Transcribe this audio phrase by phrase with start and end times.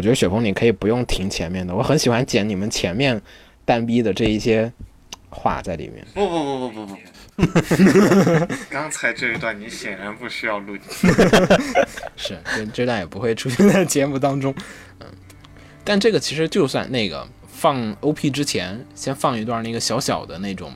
[0.00, 3.20] 我觉得雪峰你可以不用停前面的，我很喜欢剪你们前面
[3.66, 4.72] 蛋逼的这一些
[5.28, 6.02] 话在里面。
[6.14, 11.08] 不不不不不不， 刚才这一段你显然不需要录进去。
[12.16, 14.54] 是，这这段也不会出现在节目当中。
[15.00, 15.06] 嗯，
[15.84, 20.72] 但这个其实就算那个放 OP 之前，先放一段那个小小的那种，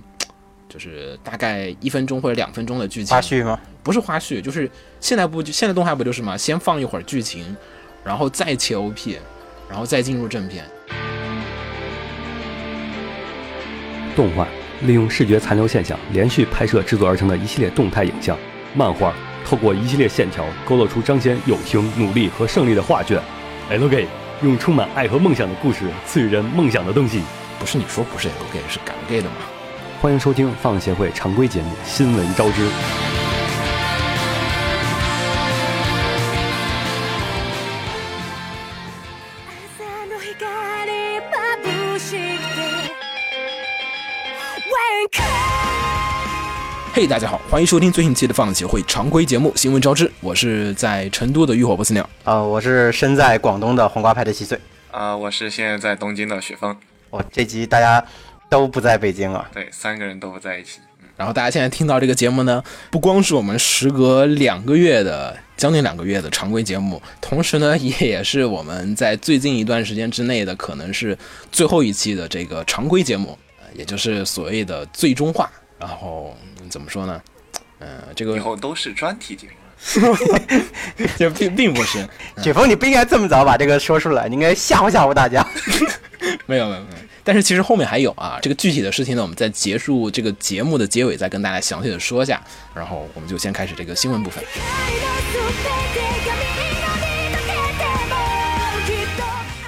[0.68, 3.58] 就是大概一分钟或者两分钟的剧情花絮吗？
[3.82, 4.70] 不是花絮，就是
[5.00, 6.36] 现在不就现在动画不就是吗？
[6.36, 7.56] 先放一会儿剧情，
[8.04, 9.18] 然后再切 OP，
[9.68, 10.64] 然后再进入正片。
[14.14, 14.46] 动画
[14.82, 18.36] 利用视觉残留现象连续拍摄制作而成的一系列动态影像；
[18.74, 19.14] 漫画
[19.44, 23.20] 透过一系列线条勾勒出彰显友情、努力和胜利的画卷。
[23.70, 24.06] L G
[24.42, 27.22] 用充满爱和梦想的故事赐予人梦想的东西。
[27.58, 29.36] 不是你说不是 L gay 是敢 gay 的吗？
[30.00, 32.62] 欢迎收听放协会常规节目《新闻招之》。
[46.96, 52.08] 嘿大家好，欢迎收听最新期的放协会常规节目《新闻招之》，我是在成都的浴火不死鸟。
[52.22, 54.56] 啊、我是身在广东的黄瓜派的七岁。
[54.92, 56.76] 啊、我是现在在东京的雪峰，
[57.10, 58.06] 我、这集大家
[58.48, 60.78] 都不在北京啊，对，三个人都不在一起。
[61.16, 71.18] 然后大家现在听到这个节目呢，不光是我们时隔两个月的将近两个月的常规节目，同时呢，也也是我们在最近一段时间之内的可能是
[71.50, 75.50] 最后一期的这个常规节目，呃也就是所谓的最终话。
[75.78, 77.22] 然后嗯怎么说呢？
[77.78, 79.52] 呃，这个以后都是专题节目。
[81.18, 82.08] 就并并不是，
[82.42, 85.46] 雪峰，你不应该这么早把这个说出来，你应该吓唬吓唬大家。
[86.46, 86.96] 没有没有没有。
[87.22, 92.42] 但是其实后面还有啊，这个具体的事情呢，我们在结束这个节目的结尾再跟大家详细的说一下。
[92.74, 94.42] 然后我们就先开始这个新闻部分。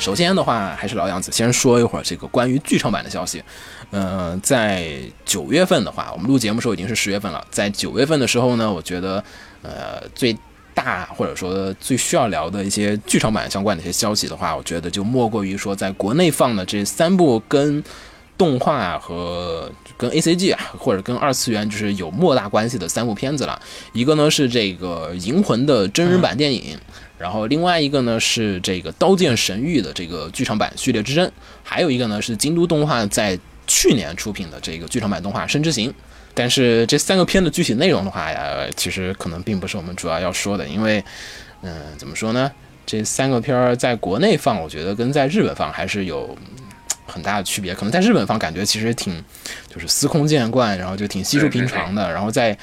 [0.06, 3.42] 首先的话，还是老样子，先说一会儿这个关于剧场版的消息。
[3.90, 7.44] 呃，在九月份的话，我们录节目时候已经是十月份了。
[7.50, 9.24] 在九月份的时候呢，我觉得
[9.62, 10.36] 呃最
[10.72, 17.83] 大或者说最需要聊的一些剧场版相关的一些消息的话，我觉得就莫过于说在国内放的这三部跟
[18.39, 23.61] 动画和跟 A C G 啊，或者跟二次元就是有莫大关系的三部片子了。
[23.92, 26.78] 一个呢是这个《银魂》的真人版电影，
[27.18, 31.27] 然后另外一个呢是这个《刀剑神域》的这个剧场版《序列之争》，
[31.62, 35.90] 还有一个呢是京都动画在去年出品的这个剧场版动画《生之行》。
[36.34, 41.02] 但是这三个片的具体内容的话呀，其实可能并不是我们主要要说的，因为，
[41.62, 42.52] 嗯、怎么说呢？
[42.84, 46.62] 这三个片儿在国内放，我觉得跟在日本放还是有嗯
[47.06, 47.74] 很大的区别。
[47.74, 49.24] 可能在日本放感觉其实挺
[49.66, 52.12] 就是司空见惯，然后就挺稀疏平常的。
[52.12, 52.56] 然后在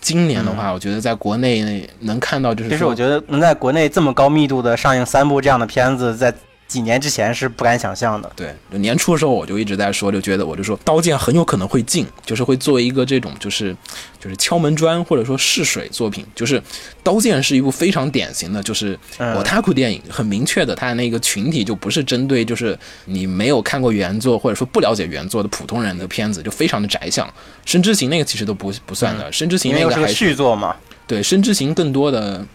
[0.00, 6.32] 今年的话，我觉得在国内能看到就是，其实我觉得能在国内这么高密度的上映三部这样的片子，在
[6.70, 8.30] 几年之前是不敢想象的。
[8.36, 13.76] 对，就年初的时候我就一直在说，就觉得我就说《刀剑》很有可能会进，就是会做一个这种就是
[14.20, 16.24] 就是敲门砖或者说试水作品。
[16.32, 16.60] 就是
[17.02, 27.26] 《刀剑》是一部非常典型的，就是嗯 otaku 电影，很明确的，它的那个群体就不是针对就是你没有看过原作或者说不了解原作的普通人的片子，就非常的窄向。
[27.64, 30.76] 《深之行》那个其实都不不算的，《深之行那个还续作嘛，
[31.08, 32.46] 对《深之行》更多的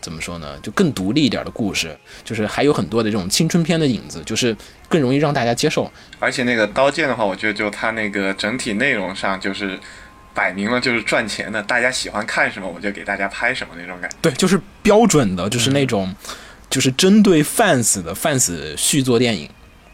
[0.00, 0.58] 怎么说呢？
[0.62, 4.56] 就更独立一点的故事，就是还有很多的这种青春片的影子，就是
[4.88, 5.90] 更容易让大家接受。
[6.18, 9.78] 而且那个刀剑的话，我觉得就它那个整体内容上就是
[10.32, 14.16] 摆明了就是赚钱的，大家喜欢看什么我就给大家拍什么那种感觉。
[14.22, 16.14] 对， 就是标准的，就是那种，
[16.70, 19.48] 就是针对 fans 的 fans 续作电影，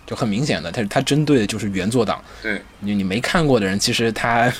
[0.07, 2.23] 就很明显的，它它针对的就是原作党。
[2.43, 4.53] 对，你你没看过的人，其实他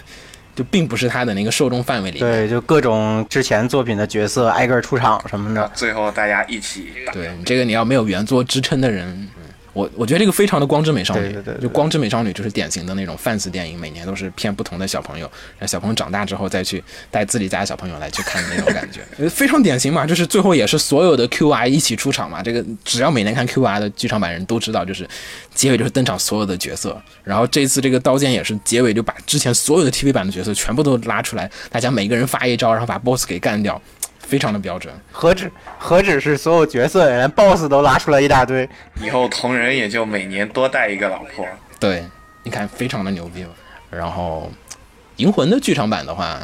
[0.57, 2.19] 就并不是他的那个受众范围里。
[2.19, 5.71] 对，就各种之前作品的角色挨个出场什么的。
[5.75, 6.89] 最后大家一起。
[7.13, 9.36] 对这个你要没有原作支撑的人，嗯
[9.77, 25.07] 我我觉得这个非常的光之美少女，对对对对就光之美少女就是典型的那种 fans 电影，每年都是骗不同的小朋友，让小朋友长大之后再去带自己家的小朋友来去看的那种感觉，呃 非常典型嘛，就是最后也是所有的 QR 一起出场嘛，这个只要每年看 QR 的剧场版人都知道，就是
[25.55, 33.79] 结尾就是登场所有的角色，然后这次这个刀剑也是结尾就把之前所有的 TV 版的角色全部都拉出来，大家每个人发一招，然后把 BOSS 给干掉。
[34.27, 38.69] 非常的标准，何止何止是所有角色，连 BOSS 都拉出来一大堆。
[39.01, 41.47] 以后同人也就每年多带一个老婆。
[41.79, 42.05] 对，
[42.43, 43.51] 你看非常的牛逼吧。
[43.89, 44.51] 然后，
[45.17, 46.41] 《银魂》的剧场版的话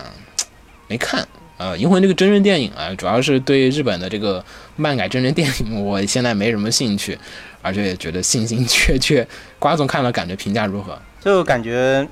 [0.86, 1.26] 没看，
[1.56, 4.42] 呃，《银魂》这个真人电影啊，主要是对日本的这个
[4.76, 7.18] 漫改真人电影，我现在没什么兴趣，
[7.60, 9.26] 而且也觉得信心缺缺。
[9.58, 10.96] 瓜总看了感觉评价如何？
[11.20, 12.06] 就感觉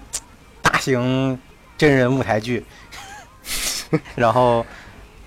[0.60, 1.38] 大型
[1.78, 2.64] 真人舞台剧，
[4.16, 4.66] 然后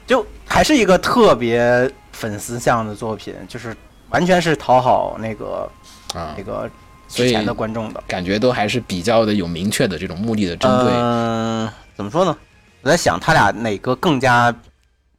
[0.06, 3.76] 就还是一个特别粉丝向的作品，就是
[4.10, 5.70] 完全是讨好那个
[6.14, 6.70] 啊那，个
[7.08, 8.04] 之前的观众的。
[8.08, 10.92] 感觉都还是比较的有明确的这种目的的针对。
[10.94, 12.38] 嗯、怎么说呢？
[12.82, 14.54] 我在想，他俩哪个更加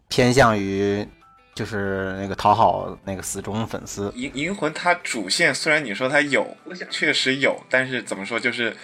[0.09, 1.07] 偏向于
[1.55, 4.13] 就是那个讨好那个死忠粉丝？
[4.15, 6.47] 银银魂它主线虽然你说它有，
[6.91, 8.77] 确实有，但是怎么说就是。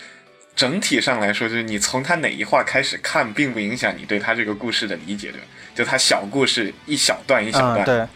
[0.55, 5.47] 整体上来说，就是你从他哪一话开始看，并不影响你对他这个故事的理解，对吧？
[5.75, 8.06] 就他小故事一小段一小嗯，段，对。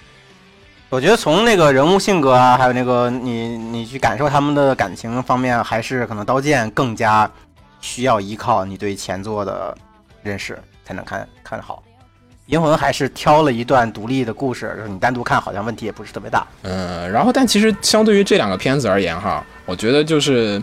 [0.91, 7.29] 我觉得从那个人物性格啊，还有那个你你去感受他们的感情方面，还是可能刀剑更加
[7.81, 9.77] 需要依靠你对前作的
[10.23, 11.83] 认识才能看看好。
[12.47, 16.47] 银魂还是挑了一段独立的故事，就是你单独看好像问题也不是特别大。
[16.63, 20.63] 嗯，然后但其实相对于这两个片子而言哈，我觉得就是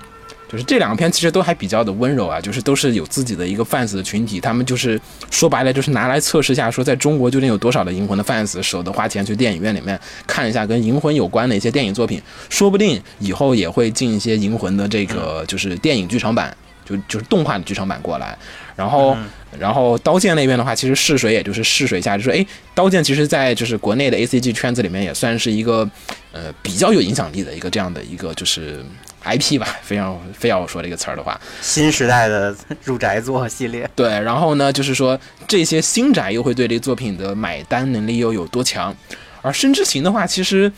[0.52, 5.00] 就是这两个片其实都还比较的温柔啊，就是都是有自己的一个 fans 的群体，他们就是
[5.30, 16.56] 说白了就是拿来测试一下，说在中国究竟有多少的银魂的 fans 舍得花钱去电影院里面看一下跟银魂有关的一些电影作品，说不定以后也会进一些银魂的这个就是电影剧场版。
[16.84, 18.36] 就就是动画的剧场版过来，
[18.76, 19.16] 然后、
[19.58, 25.90] 然后刀剑那边的话，其实试水也就是试水一下，就说哎，刀剑其实在就是国内的 A C G 圈子里面也算是一个
[26.34, 28.84] 呃比较有影响力的一个这样的一个就是
[29.24, 38.96] I P 吧，非要非要说这个词儿的话，新时代的 入宅作系列，对，然后呢，就是说这些新宅又会对这个作品的买单能力又有多强？
[39.42, 40.72] 而深之行的话，其实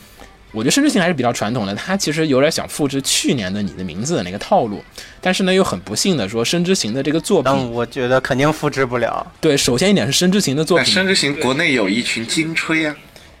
[0.52, 4.82] 我觉得深之行还是比较传统的，它其实有点想复制去年的你的名字的那个套路，
[5.20, 9.26] 但是呢，又很不幸的说，深之行的这个作但品，我觉得肯定复制不了。
[9.40, 12.96] 对，首先一点是深之行的作《品，深之行》国内有一群金吹啊，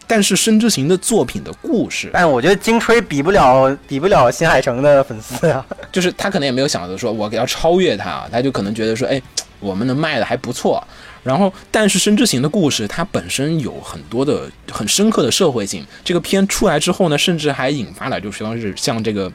[0.06, 5.64] 但是申之行的作品的故事，但我觉得金吹比不了比不了新海诚的粉丝啊。
[5.90, 9.20] 就是他可能也没有想着说我要超越他，他就可能觉得说，哎，
[9.60, 10.82] 我们能卖的还不错。
[11.22, 15.82] 然后，但是深之行的故事它本身有很多的很深刻的社会性。
[16.04, 19.32] 这个片出来之后呢，甚至还引发了就是像是像这个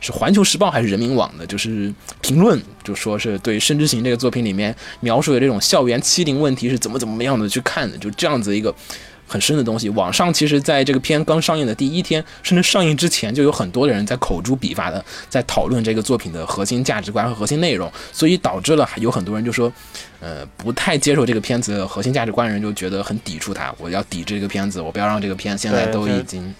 [0.00, 8.72] 是环球时报还是人民网的，就是评论，就说是对深之行这个作品里面描述的这种校园欺凌问题是怎么怎么样的去看的，就这样子一个。
[9.32, 19.72] 很深的东西，网上其实在这个片刚上映的第一天，甚至上映之前，就有很多的人在口诛笔伐的在讨论这个作品的核心价值观和核心内容，所以导致了有很多人就说，
[20.20, 26.54] 呃，不太接受这个片子的核心价值观的人就觉得很抵触它，我要抵制这个片子，我不要让这个片现在都已经，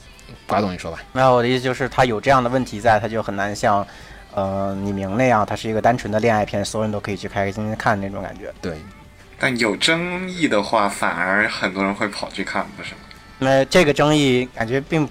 [0.46, 3.86] 瓜总你说吧，那我的意思就是，他有这样的问题在，他就很难像，
[4.34, 8.50] 呃，李明那样，他是一个单纯的恋爱片，所有人都可以去开开心心看那种感觉。
[8.62, 8.76] 对，
[9.42, 13.00] 但有争议的话，反而很多人会跑去看，不是吗？
[13.40, 15.08] 那这个争议感觉并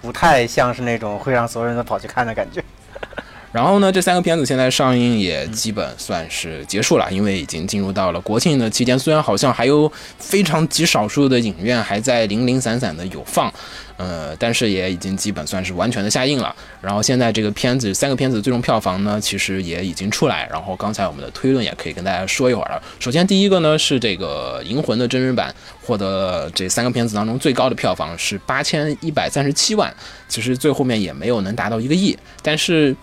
[0.00, 2.62] 不太像是那种会让所有人都跑去看的感觉。
[3.50, 8.98] 然后呢，这三个片子现在上映也基本算是结束了，因为已经进入到了国庆的期间。
[8.98, 13.50] 虽然好像还有非常极少数的影院还在零零散散的有放，
[13.96, 16.54] 呃，但是也已经基本算是完全的下映了。
[16.82, 20.46] 然后现在这个片子三个片子最终票房呢，其实也已经出来。
[20.52, 22.82] 然后刚才我们的推论也可以跟大家说一会儿了。
[23.00, 29.92] 首先第一个呢是这个《银魂》的真人版获得这三个片子当中最高的票房是八千一百三十七万，
[30.28, 32.94] 其实最后面也没有能达到一个亿，但是。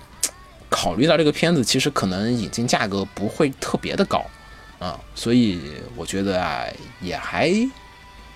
[0.76, 4.22] 考虑到这个片子其实可能引进价格不会特别的高
[4.78, 5.58] 啊，所以
[5.96, 6.66] 我觉得啊
[7.00, 7.50] 也还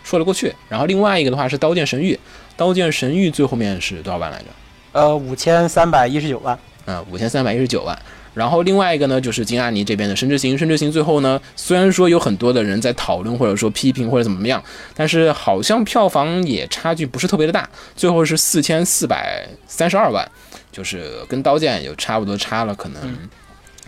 [0.06, 0.56] 说得过去。
[0.70, 2.14] 然后另外一个的话是《刀剑神域》，
[2.56, 4.46] 《刀剑神域》最后面是多少万来着？
[4.94, 6.58] 呃，五千三百一十九万。
[6.86, 8.00] 啊，五千三百一十九万。
[8.34, 14.64] 然后另外一个呢，就是金阿尼这边的《神之行》，《神之行》最后呢，虽然说有很多的人在讨论或者说批评或者怎么样，
[14.96, 20.26] 但是好像票房也差距不是特别的大，最后是四千四百三十二万，
[20.72, 23.18] 就是跟《刀剑》有差不多差了可能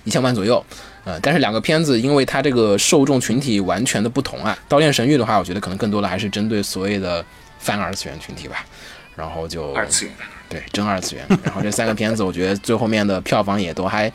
[0.04, 0.64] 一千万左右。
[1.04, 7.26] 呃，但是两个片子因为它这个受众群体完全的不同啊，《刀剑神域》的话，我觉得可能更多的还是针对所谓的
[7.58, 8.66] 泛二次元群体吧。
[9.16, 10.14] 然后就二次元。
[10.48, 11.26] 对，真二次元。
[11.44, 14.08] 然后这三个片子，我觉得最后面的票房也都还，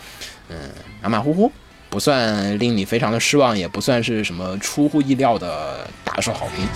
[0.48, 0.56] 嗯，
[1.02, 1.50] 马马虎虎，
[1.88, 6.66] 不算令你非常的失望，也不算是什么出乎意料的大受好评。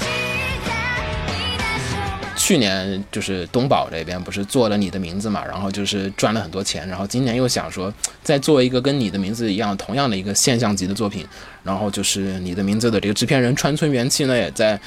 [2.50, 11.24] 去年就是东宝这边不是做了你的名字嘛，然后就是赚了很多钱，然后今年又想说再做一个跟你的名字一样同样的一个现象级的作品，
[11.62, 14.80] 然后就是你的名字的这个制片人川村元气呢也在。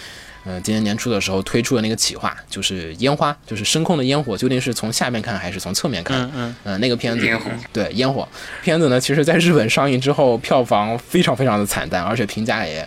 [0.46, 6.22] 呃，今年年初的时候推出了那个企划，就是烟花，就是声控的烟火，究竟是从下面看还是从侧面看？
[6.22, 8.28] 嗯嗯，呃，那个片子烟火对烟火
[8.62, 12.86] 片子呢，其实在日本上映之后，票房非常非常的惨淡，而且评价也，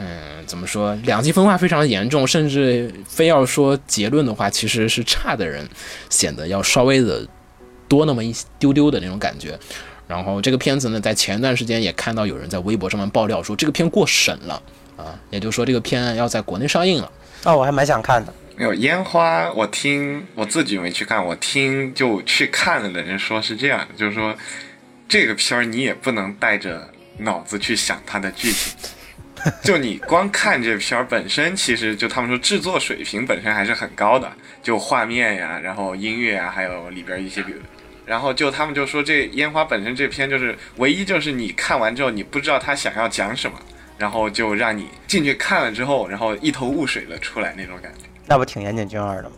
[0.00, 5.68] 嗯，怎么说，两极分化非常严重，甚至非要说结论的话，其实是差的人
[6.08, 7.26] 显得要稍微的
[7.88, 9.58] 多那么一丢丢的那种感觉。
[10.06, 14.62] 然后这个片子呢，在前段时间也看到有人在微博上面爆料说，这个片过审了
[14.96, 17.10] 啊，也就是说这个片要在国内上映了。
[17.42, 18.32] 啊、我还蛮想看的。
[18.56, 24.34] 没有烟花，我听我自己没去看，我听就去看了的人说是这样，就是说
[25.08, 26.88] 这个片儿你也不能带着
[27.18, 28.72] 脑子去想它的剧情，
[29.62, 34.30] 就你光看这片儿本身，其实就他们说制作水平本身还是很高的，
[34.62, 37.58] 就画面呀，然后音乐啊，还有里边一些比如。
[38.06, 43.58] 然后就他们就说这烟花本身这片就是唯一就是你看完之后你不知道他想要讲什么，
[43.98, 48.06] 然后就让你进去看了之后，然后一头雾水的出来那种感觉。
[48.26, 49.36] 那不挺岩井俊二的吗？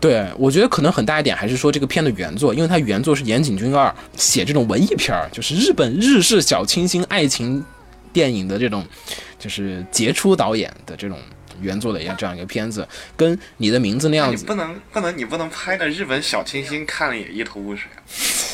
[0.00, 7.64] 对，我觉得可能很大一点还是说这个片的原作，因为它原作是岩井俊二写这种文艺片儿，就是日本日式小清新爱情
[8.12, 8.84] 电影的这种，
[9.38, 11.18] 就是杰出导演的这种
[11.60, 12.86] 原作的一样这样一个片子，
[13.16, 18.02] 跟你的名字那样子，你不能不能你不能拍的日本小清新看了也一头雾水啊。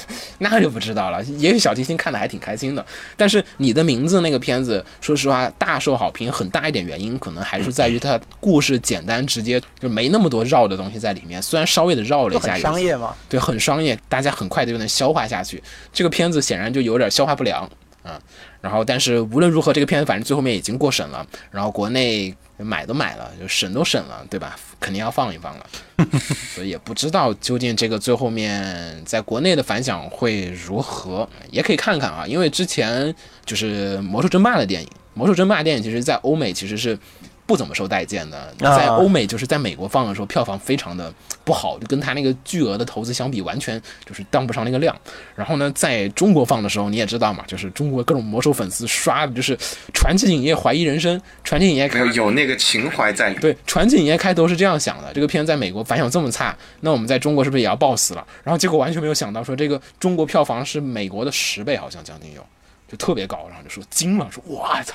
[0.39, 1.23] 那就不知道了。
[1.39, 2.85] 也许小清新看的还挺开心的，
[3.17, 11.41] 但是你的名字那个片子，说实话大受好评，很大一点原因可能还是在于它故事简单直接，就没那么多绕的东西在里面。
[11.41, 13.15] 虽然稍微的绕了一下，很商业嘛。
[13.29, 15.63] 对，很商业，大家很快的就能消化下去。
[15.93, 17.71] 这个片子显然就有点消化不良
[18.05, 18.21] 啊。
[18.61, 24.57] 然后，但是无论如何，这个片子反正最后面已经过审了，然后国内买都买了，就审都审了，对吧？
[24.79, 25.67] 肯定要放一放了。
[26.55, 32.25] 所以也不知道究竟这个最后面在国内的反响会如何，也可以看看啊。
[32.27, 36.99] 因为之前就是《魔兽争霸》的电影，《魔兽争霸》电影其实在欧美其实是
[37.47, 41.13] 不怎么受待见的，在欧美就是在美国放的时候票房非常的
[41.45, 44.97] 不好，就跟他那个巨额的投资相比，完全就是当不上那个量。
[45.35, 49.59] 然后呢，在中国放的时候，你也知道嘛，就是中国各种魔兽粉丝刷的就是
[49.93, 53.41] 传奇影业怀疑人生，传奇影业没有有那个情怀在里面。
[53.43, 58.27] 对，传奇影业开头是这样想的，这个片在美国反响这么差，那我们在中国是不是也要爆死了？
[58.43, 62.47] 然后结果完全没有想到，说这个中国票房是美国的十倍，好像将近有，
[62.89, 64.95] 就特别高，然后就说惊了，说我操，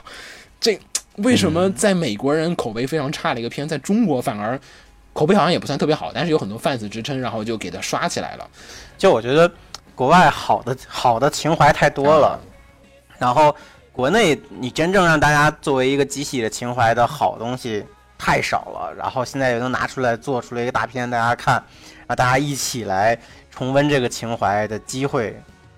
[0.60, 0.79] 这
[1.17, 4.59] 为什么在美国人口碑非常差的一个片，在中国反而
[5.11, 8.49] 口碑好像也不算特别好，但是有很多 fans 支撑，然后就给它刷起来了。
[8.97, 9.51] 就我觉得
[9.95, 12.39] 国外好的好的情怀太多了，
[13.17, 13.53] 然后
[13.91, 17.85] 国内你真正让大家作为一个集体的情怀的好东西
[18.17, 21.61] 太少了，然后现在又能拿出来做出来一个大片大家看，
[22.07, 23.19] 让大家一起来
[23.51, 25.37] 重温这个情怀的机会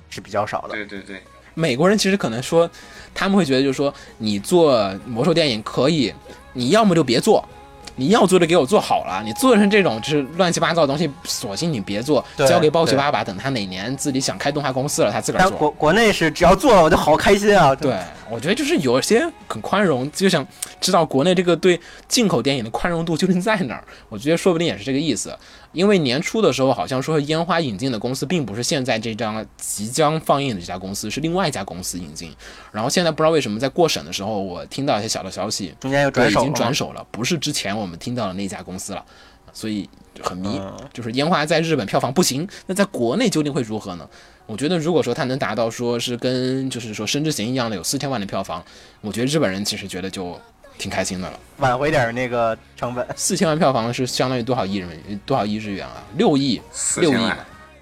[0.09, 0.69] 是比较少的。
[0.69, 1.23] 对对对，
[1.61, 2.69] 美国人其实可能说，
[3.13, 6.11] 他们会觉得就是说，你做魔兽电影可以，
[6.53, 7.47] 你要么就别做，
[7.95, 15.49] 你要做的给我做好了，你做成这种就是乱七八糟的东西，索性你别做，交给暴雪对爸爸，等他哪年自己想开动画公司了，他自个儿做。
[15.51, 17.75] 但国国内是只要做了我就好开心啊！
[17.75, 17.95] 对，
[18.29, 20.45] 我觉得就是有些很宽容，就想
[20.79, 23.83] 知道国内这个对进口电影的宽容度究竟在哪儿。
[24.09, 25.37] 我觉得说不定也是这个意思，
[25.73, 32.33] 因为年初的时候好像说烟花引进的公司并不是现在这张即将放映的这家公司，是另外一家公司引进。
[32.71, 39.05] 然后现在不知道为什么在过审的时候，我听到一些小的消息，中间又转手了嘛，转手了，不是之前我们听到的那家公司了，
[39.53, 39.89] 所以
[40.21, 40.59] 很迷。
[40.59, 44.07] 嗯就是烟花在日本票房不行，那在国内究竟会如何呢？
[44.45, 48.61] 我觉得如果说它能达到说是跟就是说《深之行》一样的有四千万的票房，
[48.99, 50.37] 我觉得日本人其实觉得就
[50.81, 51.39] 挺开心的了。
[51.57, 53.05] 挽回点儿那个成本。
[53.15, 56.03] 四千万票房是相当于多少亿人民多少亿日元啊？
[56.17, 57.33] 六亿，四千万六亿，，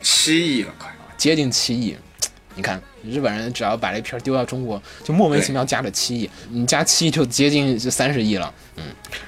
[0.01, 0.91] 七亿了快。
[1.15, 1.95] 接近七亿。
[2.55, 8.83] 你看，日本人只要把这片丢到中国，就莫名其妙加了七亿，你加七亿就接近是三十亿了，嗯。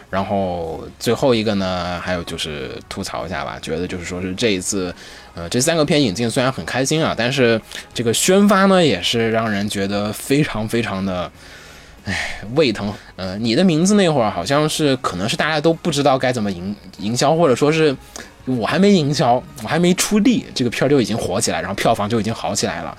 [0.09, 4.93] 然后最后一个呢，还有就是吐槽一下吧，觉得就是说是这一次，
[5.33, 7.61] 呃，这三个片引进虽然很开心啊，但是
[7.93, 11.31] 这个宣发呢也是让人觉得非常非常的。
[12.05, 12.91] 唉，胃疼。
[13.15, 17.96] 呃，你的名字那会儿好像是，可能是大家都不知道该怎么营营销，或者说是
[18.46, 22.98] 我还没营销，我还没出力，这个片儿就已经火起来，然后票房就已经好起来了，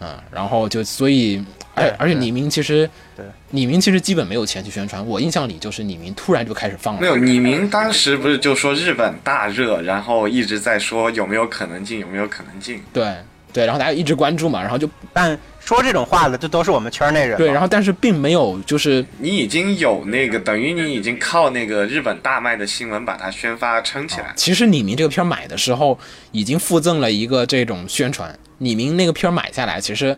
[0.00, 1.42] 嗯，然后就所以，
[1.74, 12.82] 而而且李明其实，对，李明其实基本没有钱去宣传，我印象里就是李明突然就开始放了，没有，李明当时不是就说日本大热，然后一直在说有没有可能进，有没有可能进。
[12.92, 13.14] 对
[13.50, 17.38] 对，然后大家一直关注嘛，然后就但说这种话的，这都是我们圈内人。
[17.38, 24.32] 对，然后但是并没有就是你已经有那个，等于你已经靠那个日本大卖的新闻把它宣发撑起来。
[24.34, 25.96] 其实李明这个片儿买的时候
[26.32, 28.36] 已经附赠了一个这种宣传。
[28.58, 30.16] 李明那个片儿买下来，其实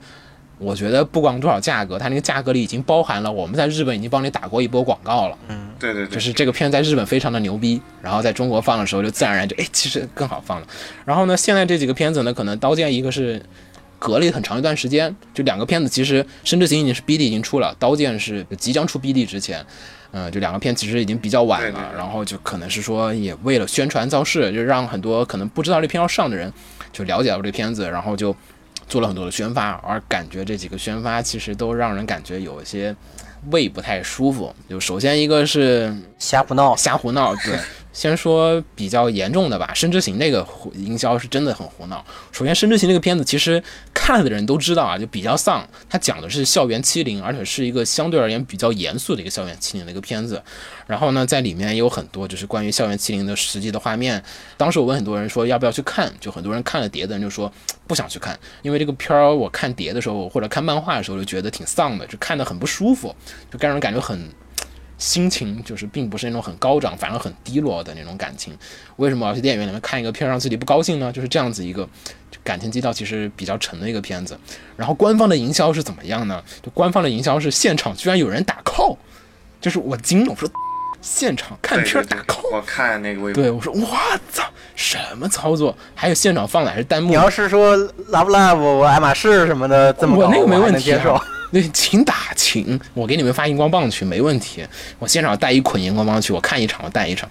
[0.57, 10.67] 我觉得不光多少价格，它那个价格里已经包含了我们在日本已经帮你打过一波广告了，嗯对对对，就是这个片在日本非常的牛逼，然后在中国放的时候就自然而然就哎，其实更好放了。
[11.05, 13.43] 然后呢，现在这几个片子呢，可能《刀剑》一个是。
[14.05, 19.65] 隔了很长一段时间，就两个片子，其实《深之行》已经是 BD 已经出了，《刀剑》是即将出 BD 之前，
[20.11, 26.53] 嗯，就两个片其实已经比较晚了，对对对然后就可能是说也为了宣传造势，就让很多可能不知道这片要上的人
[26.93, 28.37] 就了解到这片子，然后就
[28.87, 32.95] 做了很多的宣发，而感觉这几个宣发其实都让人感觉有一些
[33.51, 34.55] 胃不太舒服。
[34.69, 36.77] 就首先一个是瞎胡闹。
[36.77, 37.59] 瞎胡闹，对，
[37.95, 42.05] 先说比较严重的吧，《深之行》那个营销是真的很胡闹。
[42.33, 43.63] 首先，《深之行》这个片子其实
[43.95, 45.67] 看的人都知道啊，就比较丧。
[45.89, 50.43] 它讲的是校园欺凌，而且是一个相对而言比较严肃的一个校园欺凌的一个片子。
[50.89, 54.23] 然后呢，在里面有很多就是关于校园欺凌的实际的画面。
[54.57, 57.51] 当时我问很多人说要不要去看，就很多人看了碟的人就说
[57.87, 63.15] 不想去看，因为这个片儿我看碟的时候或者看漫画的时候就觉得挺丧的，就看得很不舒服，
[63.53, 64.29] 就让人感觉很。
[64.99, 68.57] 心情就是并不是那种很高涨，反而很低落的那种感情。
[68.97, 71.13] 为什么要去电影院里面看一个片让自己不高兴呢？
[71.13, 71.89] 就是这样子一个
[72.43, 74.39] 感情基调其实比较沉的一个片子。
[74.77, 76.43] 然后官方的营销是怎么样呢？
[76.63, 78.97] 就官方的营销是现场居然有人打 call，
[79.61, 80.49] 就是我惊了，我说
[81.03, 83.87] 现场看片打 call，我看那个微博，对我说我
[84.33, 84.43] 操，
[84.75, 85.77] 什么操作？
[85.95, 87.11] 还有现场放的还是弹幕。
[87.11, 90.99] 你要是说 Love Love 我爱马仕什么的这么我那个没问题、接
[91.55, 91.61] 受。
[91.61, 94.65] 对，请打请，我给你们发荧光棒去，没问题。
[94.99, 97.29] 我现场带一捆荧光棒去，我看一场我带一场。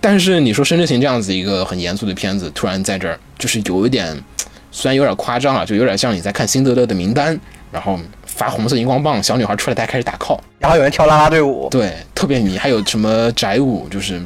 [0.00, 4.16] 但是你说《深之行》这样子一个很严肃的片子，突然在这儿就是有一点，
[4.70, 7.38] 虽然有点夸张啊，就有点像你在看辛德勒的名单，
[7.70, 12.56] 然后发红色荧光棒，小女孩出来，大家开始打 call，然后有人跳啦啦队舞，对，特别迷。
[12.56, 14.22] 还有什么宅舞，就是，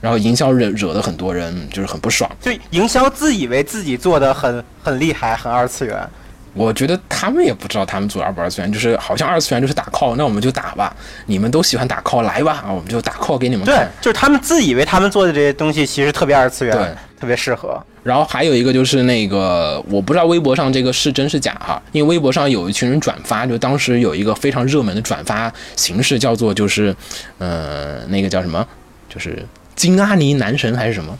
[0.00, 6.08] 然后营销惹惹的很多人就是很不爽，就营销自以为自己做的很很厉害，很二次元。
[6.56, 10.96] 我觉得他们也不知道他们做二不二次元，就是好像二次元就是打 call，那我们就打吧。
[11.26, 16.88] 你们都喜欢打 call，来吧，啊，我们就打 call 给你们对。，就是他们自以为他们做的这些东西其实特别二次元，对
[17.20, 17.80] 特别适合。
[18.02, 26.94] 然后还有一个就是那个，我不知道微博上这个是真是假哈，因为微博上有一群人转发，就当时有一个非常热门的转发形式叫做就是，
[27.38, 28.64] 呃，那个叫什么，
[29.08, 29.44] 就是
[29.74, 31.18] 金阿尼男神还是什么？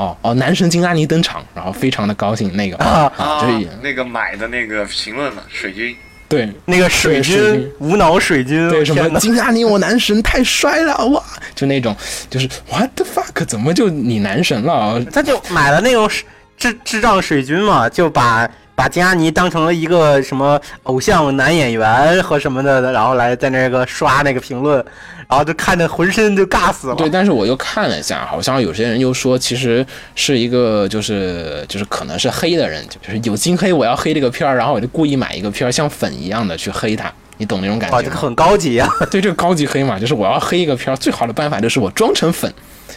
[0.00, 5.94] 哦哦，男神金阿尼登场，然后非常的高兴，那个啊啊，就是那个买的那个评论嘛，水军，
[6.26, 11.22] 对那个水军军，无脑水军，对，什么金阿尼我男神太帅了哇，
[11.54, 11.94] 就那种
[12.30, 14.98] 就是 what the fuck，怎么就你男神了？
[15.12, 16.24] 他就买了那种智
[16.56, 24.82] 智智障水军嘛，就把把金阿尼当成了一个什么偶像男演员和什么的，然后来在那个刷那个评论，
[25.30, 26.94] 然后就看着浑身就尬死了。
[26.96, 38.02] 对，但是我又看了一下，好像有些人又说，其实是一个就是就是可能是黑的人，就是有金黑，我要黑这个片儿，然后我就故意买一个片儿，像粉一样的去黑他，你懂那种感，觉吗？
[38.02, 38.90] 这个很高级啊！
[39.08, 42.52] 对，这个高级黑嘛，就是我要黑一个片儿，最好的办法就是我装成粉，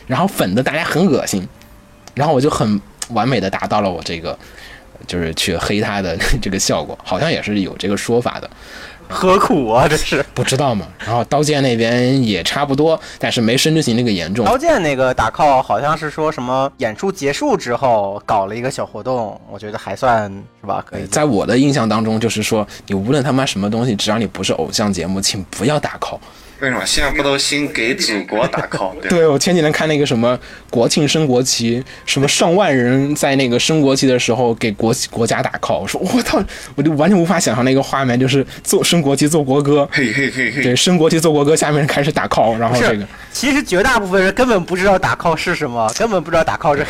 [0.08, 1.48] 然后粉的大家很恶心，
[2.16, 4.36] 然后我就很完美的达到了我这个
[5.06, 8.50] 就是去黑他的 这个效果，好像也是有这个说法的。
[9.14, 10.26] 何苦啊，这是。
[10.34, 10.88] 不知道嘛。
[11.06, 14.46] 然后刀剑那边也差不多，但是没深之行那个严重。
[14.46, 21.06] 刀剑那个打 call 好像是说什么演出结束之后搞了一个小活动，我觉得还算是吧，可以。
[21.06, 26.18] 在我的印象当中，就是说你无论他妈什么东西，只要你不是偶像节目，请不要打 call。
[26.64, 28.94] 为什么现在不都兴给祖国打 call？
[29.04, 29.10] 对？
[29.10, 36.42] 对我前几天看那个什么国庆升国旗，什么上万人在那个升国旗的时候给国国家打 call，我说我操，
[36.76, 46.86] 我就完全无法想象那个画面，就是做升国旗奏国歌，嘿嘿嘿嘿，对，升国旗奏国歌，下面人开始打 call，然后这个，其实绝大部分人根本不知道打 call 是什么，根本不知道打 call 是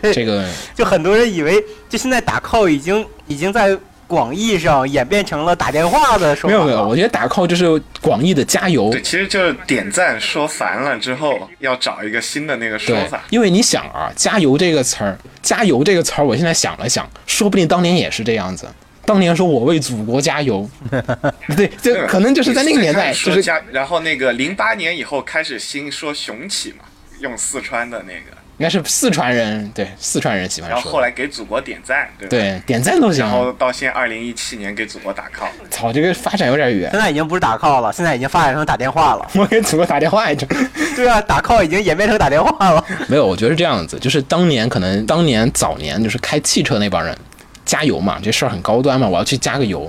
[0.00, 0.12] 黑。
[0.12, 3.76] 这个 就很多人以为，就现在打 call 已经已经在
[4.08, 6.56] 广义上演变成了打电话的说法。
[6.56, 13.22] 没有没有，我觉得打 call 就是广义的加油，对，其实就是点赞说烦了之后，要找一个新的那个说法，。
[13.30, 18.66] 因为你想啊，“加油”这个词儿，“加油”这个词儿，我现在想了想，说不定当年也是这样子。
[19.04, 20.68] 当年说我为祖国加油，
[21.56, 26.84] 对，这对吧可能就是在那个年代，就是加，然后那个零八年以后开始兴说雄起嘛，
[27.20, 30.90] 用四川的那个，应该是四川人，对，四川人喜欢然后。
[30.90, 32.28] 后来给祖国点赞，对？。
[32.28, 33.30] 对，点赞都行然。
[33.30, 36.98] 后到现在二零一七年给祖国打 call，操，这个发展有点远现。
[36.98, 39.30] 在已经不是打 call 了，现在已经发展成打电话了。
[39.34, 40.48] 我给祖国打电话一阵。
[40.96, 42.84] 对啊，打 call 已经演变成打电话了。
[43.06, 47.16] 没有，我觉得是这样子，就是当年可能当年早年就是开汽车那帮人，
[47.64, 49.88] 加油嘛，这事儿很高端嘛，我要去加个油，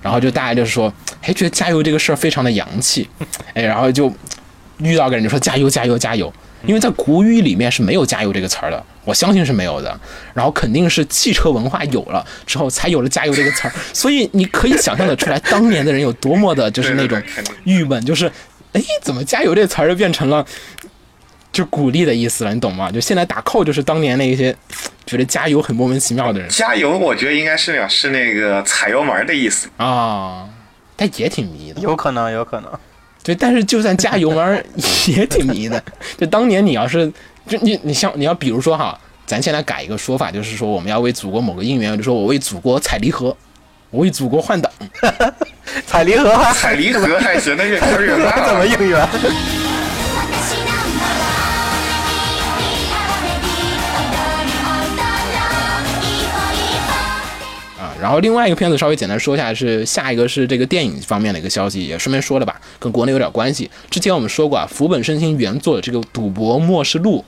[0.00, 0.92] 然后就大家就是说，
[1.22, 3.08] 哎，觉得加油这个事儿非常的洋气，
[3.54, 4.12] 哎，然后就
[4.78, 6.32] 遇到个人就说加油加油加油，
[6.66, 10.00] 因为在古语里面是没有加油这个词儿的，我相信是没有的，
[10.34, 17.22] 然后肯定是汽车文化有了之后才有了加油这个词儿， 所以你可以想象的出来，当年的人有多么的就是那种
[17.64, 18.30] 郁闷，就是
[18.72, 20.44] 哎，怎么加油这词儿就变成了。
[21.52, 22.92] 就鼓励的意思了，你懂吗？
[22.92, 24.54] 就现在打 call 就是当年那些
[25.06, 29.66] 觉得加油很莫名其妙的人加油，我觉得应该是表示那个踩油门的意思。
[29.78, 30.46] 啊，
[30.96, 31.80] 但也挺迷的。
[31.80, 32.70] 有可能，有可能。
[33.26, 34.64] 对，但是就算加油门
[35.08, 35.82] 也挺迷的。
[36.16, 37.12] 就当年你要是
[37.48, 43.36] 就你你像你要比如说哈，咱现在改一个说法，就是说我们要为祖国某个应援，就说我为祖国踩离合，
[43.90, 44.70] 我为祖国换挡。
[45.88, 48.64] 踩离合还踩离合还行，那越开越还怎么。
[48.64, 49.08] 应援？
[58.06, 63.68] 然后另外一个片子稍微简单说一下，是下一个是这个电影方面的一个消息，也顺便说了吧，跟国内有点关系。
[63.90, 67.18] 之前我们说过啊，福本伸行原作的这个《赌博末世录》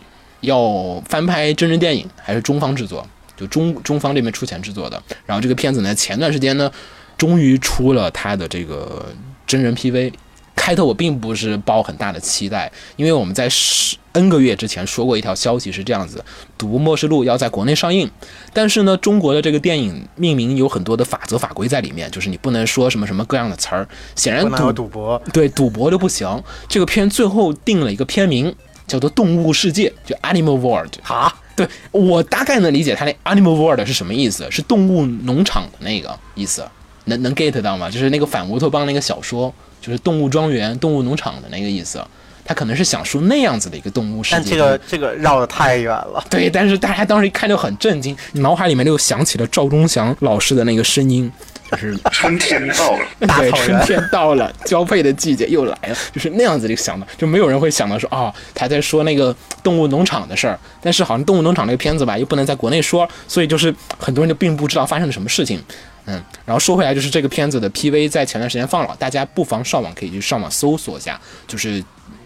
[0.43, 3.05] 要翻拍真人电影，还是中方制作，
[3.37, 5.03] 就中中方这边出钱制作的。
[5.27, 6.71] 然后这个片子呢，前段时间呢，
[7.17, 9.07] 终于出了他的这个
[9.49, 10.13] 真人 PV。
[10.59, 16.19] 开头我并不是抱很大的期待，因为我们在十 N 个月之前说过一条消息是这样子：
[16.59, 18.11] 《赌博默示录》要在国内上映，
[18.53, 23.89] 但是呢，中国的这个电影命名有很多的法则法规在里面，就是你不能说什么什么各样的词儿。
[24.17, 26.43] 显然赌赌博，对赌博就不行。
[26.69, 28.53] 这个片最后定了一个片名，
[28.87, 30.95] 叫做《动物世界》，就 Animal World。
[31.03, 36.67] 哈，对我大概能理解它那 Animal World 是什么意思，是动物农场的那个意思，
[37.05, 37.89] 能能 get 到吗？
[37.89, 39.55] 就是那个反乌托邦那个小说，
[39.89, 42.01] 就是动物庄园、动物农场的那个意思。
[42.45, 44.37] 他可能是想说那样子的一个动物世界。
[44.37, 46.25] 但这个这个绕得太远了。
[46.31, 51.31] 对，但是大家当时一看就很震惊，脑海里面就想起了赵忠祥老师的那个声音，
[51.71, 53.01] 就是 春天到了，
[53.37, 65.63] 对，春天到了，交配的季节又来了，就是那样子的想的，就没有人会想到说啊、他在说那个动物农场的事儿，但是好像动物农场那个片子吧，又不能在国内说，所以就是很多人就并不知道发生了什么事情。
[66.11, 71.85] 嗯，然后说回来，就是这个片子的 PV 在前段时间放了，大家不妨上网可以去上网搜索一下，就是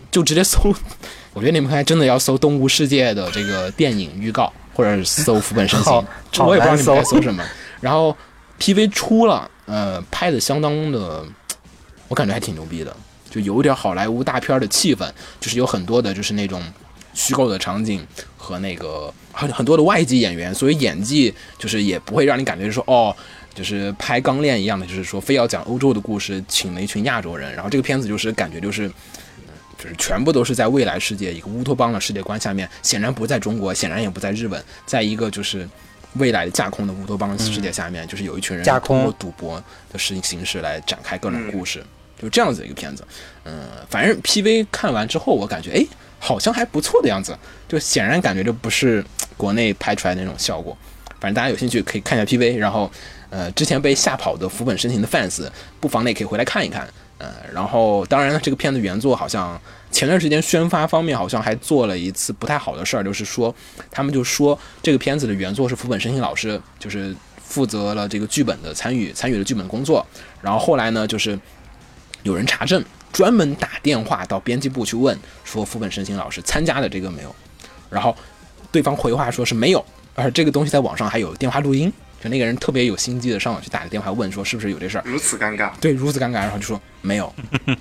[0.08, 0.72] 就直接搜，
[1.32, 7.44] 我觉得你们还真的要搜《动物世界》的这个电影预告，或者是搜福本身 行好，这我也不知道你们在搜该搜什么。
[7.80, 8.16] 然后
[8.60, 11.24] PV 出了，呃，拍的相当的，
[12.06, 12.96] 我感觉还挺牛逼的，
[13.28, 16.62] 就有一点好莱坞大片的气氛，就是有很多的就是那种
[17.14, 23.12] 虚构的场景和那个很很多的外籍演员，所以演技就是也不会让你感觉说哦。
[23.54, 28.88] 就是拍钢炼一样的，就是说非要讲欧洲的故事，请了一群亚洲人，然后这个片子就是感觉就是，
[29.78, 35.68] 就是全部都是在未来世界一个乌托邦的世界观下面，显然不在中国，显然也不在日本，在一个就是
[36.14, 39.62] 未来的架空的乌托邦世界下面，就是有一群人架空通过赌博
[39.92, 41.84] 的事形式来展开各种故事，
[42.20, 43.04] 就这样子一个片子。
[43.44, 45.86] 嗯，反正 PV 看完之后，我感觉哎，
[46.18, 47.36] 好像还不错的样子，
[47.68, 49.04] 就显然感觉就不是
[49.36, 50.76] 国内拍出来的那种效果。
[51.20, 52.90] 反正大家有兴趣可以看一下 PV，然后
[53.32, 55.48] 呃，之前被吓跑的福本身行的 fans，
[55.80, 56.86] 不妨呢也可以回来看一看。
[57.16, 59.58] 呃，然后当然了，这个片子原作好像
[59.90, 63.54] 前段时间宣发方面好像还做了一次不太好的事儿，就是说
[63.90, 70.06] 他们就说这个片子的原作是福本身行老师，就是负责了这个剧本的参与，参与了剧本工作。
[70.42, 71.38] 然后后来呢，就是
[72.24, 77.34] 有人查证，专门打电话到编辑部去问，说福本身行老师参加的这个没有，
[77.88, 78.14] 然后
[78.70, 79.82] 对方回话说是没有，
[80.14, 85.72] 而这个东西在网上还有电话录音，就那个人特别有心机的上网去打个电话问说是不是有这事儿，如此尴尬。
[85.80, 87.34] 对，如此尴尬，然后就说没有，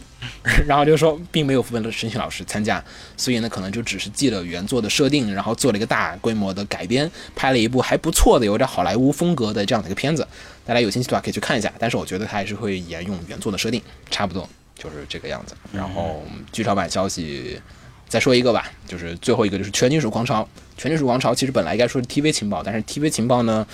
[0.68, 2.84] 然后就说并没有福本申请老师参加，
[3.16, 10.28] 所以呢，可能就只是记了原作的设定，然后做了一个大规模的改编，拍了一部还不错的、有点好莱坞风格的这样的一个片子。
[10.66, 15.56] 大家有兴趣的话可以去看一下，但是我觉得他还是会沿用原作的设定，差不多就是这个样子。
[15.72, 17.62] 然后剧场版消息
[18.08, 20.42] 再说一个吧，就是最后一个就是《全金属狂潮》。
[20.82, 23.66] 《全金属狂潮》其实本来应该说是 TV 情报，但是 TV 情报呢，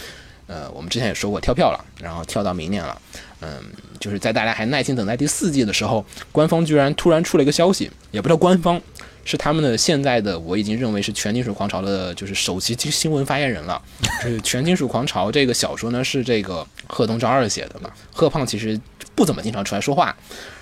[0.47, 2.99] 呃，我们之前也说过跳票了，然后跳到明年了。
[3.41, 3.61] 嗯，
[3.99, 8.81] 就是在大家还耐心等待第四季的时候，官方居然突然出了一个消息，也不叫官方，
[9.23, 13.79] 是他们的现在的我已经认为是《全金属狂潮》的就是首席新闻发言人了。
[14.23, 18.79] 就是《全金属狂潮》这个小说呢是这个贺东昭二写的嘛，贺胖其实
[19.13, 20.15] 不怎么经常出来说话，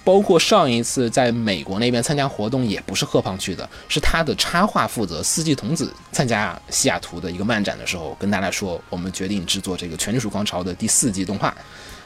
[0.06, 11.54] 包括上一次在美国那边参加活动也不是贺胖去的，是他的插画负责四季童子参加西雅图的一个漫展的时候跟大家说，我们决定制作这个《全金属狂潮》的第四季动画。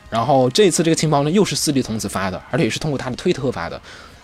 [0.10, 3.80] 然后这次这个情报呢，又是四季童子发的，而且也是通过他的推特发的，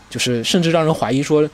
[0.10, 1.48] 就是甚至让人怀疑说，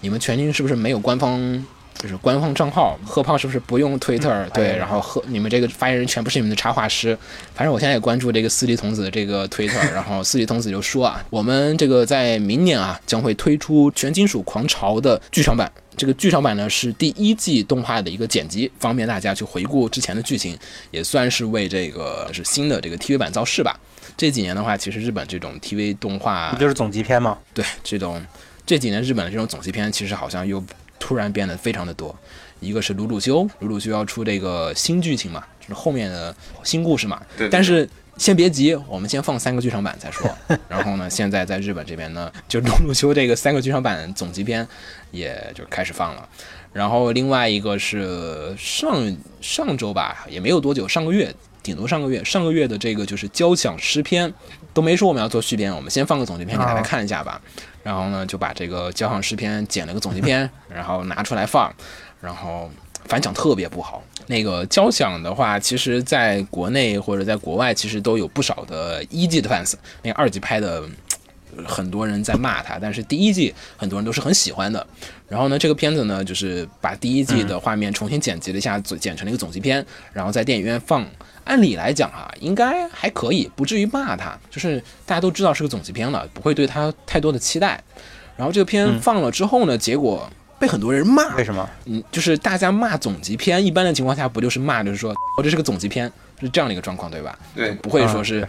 [0.00, 1.64] 你们全金是不是没有官方，
[1.98, 2.98] 就是官方账号？
[3.04, 7.18] 贺胖是不是不用 Twitter？、对，然后贺你们这个发言人全部是你们的插画师。
[7.54, 15.70] 反正我现在也关注这个四季童子的这个 Twitter， 然后四季童子就说啊，我们这个在明年啊将会推出《全金属狂潮》的剧场版。
[15.96, 20.56] 这个剧场版呢是第一季动画的一个剪辑，方便大家去回顾之前的剧情，
[20.92, 23.76] 也算是为这个是新的这个 TV 版造势吧。
[24.16, 27.36] 这几年的话，其实日本这种 TV 动画不就是总集篇吗？
[27.52, 28.24] 对这种
[28.64, 30.62] 这几年日本的这种总集篇，其实好像又
[30.98, 32.14] 突然变得非常的多。
[32.60, 36.34] 一个是鲁鲁修，鲁鲁修要出这个新剧情嘛，就是后面的
[36.64, 37.22] 新故事嘛。
[37.36, 40.28] 对对但是先别急，我们先放三个剧场版再说。
[40.68, 44.66] 然后呢，现在在日本这边呢，就鲁鲁修这个三个剧场版总集篇
[45.12, 46.28] 也就开始放了。
[46.72, 51.32] 然后另外一个是上上周吧，也没有多久，上个月，
[51.62, 54.32] 顶多上个月，上个月的这个就是交响诗篇，
[54.74, 57.40] 都没说我们要做续编，我们先放个总集篇给大家啊看一下吧。
[57.88, 61.74] 然后呢，就把这个交响诗篇剪了个总集篇，然后拿出来放，
[62.20, 62.70] 然后
[63.06, 69.72] 反响特别不好，那个交响的话，其实在国内或者在国外，其实都有不少的一季的 fans。
[70.02, 70.84] 那个二季拍的，
[71.56, 74.86] 呃很多人在骂他，但是第一季很多人都是很喜欢的。
[75.26, 81.06] 然后呢，这个片子呢，就是把第一季的画面重新剪辑了一下，剪成了一个总集片，然后在电影院放。
[81.48, 84.38] 按理来讲啊，应该还可以，不至于骂他。
[84.50, 87.82] 就是大家都知道是个总集片了，不会对他太多的期待。
[88.36, 91.34] 然后这个片放了之后呢，结果被很多人骂。
[91.36, 91.68] 为什么？
[91.86, 97.36] 嗯，就是大家骂总集片，一般的情况下不就是骂，就是说，哦，这是个总集片，是这样的一个状况，对吧？
[97.54, 98.46] 对不会说是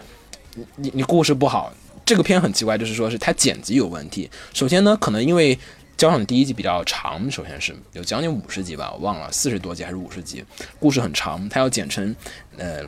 [0.54, 1.72] 你你你故事不好。
[2.04, 4.28] 这个片很奇怪，就是说是它剪辑有问题。
[4.52, 5.56] 首先呢，可能因为
[6.00, 10.42] 交响的第一季比较长，首先是有将近五十集吧，我忘了四十多集还是五十集，
[10.78, 12.16] 故事很长，它要剪成
[12.56, 12.80] 呃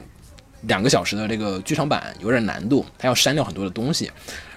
[0.62, 4.11] 两个小时的这个剧场版，有点难度，它要删掉很多的东西。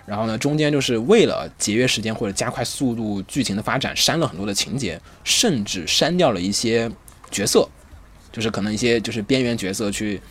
[0.05, 6.89] 然后呢，中间就是为了节约时间或者加快速度剧情的发展，删了很多的情节，甚至删掉了一些
[7.29, 7.67] 角色，
[8.31, 10.21] 就是可能一些就是边缘角色去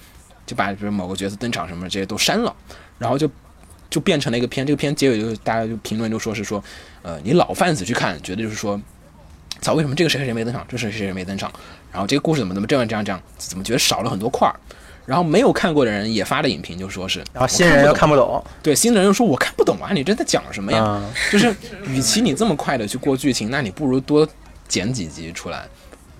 [0.46, 2.56] 就把比如某个角色登场什么这些都删了，
[2.98, 3.30] 然后就
[3.90, 4.66] 就变成了一个片。
[4.66, 6.62] 这个片结尾就大家就评论就说是说，
[7.02, 8.80] 呃，你老贩子去看，觉得就是说，
[9.60, 11.52] 操，为什么这个谁谁谁没登场，这个谁谁谁没登场，
[11.92, 14.54] 然后这个故事怎么怎么这样这样这样，怎么觉得少了很多块儿。
[15.06, 20.82] 然后没有看过的人也发了影评，就说是，然后新人又看不懂看不懂，对新人又说我看不懂啊，你这在讲什么呀？
[20.82, 21.54] 嗯就是
[21.86, 24.26] 与其你这么快的去过剧情，那你不如多
[24.66, 25.66] 剪几集出来。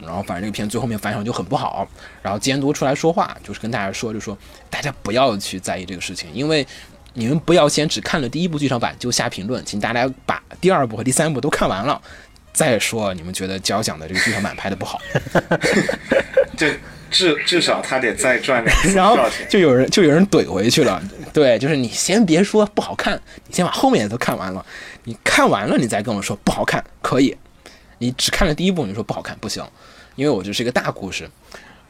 [0.03, 1.89] 然后反正这个片最后面反响就很不好，
[2.21, 4.37] 然后监督出来说话，就是跟大家说，就说
[4.69, 6.67] 大家不要去在意这个事情，因为
[7.15, 12.01] 你们不要先只看了第一部剧场版就下评论，请大家把第二部和第三部都看完了
[12.53, 15.01] 再说，你们觉得交响的这个剧场版拍的不好。
[16.57, 16.73] 这
[17.11, 19.47] 至至少他得再赚两次然后票钱。
[19.49, 24.65] 就有人就有人怼回去了，对，就是你先别说不好看，你先把后面的都看完了，
[25.05, 27.37] 你看完了你再跟我说不好看，可以，
[27.99, 29.65] 你只看了第一部你说不好看不行，
[30.17, 31.29] 因为我这是一个大故事，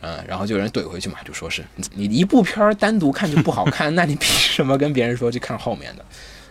[0.07, 6.05] 嗯，然后就有人怼回去嘛，就说是你你一部片儿单独看就不好看， 那你凭什么跟别人说去看后面的？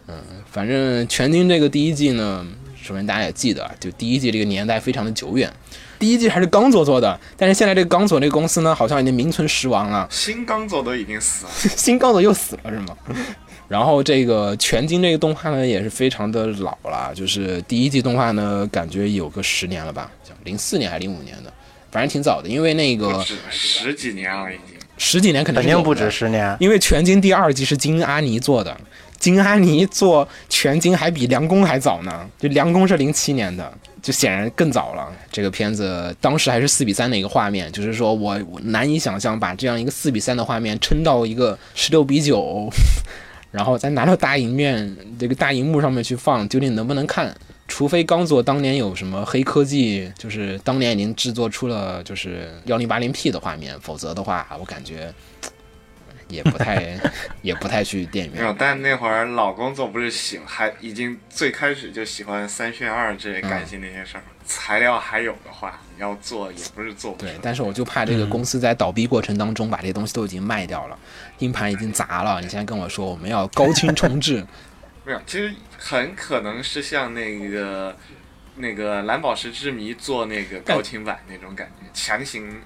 [0.07, 0.15] 嗯，
[0.51, 2.43] 反正全金这个第一季呢，
[2.81, 5.51] 首先大家也记得，啊就第一季这个年代非常的久远。
[5.99, 10.05] 第一季还是刚佐做的，但是现在这个刚佐这个公司呢，好像已经名存实亡了。
[10.09, 12.97] 新刚走都已经死了， 新刚佐又死了是吗？
[13.69, 20.11] 然后这个全金这个动画呢也是非常的老了，就是第一季动画呢感觉有个十年了吧，
[20.43, 21.53] 零四年还是零五年的，
[21.93, 22.49] 反正挺早的。
[22.49, 24.73] 因为那个十几年了已经。
[24.97, 26.55] 十几年肯定肯定不止十年。
[26.59, 28.77] 因为全金第二季是金阿尼做的，
[29.17, 35.11] 金阿尼做全金还比梁公还早呢，就梁公是零七年的，就显然更早了。
[35.31, 42.69] 这个片子当时还是四比三的一个画面，就是说我我难以想象把这样一个四比三的画面撑到一个十六比九，
[43.51, 47.35] 然后再拿到大荧面这个大荧幕上面去放，究竟能不能看？
[47.75, 55.11] 除非刚做当年有什么黑科技，就是当年已经制作出了就是幺零八零 P 的画面，否则的话，我感觉
[56.27, 56.95] 也不太
[57.41, 58.43] 也不太去电影院。
[58.43, 67.25] 没有，但那会儿老工作不是喜还已经最开始就喜欢三炫二这类感性那些事儿，材料还有的话，你要做也不是做不，。
[67.25, 70.99] 对但是我就怕这个公司在倒闭过程当中把这些东西都已经卖掉了，
[71.39, 72.39] 硬盘已经砸了。
[72.39, 74.45] 你现在跟我说我们要高清重置，
[75.05, 77.97] 没有，其实很可能是像那个
[78.55, 82.57] 那个蓝宝石之谜做那个高清版那种感觉，强行补。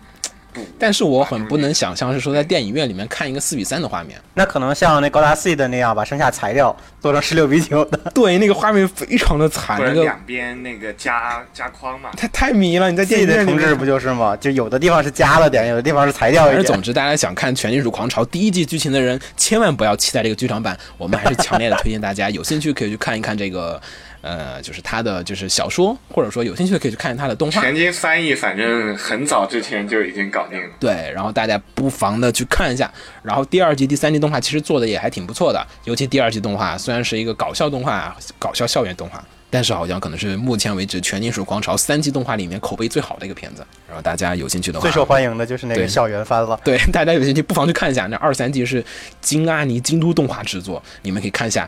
[0.80, 7.98] 但是我很不能想象是说在电影院里面看一个四比三的画面，那可能像那高达 C 的那样，把剩下裁掉做成十六比九的。
[8.14, 12.90] 对，那个画面非常的惨，那个两边那个加加框嘛，太太迷了。
[12.90, 14.36] 你在电影院里面的重置不就是吗？
[14.38, 16.64] 就有的地方是加了点，有的地方是裁掉一点。
[16.64, 20.78] 总之，大家想看《全金属狂潮》第一季剧情的人，千万不要期待这个剧场版。
[20.98, 23.80] 我们还是强烈的推荐大家，有兴趣可以去看一看这个，
[24.28, 27.62] 呃，就是他的就是小说，或者说有兴趣的可以去看他的动画。
[27.62, 30.68] 全金翻译反正很早之前就已经搞定了。
[30.82, 32.92] 对，然后大家不妨的去看一下。
[33.24, 43.66] 然后第二季、第三季动画其实做的也还挺不错的，尤其第二季动画虽然是一个搞笑动画、搞笑校园动画，但是好像可能是目前为止《全金属狂潮》三季动画里面口碑最好的一个片子。
[43.88, 46.60] 然后大家有兴趣的话，最受欢迎的就是那个校园番了。
[46.66, 48.08] 对，大家有兴趣不妨去看一下。
[48.08, 48.84] 那二三季是
[49.22, 51.66] 金阿尼京都动画制作，你们可以看一下。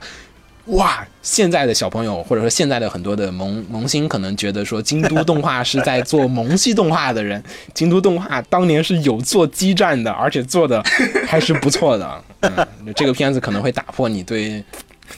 [0.69, 10.83] 哇，现在的小朋友或者说现在的很多的萌萌新可能觉得说京都动画是在做萌系动画的人，京都动画当年是有做基站的，而且做的
[11.27, 12.23] 还是不错的。
[12.41, 14.63] 嗯，这个片子可能会打破你对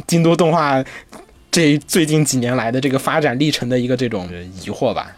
[0.07, 0.81] 京都动画
[1.51, 4.29] 这最近几年来的这个发展历程的一个这种
[4.63, 5.13] 疑惑吧。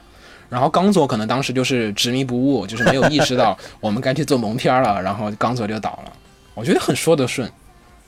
[0.49, 6.13] 然后刚佐可能当时就是执迷不悟，就是没有意识到我们该去做萌片了，然后刚佐就倒了。
[6.55, 7.51] 我觉得很说得顺，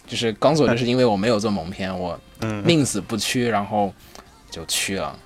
[0.07, 3.93] 就是刚佐就是因为我没有做蒙片，我嗯，宁死不屈，然后
[4.49, 5.17] 就去了。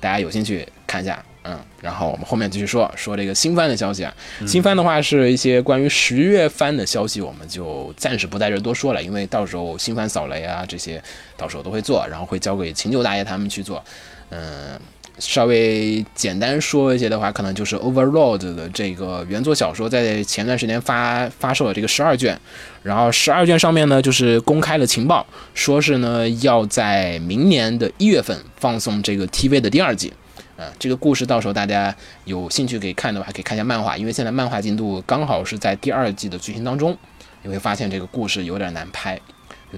[0.00, 4.12] 大家有兴趣看一下，嗯，然后我们后面继续说说这个新番的消息啊。
[4.46, 11.02] 新番的话是一些关于十月番的消息，我们就暂时不在这儿多说了，因为到时候新番扫雷啊这些，
[11.36, 13.82] 到时候都会做，然后会交给秦九大爷他们去做。
[14.30, 14.80] 嗯，
[15.24, 22.36] 稍微简单说一些的话，可能就是 Overlord 的这个原作小说，在前段时间发发售了这个十二卷，
[22.82, 30.12] 然后十二卷上面呢就是公开了情报，说是呢要在明年的一月份放送这个 TV 的第二季。
[30.56, 36.96] 啊，这个故事到时候大家有兴趣可以看的话，可以看一下漫画，因为现在漫画进度刚好是在第二季的剧情当中，
[37.42, 39.18] 你会发现这个故事有点难拍。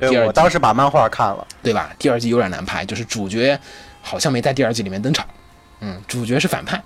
[0.00, 1.94] 第，二季我当时把漫画看了，对吧？
[1.98, 3.58] 第二季有点难拍，就是主角
[4.06, 5.26] 好像没在第二季里面登场，
[5.80, 6.80] 嗯，主角是反派，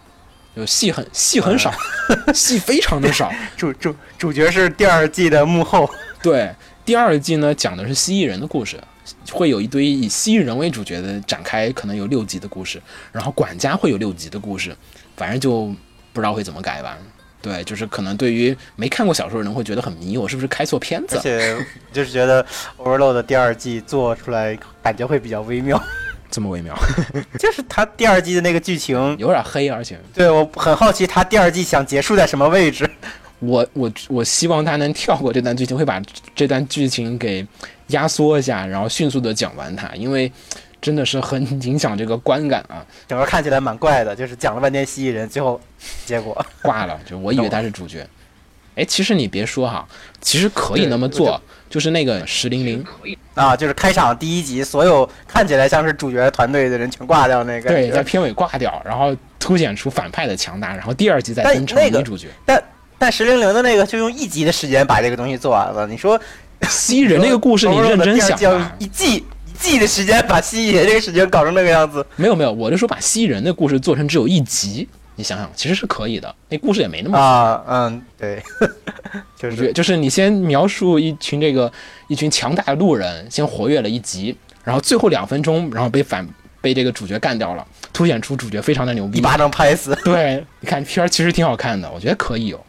[0.54, 1.74] 就戏很戏很少，
[2.32, 3.32] 戏非常的少。
[3.56, 5.90] 主主主角是第二季的幕后，
[6.22, 6.54] 对，
[6.84, 8.80] 第二季呢讲的是蜥蜴人的故事，
[9.32, 14.74] 会有一堆以蜥蜴人为主角的展开，可能有六集的故事，然后管家会有六集的故事，
[15.16, 15.66] 反正就
[16.12, 16.96] 不知道会怎么改吧。
[17.40, 21.22] 对，就是可能对于没看过小说的人会觉得很迷，我是不是开错片子而？
[21.22, 21.56] 且
[21.92, 22.44] 就是觉得
[22.76, 25.80] Overload 的第二季做出来感觉会比较微妙，
[26.30, 26.76] 这么微妙，
[27.38, 32.88] 就是他第二季的那个剧情，有点黑，而且对我很好奇他第二季想结束在什么位置。
[33.40, 36.02] 我我我希望他能跳过这段剧情，会把
[36.34, 37.46] 这段剧情给
[37.88, 40.30] 压缩一下，然后迅速的讲完它，因为
[40.82, 42.84] 真的是很影响这个观感啊。
[43.06, 45.60] 整个看起来蛮怪的，就是讲了半天蜥蜴人，最后
[46.04, 48.04] 结果挂了，就我以为他是主角。
[48.74, 49.86] 哎，其实你别说哈，
[50.20, 52.84] 其实可以那么做，就是那个石零零，
[53.34, 57.68] 啊，就是开场第一集，所有看起来像是主角团队的人全挂掉那个。
[57.68, 62.28] 对，在片尾挂掉，然后凸显出反派的强大，然后第二集再但登场那个女主角。
[62.46, 62.62] 但
[62.98, 65.86] 但石零零的那个就用一集的时间把这个东西做完了。
[65.86, 66.20] 你说
[66.68, 68.76] 蜥蜴人 那个故事，你认真想？
[68.78, 76.32] 一季一季的时间把蜥蜴人这个事情搞成那个样子，没有没有，我就说把蜥蜴人的故事做成只有一集，你想想，其实是可以的。
[76.48, 78.40] 那故事也没那么啊，嗯，对，
[79.36, 81.70] 就是就是你先描述一群这个
[82.06, 86.24] 一群强大的路人，先活跃了一集，然后最后两分钟，然后被反
[86.60, 89.18] 被这个主角干掉了，凸显出主角非常的牛逼。
[89.18, 89.92] 一巴掌拍死。
[90.04, 92.64] 对，你看片儿其实挺好看的，我觉得可以有。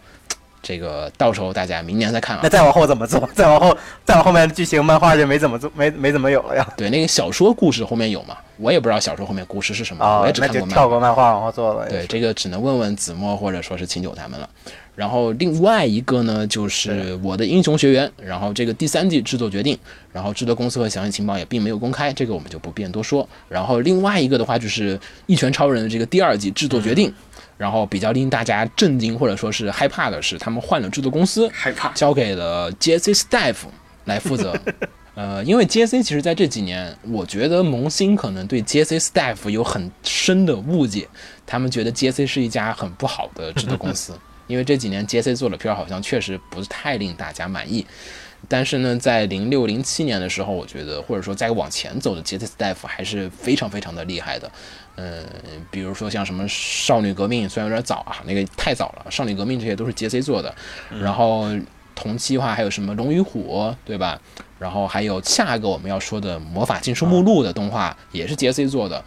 [0.69, 2.49] 这个到时候大家明年再看啊那。
[2.49, 3.27] 再往后怎么做？
[3.33, 6.67] 再往后，再往后面的剧情漫画就没怎么做，没没怎么有了呀。
[6.77, 8.37] 对，那个小说故事后面有嘛？
[8.57, 10.73] 我也不知道小说后面故事是什么，啊我也，只看过漫画。
[10.75, 11.89] 跳过漫画往后做了。
[11.89, 14.47] 对，这个只能问问子墨或者说是秦九他们了。
[14.95, 19.75] 然后另外一个呢，就是我的英雄学员，然后这个第三季制作决定，
[20.11, 23.27] 然后制作公司和详细情报也并没有公开，这个我们就不便多说。
[23.47, 27.11] 然后另外一个的话就是《一拳超人》的这个第二季制作决定，
[27.59, 31.91] 然后比较令大家震惊或者说是害怕的是，他们换了制作公司，害怕。
[31.91, 33.55] 交给了 JC Staff
[34.05, 34.57] 来负责。
[35.15, 41.05] 呃，因为 JC 其实在这几年，我觉得萌新可能对 JC Staff 有很深的误解，
[41.45, 44.17] 他们觉得 JC 是一家很不好的制作公司，
[44.47, 47.85] 因为这几年 JC 做的片儿好像确实不是太令大家满意。
[48.47, 54.49] 但是呢，在零六零七年的时候，我觉得或者说再往前走的 JC Staff 还是非常非常的厉害的。
[55.01, 55.25] 嗯，
[55.71, 59.05] 比如说像什么少女革命，虽然有点早啊，那个太早了。
[59.09, 60.53] 少女革命这些都是 JC 做的，
[61.01, 61.45] 然后
[61.95, 64.19] 同期的话还有什么龙与虎，对吧？
[64.59, 69.01] 然后还有下一个我们要说的魔法禁书目录的动画也是 JC 做的。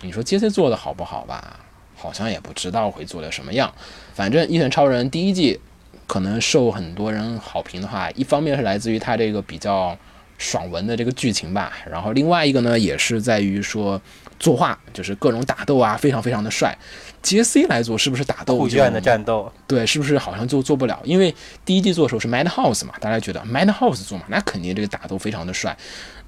[0.00, 1.60] 你说 JC 做的好不好吧？
[1.94, 3.70] 好像也不知道会做的什么样。
[4.14, 5.60] 反正《一拳超人》第一季
[6.06, 9.96] 可能受很多人好评的话，一方面是来自于它这个比较
[10.36, 14.00] 爽文的这个剧情吧，然后另外一个呢也是在于说
[14.38, 16.76] 作画，就是各种打斗啊，非常非常的帅。
[17.22, 21.00] JC 来做是不是打斗就护卷的战斗，对，是不是好像就做不了？
[21.04, 25.74] 因为第一季做的时候是 Madhouse 嘛，大家觉得 Madhouse 做嘛，那肯定这个打斗非常的帅。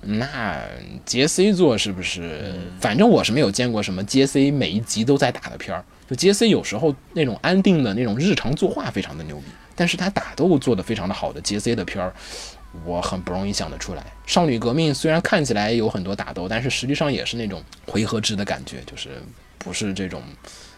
[0.01, 0.59] 那
[1.07, 2.55] JC 做是不是？
[2.81, 5.85] 反正我是没有见过什么 JC 每一集都在打的片儿。
[6.09, 12.14] 就 JC 有时候那种安定的那种日常作画非常的牛逼，但是他打斗做的非常的好的 JC 的片儿，
[12.85, 14.05] 我很不容易想得出来。
[14.27, 19.11] 少女革命虽然看起来有很多打斗，但是实际上也是那种回合制的感觉，就是
[19.59, 20.22] 不是这种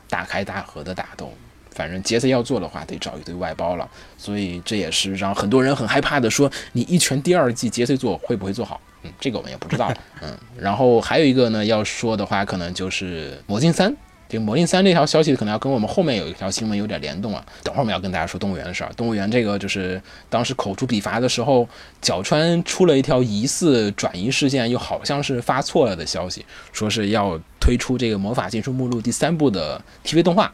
[0.08, 1.32] 大开大合的打斗。
[1.70, 8.80] 反正杰森要做的话，得找一堆外包了，所以这也是让很多人很害怕的说，你一拳第二季杰森做会不会做好？
[9.04, 9.92] 嗯，这个我们也不知道。
[10.20, 13.94] 嗯，然后还有一个呢，要说的话，可能就是魔镜三。
[14.28, 17.44] 这个魔镜三这条消息可能要跟我们后面有一条新闻有点联动啊。
[17.62, 18.92] 等会儿我们要跟大家说动物园的事儿。
[18.94, 21.66] 动物园这个就是当时口诛笔伐的时候，
[22.02, 30.52] 角川出了一条疑似转移事件，又好像是发错了的消息，说是要推出这个魔法禁书目录第三部的 TV 动画。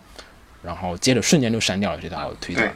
[0.62, 2.70] 然后接着瞬间就删掉了这条推特对，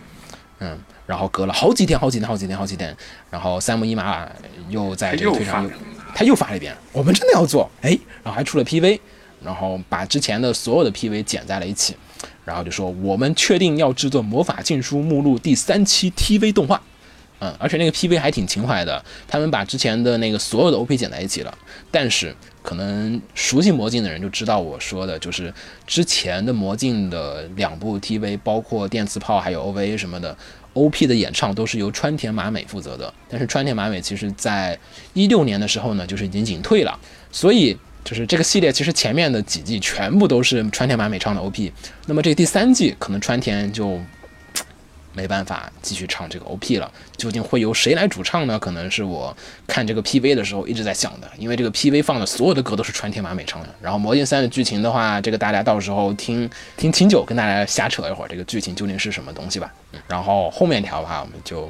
[0.59, 2.94] 嗯，然后隔了好几天、好几天、好几天、好几天，
[3.30, 4.28] 然后三木一马
[4.68, 5.70] 又在这个推上他又
[6.16, 9.01] 他又发了一遍，我们真的要做，哎，然后还出了 PV，
[9.43, 11.95] 然后把之前的所有的 PV 剪在了一起，
[12.45, 16.82] 然后就说我们确定要制作《魔法禁书目录》第三期 TV 动画。
[17.41, 21.59] 嗯，而且那个 PV 还挺情怀的，他们把之前的那个所有的 OP 剪在一起了。
[21.89, 25.55] 但是可能熟悉魔镜的人就知道我说的，就是
[25.86, 30.36] 之前的魔镜的两部 TV，包括电磁炮还有 OVA 什么的
[30.74, 33.14] ，OP 的演唱都是由川田麻美负责的。
[33.28, 34.76] 但是川田麻美其实在
[35.12, 36.99] 一六年的时候呢，就是已经隐退了，
[37.30, 41.72] 所以就是这个系列其实前面的几季全部都是川田麻美唱的 OP。
[42.07, 44.01] 那么这第三季可能川田就
[45.14, 48.57] 没办法继续唱这个 OP 了，究竟会由谁来主唱呢？
[48.57, 49.36] 可能是我
[49.66, 53.68] 看这个 PV 的时候一直在想的，因为这个 PV 放的所有的歌都是川田麻美唱的。
[53.82, 59.72] 然后《魔镜三》的剧情的话，这个大家到时候听听清九跟大家瞎扯一会儿，这个剧情究竟是什么东西吧。
[59.92, 61.68] 嗯然后后面条的话，我们就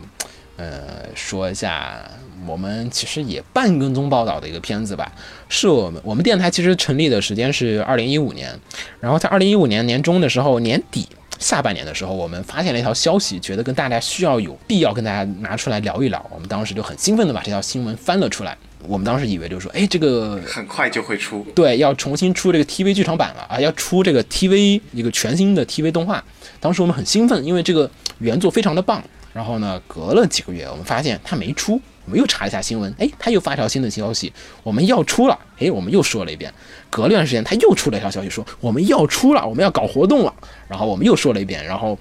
[0.59, 1.98] 呃说一下
[2.46, 5.11] 我们其实也半跟踪报道的一个片子吧，
[5.48, 8.54] 是我们我们电台其实成立的时间是二零一五年，
[9.00, 11.09] 然后在二零一五年年中的时候年底。
[11.38, 16.20] 下半年的时候，我们发现了一条消息，觉得跟大家需要有必要跟大家拿出来聊一聊。
[16.34, 18.59] 我们当时就很兴奋的把这条新闻翻了出来。
[18.88, 21.46] 我们当时以为就是说，哎，这个很快就会出。
[21.54, 26.24] 对，要重新出这个 TV 剧场版了啊，要出这个 TV 一个全新的 TV 动画。
[26.59, 27.88] 当时我们很兴奋，因为这个
[28.18, 29.00] 原作非常的棒。
[29.32, 31.80] 然后呢，隔了几个月，我们发现它没出。
[32.04, 35.38] 我们又查了一下新闻，哎，他又发条新的消息，我们要出了。
[35.58, 36.50] 哎，我们又说了一遍。
[36.88, 40.32] 隔了一段时间，他又出了一条消息，说我们要出了，我们要搞活动了。
[40.66, 41.62] 然后我们又说了一遍。
[41.62, 41.98] 然后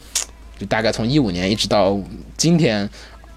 [0.57, 1.99] 就大概从一五年一直到
[2.37, 2.89] 今天，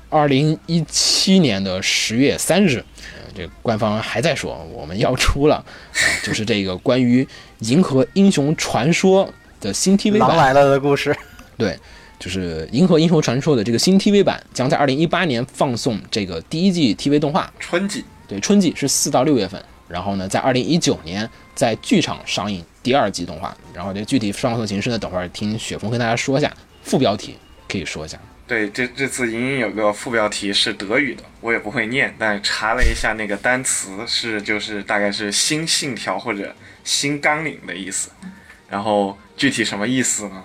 [0.09, 2.77] 二零一七年的十月三日，
[3.17, 5.65] 呃这个官方还在说我们要出了，啊
[6.23, 7.25] 就是这个关于
[7.69, 9.27] 《银河英雄传说》
[9.61, 10.29] 的新 TV 版。
[10.29, 11.13] 狼来了的故事，
[11.59, 11.77] 对，
[12.21, 18.05] 就是《银河英雄传说》的这个新 TV 版将在二零一八年放送这个第一季 TV 动画，春季。
[18.29, 28.17] 对，春季是四到六月份，然后呢，在二零一九年在剧场上映第二季动画，然后这个具体放送形式呢，等会儿听雪峰跟大家说一下，副标题可以说一下。
[28.47, 36.55] 对，这这次莹莹有个副标题是德语的，我也不会念，但查了一下那个单词是就是大概是新信条或者
[36.85, 38.11] 新纲领的意思，
[38.69, 40.43] 然后具体什么意思呢，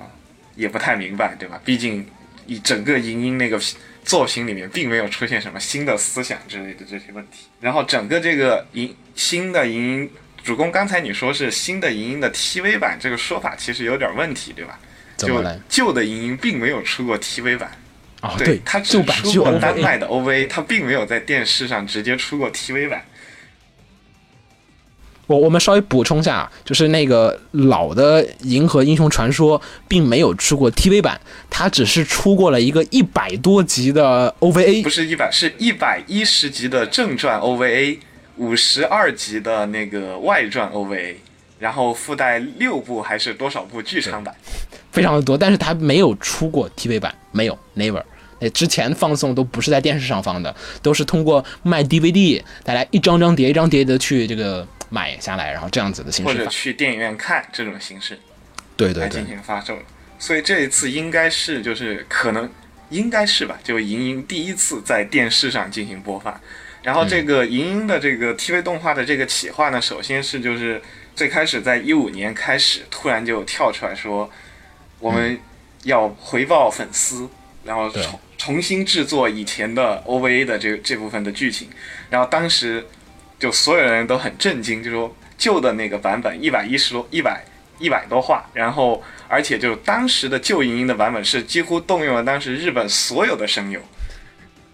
[0.56, 1.62] 也不太明白，对吧？
[1.64, 2.06] 毕竟
[2.46, 3.60] 以整个莹莹那个
[4.04, 10.10] 作品里面并没有出现什么新的思想之类的这些问题，然后整个这个莹新的莹莹
[10.44, 14.80] 主公，刚才你说是新的莹莹的 TV 版，这个说法其实有点问题，对吧？
[15.18, 15.44] 就？
[15.68, 17.72] 旧的莹莹并没有出过 TV 版。
[18.22, 23.04] 哦，对，它只出过单 OVA 卖的 OVA，它并没有在电视上直接出过 TV 版。
[25.28, 31.20] 我我们稍微补充一下啊，就是那个老的《银河英雄传说》并没有出过 TV 版，
[31.50, 34.90] 它只是出过了一个一百多集的 OVA 不。
[34.90, 37.98] 是一百，是一百一十集的正传 OVA，
[38.38, 41.16] 五十二集的那个外传 OVA，
[41.60, 44.34] 然后附带六部还是多少部剧场版？
[44.92, 48.02] 非常的多，但是它没有出过 TV 版，没有，never。
[48.40, 56.46] 那之前放送都不是在电视上放的，都是通过卖 DVD，大家一张张叠一张叠的去这个买下来，然后这样子的形式或者。
[56.48, 58.20] 去电影院看这种形式
[58.78, 59.78] 对对对来进，行发售。
[60.18, 62.50] 所以这一次应该是就是可能
[62.90, 66.40] 应该是吧，就莹莹第一次在电视上进行播放。
[66.84, 70.82] 然后这个莹莹的这个 TV 动画的这个企划呢，首先是就是
[71.16, 74.30] 最开始在一五年开始，突然就跳出来说，
[75.00, 75.40] 我们
[75.84, 77.28] 要回报粉丝，
[77.64, 81.68] 然后重重新制作以前的 OVA 的这这部分的剧情。
[82.12, 82.86] 然后当时
[83.40, 87.44] 就所有人都很震惊，就说旧的那个版本一百一十多一百
[87.80, 93.80] 一百多话，然后而且就当时的旧莹莹的版本是几乎动用了当时日本所有的声优。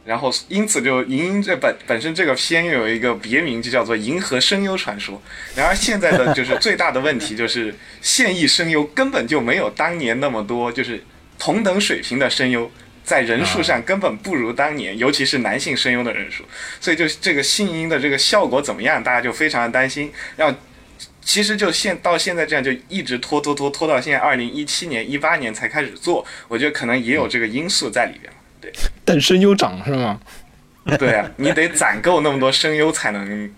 [0.03, 5.16] 然后，因此就银鹰这本本身这个片又有一个别名，就叫做《银河声优传说》。
[5.55, 11.03] 然而现在的就是最大的问题就是现役声优根本就没有当年那么多，就是
[11.38, 12.70] 同等水平的声优，
[13.12, 16.45] 在人数上根本不如当年，尤其是男性声优的人数。
[16.80, 20.09] 所以就这个信音的这个效果怎么样，大家就非常的担心。
[20.38, 20.57] 然后
[21.20, 28.32] 其实就现到现在这样，就一直拖拖拖拖到现在二零一七年、一八年才开始做，我觉得可能也有这个因素在里边。
[29.03, 30.18] 等声优长是吗？
[30.97, 33.51] 对啊，你得攒够那么多声优才能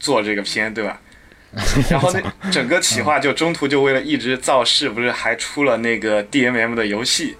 [0.00, 1.00] 做这个片，对吧？
[1.88, 7.36] 然后那整个企划就中途就为了一直造势，不是还出了那个 DMM 的游戏，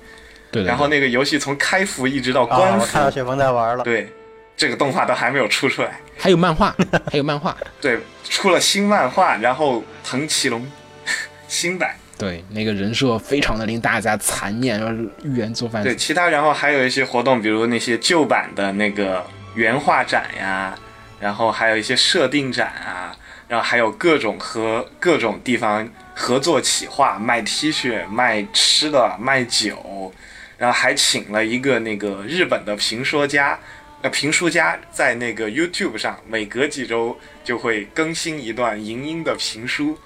[0.50, 3.84] 对对然后那个游戏从开服一直到啊，官服，我看到雪峰在玩了。
[3.84, 4.12] 对，
[4.56, 6.00] 这个动画都还没有出出来。
[6.16, 6.74] 还有漫画，
[7.10, 10.66] 还有漫画， 对，出了新漫画，然后藤崎龙
[11.46, 19.24] 新版，对，那个人设非常的令大家残念，然后预言做饭对，其他然后还有一些活动，比如那些旧版的那个
[19.54, 20.74] 原画展呀，
[21.20, 23.14] 然后还有一些设定展啊，
[23.46, 30.12] 然后还有各种和各种地方合作企划，卖 T 恤、卖吃的、卖酒，
[30.58, 33.58] 然后还请了一个那个日本的评说家，
[34.02, 39.96] 呃，评书家在那个 YouTube 上每隔几周就会更新一段银鹰的评书，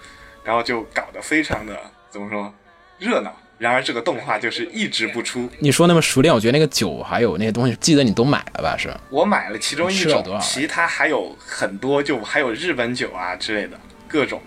[0.44, 1.74] 然后就搞得非常的
[2.10, 2.54] 怎么说
[2.98, 3.34] 热闹。
[3.58, 8.76] 然而这个动画就是一直不出，你说那么熟练，我觉得那个酒还有那些东西，记得你都买了吧？
[8.76, 13.78] 是我买了其中一种其他还有很多，就还有日本酒啊之类的
[14.08, 14.42] 各种，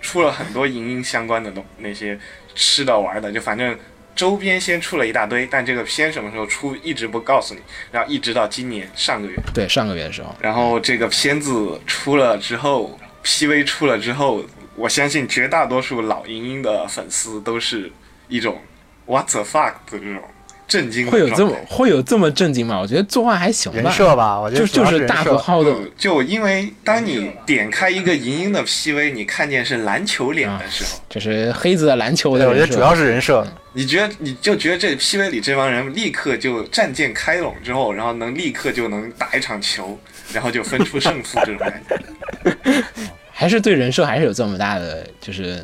[0.00, 2.18] 出了很多银鹰相关的东那些
[2.54, 3.78] 吃的玩的，就反正
[4.16, 7.60] 周边先出了一大堆，但这个片什么时候出一直不告诉你，
[7.92, 14.42] 然后一直到今年上个月，对，上个月的时候，然后这个片子出了之后，PV 出了之后，
[14.74, 17.92] 我相信绝大多数老鹰鹰的粉丝都是
[18.28, 18.62] 一种
[19.04, 20.22] What the fuck 的这种
[20.66, 22.78] 震惊会有这么会有这么震惊吗？
[22.80, 33.46] 我觉得作画还行吧，人设吧，我觉得就就是大人设和号的不就因为当你点开一个银鹰的 PV，你看见是篮球脸的时候，就是黑子的篮球，的，我觉得主要是人设。
[33.72, 39.98] 你觉得你就觉得这 PV 里这帮人立刻就战舰开拢之后，然后能立刻就能打一场球，
[40.32, 42.54] 然后就分出胜负这种感觉。
[43.30, 45.62] 还是对人设还是有这么大的就是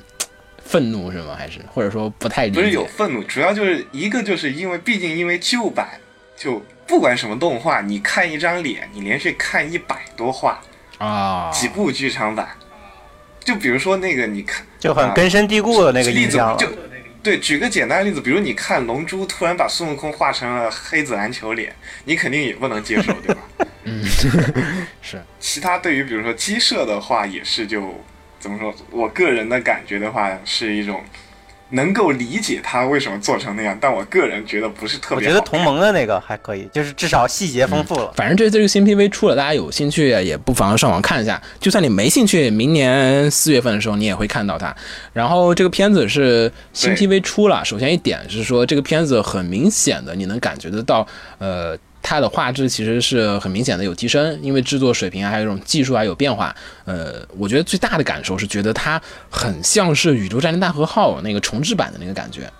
[0.72, 1.36] 愤怒是吗？
[1.38, 2.86] 还是或者说不太理不是有？
[2.86, 5.86] 愤怒，主要就是一个就是因为毕竟因为旧版
[6.34, 10.60] 就不管什么动画，你看一张脸，你连续看一百多话，
[10.96, 11.50] 啊？
[11.52, 12.48] 几部剧场版，
[13.44, 16.66] 就比如说那个你看就很啊根深蒂固的那个例子印象了就。
[17.22, 21.72] 对，举个简单的例子，比如你看《龙珠》，突然把孙悟空画成了黑子篮球脸，
[22.04, 23.42] 你肯定也不能接受，对吧？
[23.84, 24.04] 嗯，
[25.00, 27.94] 是其他对于比如说鸡舍的话，也是就
[28.42, 28.74] 怎么说？
[28.90, 31.00] 我个人的感觉的话，是一种
[31.70, 35.40] 能够理解他为什么做成那样，但我个人觉得不是特别我觉得。
[35.46, 38.12] 同盟的那个还可以，就是至少细节丰富了。
[38.16, 41.40] 反正这这个新 PV 出了，大家有兴趣也不妨上网看一下。
[41.60, 44.74] 就算你没兴趣，明年四月份的时候你也会看到它。
[45.12, 51.06] 然后这个片子是新 PV 出了，首先一点是说这个片子很明显的你能感觉得到，
[51.38, 51.78] 呃。
[52.02, 56.54] 它的画质其实是很明显的有提升，因为制作水平啊还有这种技术啊有变化。
[56.84, 59.00] 呃，我觉得最大的感受是觉得它
[59.30, 62.50] 很像是《宇宙战争大和号》那个重制版的那个感觉。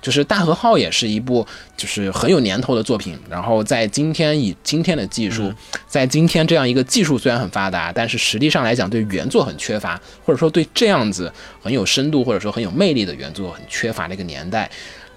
[0.00, 5.54] 就是大和号也是一部就是很有年头的作品，然后在今天以今天的技术，
[5.86, 11.32] 在今天这样一个技术虽然很发达，但是实际上来讲对原作很缺乏，或者说对这样子
[11.62, 14.68] 很有深度或者说很有魅力的原作很缺乏的一个年代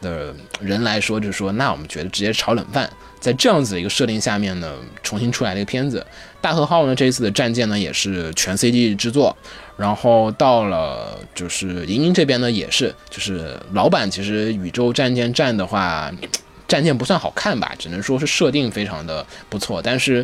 [0.02, 2.88] 的人来说，就是说那我们觉得直接炒冷饭。
[3.26, 4.72] 在这样子一个设定下面呢，
[5.02, 6.06] 重新出来的一个片子，
[6.40, 9.36] 大和号呢这一次的战舰呢也是全 CG 制作，
[9.76, 16.12] 然后到了就是银鹰这边呢，也是就是老版其实宇宙战舰战的话，
[16.68, 20.24] 战舰不算好看吧，只能说是设定非常的不错，但是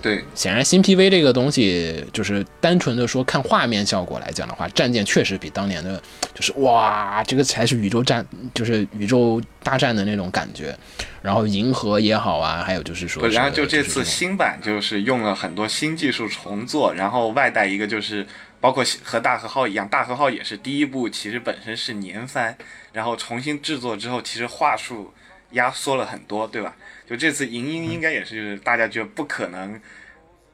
[0.00, 6.00] 对，显然新 PV 这个东西就是单纯的说看画面效果来讲的话，战舰确实比当年的，
[6.34, 10.76] 就是哇，这个才是宇宙战，就是宇宙大战的那种感觉。
[11.20, 18.24] 然后银河也好啊，还有就是说然后就这次新版就是用了很多新技术重做，然后外带一个就是
[18.60, 22.56] 包括和大和号一样，大和号也是第一部，其实本身是年番，
[22.92, 25.12] 然后重新制作之后，其实话术
[25.50, 26.76] 压缩了很多，对吧？
[27.08, 29.80] 就这次银鹰应该也是就是大家觉得不可能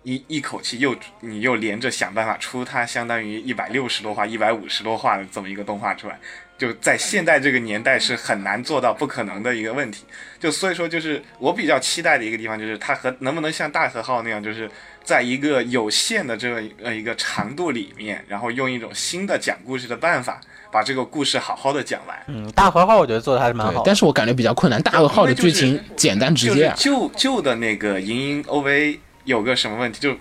[0.05, 6.21] 一一口气又你又连着想办法出它相当于一百六十多话、一百五十多话的这么一个动画出来，
[6.59, 10.05] 就在现在这个年代是很难做到不可能的一个问题。
[10.39, 14.71] 就所以说，就是我比较期待的一个地方，就是它和能不能像大和号那样，就是
[15.03, 20.39] 在一个有限的这么呃一个长度里面，然后用一种新的讲故事的办法，
[20.75, 22.19] 把这个故事好好的讲完。
[22.27, 24.83] 嗯，大和号我觉得做的还是蛮好，但是我感觉比较困难。
[24.83, 30.17] 大和号的剧情简单直接啊，就是旧旧的那个银鹰 OVA 有个什么问题，就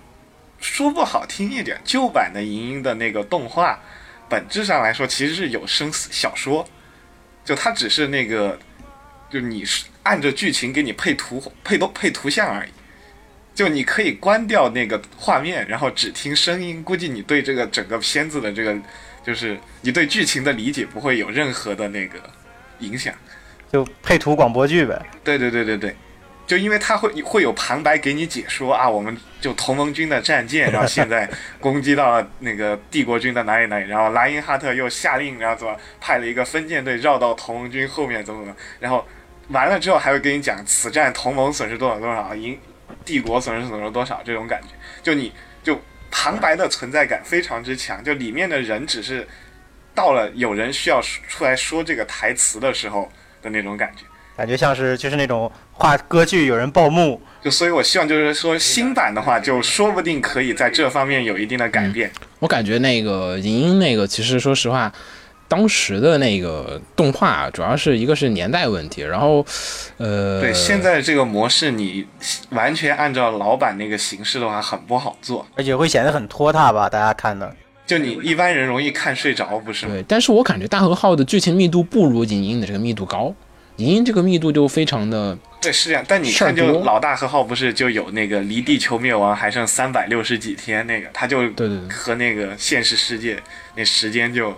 [0.60, 3.76] 说不好听一点，旧版的银鹰的那个动画，
[4.28, 6.64] 本质上来说其实是有声小说，
[7.44, 8.56] 就它只是那个，
[9.28, 12.70] 就你是按着剧情给你配图配都配图像而已。
[13.56, 16.80] 就你可以关掉那个画面，然后只听声音。
[16.84, 18.76] 估计你对这个整个片子的这个，
[19.24, 22.18] 就是你对剧情的理解不会有任何的那个
[22.80, 23.14] 影响。
[23.72, 25.00] 就配图广播剧呗。
[25.24, 25.96] 对对对对对，
[26.46, 39.04] 就因为它会会有旁白给你解说啊，我们就同盟军的战舰，然后现在攻击到了那个帝国军的哪里哪里，然后莱因哈特又下令，然后怎么派了一个分舰队绕到同盟军后面，怎么怎么，然后
[39.48, 42.56] 完了之后还会给你讲此战同盟损失多少多少，赢
[43.04, 44.68] 帝国损失损失多少这种感觉，
[45.02, 45.32] 就你
[45.64, 45.80] 就
[46.16, 49.26] 旁白的存在感非常之强，就里面的人只是
[49.92, 53.10] 到了有人需要出来说这个台词的时候
[53.42, 54.04] 的那种感觉。
[54.36, 62.08] 感觉像是就是那种话歌剧有人报幕，就所以，我希望就是说新版的话，就说不定可以在这方面有一定的改变。
[62.38, 64.92] 我感觉那个银鹰那个，其实说实话，
[65.54, 69.46] 当时的那个动画主要是一个是年代问题，然后
[69.98, 72.04] 呃，对，现在这个模式你
[72.50, 75.46] 完全按照老版那个形式的话，很不好做。
[75.56, 76.88] 而且会显得很拖沓吧？
[76.88, 77.54] 大家看的。
[77.86, 79.92] 就你一般人容易看睡着，不是吗？
[79.92, 83.32] 对，但是我感觉大和号的剧情密度不如银鹰的这个密度高，
[83.76, 86.04] 银鹰这个密度就非常的对，是这样。
[86.08, 93.40] 但你看，就老大和号不是就有那个离地球灭亡还剩三百六十几天那个，他就对对对和那个现实世界
[93.76, 94.52] 那时间就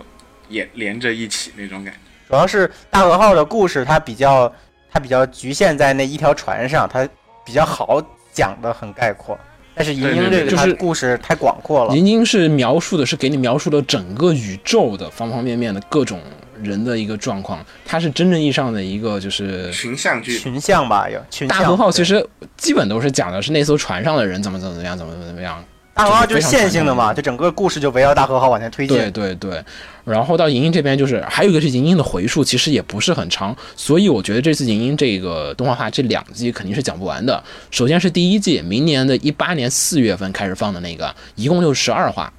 [0.49, 1.99] 也连着一起那种感觉。
[2.29, 4.51] 主要是大和号的故事，它比较
[4.91, 7.07] 它比较局限在那一条船上，它
[7.45, 8.01] 比较好
[8.33, 9.37] 讲的很概括。
[9.73, 16.19] 但是银鹰这个就是故事太广阔了，银鹰是描述的是给你描述了整个宇宙的方方面面的各种
[16.63, 21.59] 人的一个状况，它是真正意义上的一个就是群像剧，群像吧，有群像。
[21.59, 22.27] 大和号其实
[22.57, 25.63] 基本都是讲的是那艘船上的人怎么怎么怎么样，怎么怎么样。
[25.97, 28.95] 大和号就是线性的嘛，就整个故事就围绕大和号往前推进。
[28.95, 29.63] 对对对，
[30.05, 37.43] 然后到莹莹这边就是还有一个是莹莹的回溯，其实也不是很长，所以我觉得这次莹莹这个动画化这两季肯定是讲不完的。
[37.71, 42.31] 首先是第一季，明年的一八年四月份开始放的那个，一共就十二话。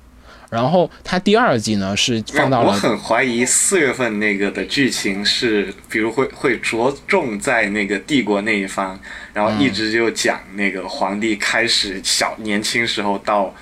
[0.50, 8.98] 然后它第二季呢是放到了我很怀疑四月份那个的剧情是，比如会会着重在那个帝国那一方，
[9.34, 13.54] 然后一直就讲那个皇帝开始小年轻时候到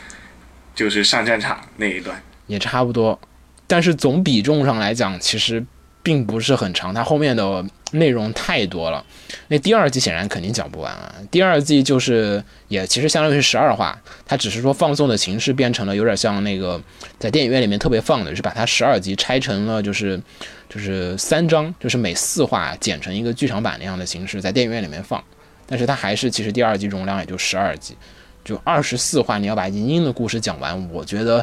[0.74, 2.22] 就是上战场那一段。
[2.46, 3.18] 也差不多，
[3.66, 5.64] 但是总比重上来讲，其实
[6.04, 9.04] 并不是很长，它后面的内容太多了。
[9.48, 16.80] 那第二季显然肯定讲不完啊，第二季就是也其实相当于是十二话，它只是说放送的形式变成了有点像那个
[17.18, 20.20] 在电影院里面特别放的，是把它十二集拆成了就是
[20.68, 25.22] 就是三章，就是每四话剪成一个剧场版那样的形式，在电影院里面放。
[25.66, 27.96] 但是它还是其实第二季容量也就十二集，
[28.44, 31.40] 就二十四话，你要把银鹰的故事讲完，我觉得。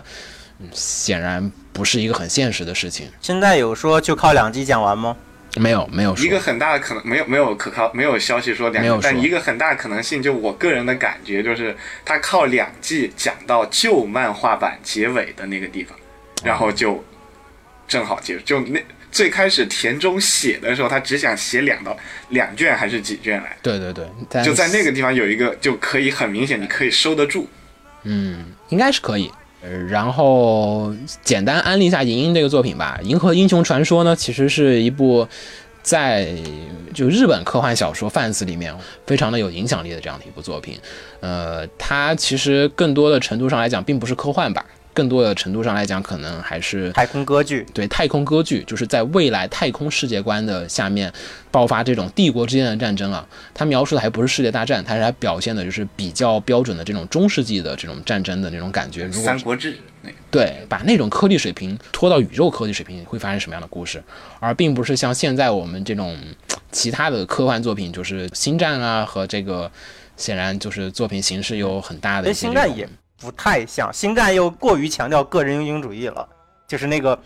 [0.60, 3.08] 嗯显然不是一个很现实的事情。
[3.20, 5.18] 现在有说就靠两集讲完吗？
[5.56, 15.98] 没有，没有一个很大的可能没有没有可靠没有消息说两但一个很大的可能性，就我个人的感觉就是，他靠两季讲到旧漫画版结尾的那个地方，
[16.44, 17.04] 然后就
[17.88, 18.42] 正好结束。
[18.44, 21.96] 就那最开始田中写的时候，他只想写两到
[22.30, 27.48] 两卷还是几卷来，对对对，就在那个地方有一个就可以很明显，你可以收得住。
[28.02, 29.32] 嗯，应该是可以。
[29.64, 30.94] 呃然后
[31.24, 35.26] 简单安利一下《银鹰》这个作品吧，《银河英雄传说》呢，其实是一部
[35.82, 36.36] 在
[36.94, 38.76] 就日本科幻小说 fans 里面
[39.08, 40.78] 非常的有影响力的这样的一部作品。
[41.22, 51.12] 呃，它其实更多的程度上来讲，并不是科幻吧，更多的程度上来讲，可能还是太空歌剧，对太空歌剧，就是在未来太空世界观的下面
[51.52, 53.28] 爆发这种帝国之间的战争啊。
[53.54, 59.06] 它描述的还不是世界大战，它是还表现的就是比较标准的这种中世纪的这种战争的那种感觉。
[59.06, 59.78] 如果三国志
[60.30, 64.04] 对把那种科技水平拖到宇宙科技水平，会发生什么样的故事？
[64.40, 66.18] 而并不是像现在我们这种
[66.72, 69.72] 其他的科幻作品，就是星战啊和这个，
[70.18, 72.88] 显然就是作品形式有很大的跟一些星战也
[73.24, 76.28] 不太像，星战又过于强调个人英雄主义了，
[76.68, 77.18] 就是那个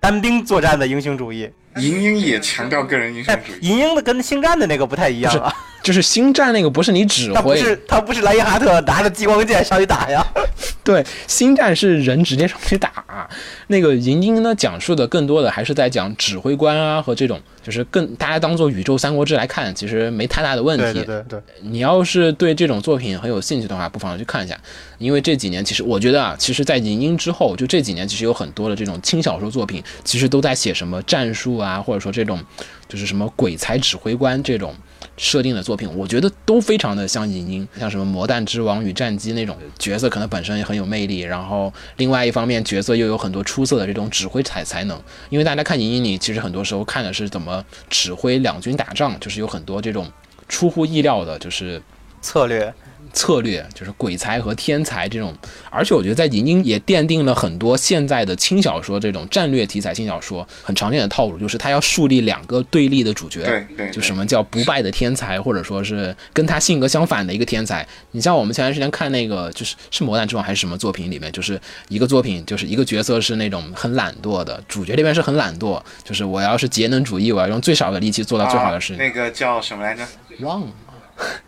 [0.00, 1.48] 单兵作战的英雄主义。
[1.76, 3.68] 银鹰也强调个人英雄主义。
[3.68, 5.54] 银鹰的跟星战的那个不太一样啊，
[5.84, 7.34] 就是星战那个不是你指挥。
[7.34, 10.26] 他不挥，是他不是莱因哈特拿着激光剑上去打呀，
[10.82, 13.28] 对，星战是人直接上去打，
[13.68, 20.84] 那个银鹰呢，讲述的更多的还是在讲指挥官啊和这种，就是更大家当做宇宙三国志来看，其实没太大的问题。
[20.84, 24.58] 对对对对，你要是对这种作品很有兴趣的话，不妨去看一下，
[24.98, 32.40] 因为这几年其实我觉得啊，其实，在银鹰之后，就这几年其实有很多的这种轻小说作品，其实都在写什么战术啊，或者说这种
[32.88, 34.74] 就是什么鬼才指挥官这种
[35.16, 45.00] 设定的作品，我觉得都非常的像银鹰，像什么魔弹之王与战机那种角色，可能本身也很有魅力，然后另外一方面角色又有很多出色的这种指挥才才能，
[45.30, 50.10] 因为大家看银鹰，里其实很多时候看的是怎么指挥两军打仗，就是有很多这种
[50.48, 51.80] 出乎意料的，就是
[52.20, 52.72] 策略。
[53.14, 55.34] 策略，就是鬼才和天才这种，
[55.70, 67.86] 而且我觉得在银鹰也奠定了很多现在的轻小说这种战略题材轻小说很常见的套路，就是他要树立两个对立的主角，对对，就什么叫不败的天才，或者说是跟他性格相反的一个天才。
[68.10, 78.96] 你像我们前段时间看那个，就是是《魔弹之王》还是什么作品里面，就是一个作品，就是一个角色是那种很懒惰的，主角这边是很懒惰，就是我要是节能主义，我要用最少的力气做到最好的事情。
[78.96, 80.02] 啊那个叫什么来着？
[80.40, 80.66] 忘了。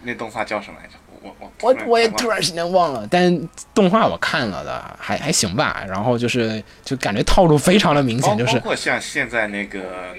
[0.03, 0.93] 那动画叫什么来着？
[1.23, 5.85] 我我我也突然之间忘了，但动画我看了的，还还行吧。
[5.89, 10.15] 然后就是就感觉套路非常的明显，就是包包括像现在那个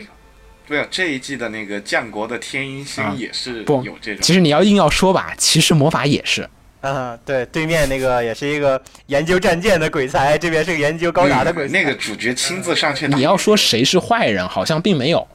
[0.68, 4.22] 对啊，这一季的那个降国的天鹰星啊也是不有这种。
[4.22, 6.50] 其实你要硬要说吧，骑士魔法也是，
[6.82, 11.72] 嗯，对，对面那个也是一个研究战舰的鬼才，这边是个研究高达的鬼才。
[11.72, 13.18] 那个主角亲自上去打。
[13.18, 15.26] 你要说谁是坏人，好像并没有，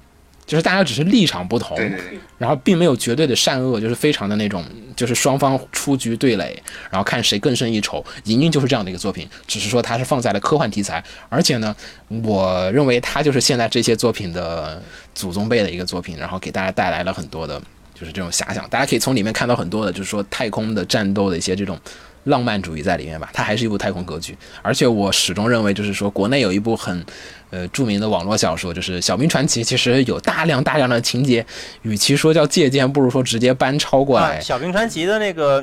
[0.53, 4.63] 就是大家只是立场不同，对对对，然后并没有绝对的善恶，就是非常的那种，
[4.95, 8.05] 就是双方出局对垒，然后看谁更胜一筹。
[8.25, 11.75] 银鹰就是这样的一个作品，只是说它是放在了科幻题材，而且呢，
[12.23, 14.83] 我认为它就是现在这些作品的
[15.15, 17.59] 祖宗辈的一个作品，然后给大家带来了很多的，
[17.95, 18.69] 就是这种遐想。
[18.69, 21.81] 大家可以从里面看到很多的，就是说太空的战斗的一些这种。
[22.25, 27.05] 浪漫主义在里面吧，它还是一部太空歌剧，而且我始终认为，就是说国内有一部很，
[27.51, 31.45] 呃著名的网络小说，就是《小兵传奇》，其实有大量大量的情节，
[31.83, 34.39] 与其说叫借鉴，不如说直接搬抄过来。
[34.39, 35.61] 啊小兵传奇的那个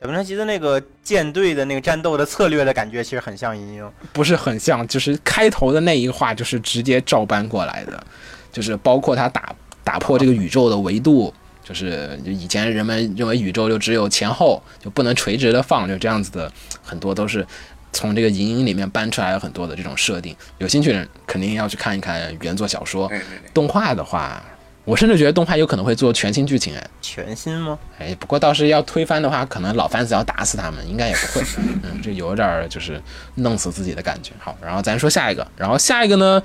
[0.00, 3.90] 小兵传奇的那个舰队的那个战斗的策略的感觉，其实很像银鹰。
[4.12, 8.04] 不是很像，就是开头的那一话就是直接照搬过来的，
[8.52, 11.32] 就是包括他打打破这个宇宙的维度，
[11.64, 16.52] 就是就以前人们认为宇宙就只有前后，就不能垂直的放，就这样子的，
[16.82, 17.46] 很多都是
[17.92, 20.34] 从这个银影里面搬出来很多的这种设定。
[20.58, 23.10] 有兴趣的人肯定要去看一看原作小说。
[23.54, 24.42] 动画的话，
[24.84, 26.84] 我甚至觉得动画有可能会做全新剧情哎。
[27.00, 27.78] 全新吗？
[28.00, 31.46] 哎，不过倒是要推翻的话，可能老番子要打死他们，应该也不会。
[31.84, 33.00] 嗯，这有点儿就是
[33.36, 34.32] 弄死自己的感觉。
[34.40, 36.42] 好，然后咱说下一个，然后下一个呢，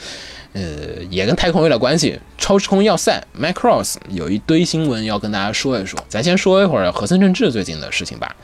[0.53, 0.61] 呃，
[1.09, 2.19] 也跟太空有点关系。
[2.37, 5.99] 超时空要塞 Macross 有一堆新闻要跟大家说一说。
[6.07, 8.35] 咱先说一会儿和森正治最近的事情吧。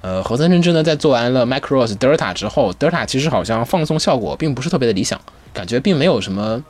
[0.00, 5.20] 呃，和森正治呢，在做完了 Macross Delta 之后，Delta 其实好像放松效果并不是特别的理想，
[5.52, 6.64] 感觉并没有什么。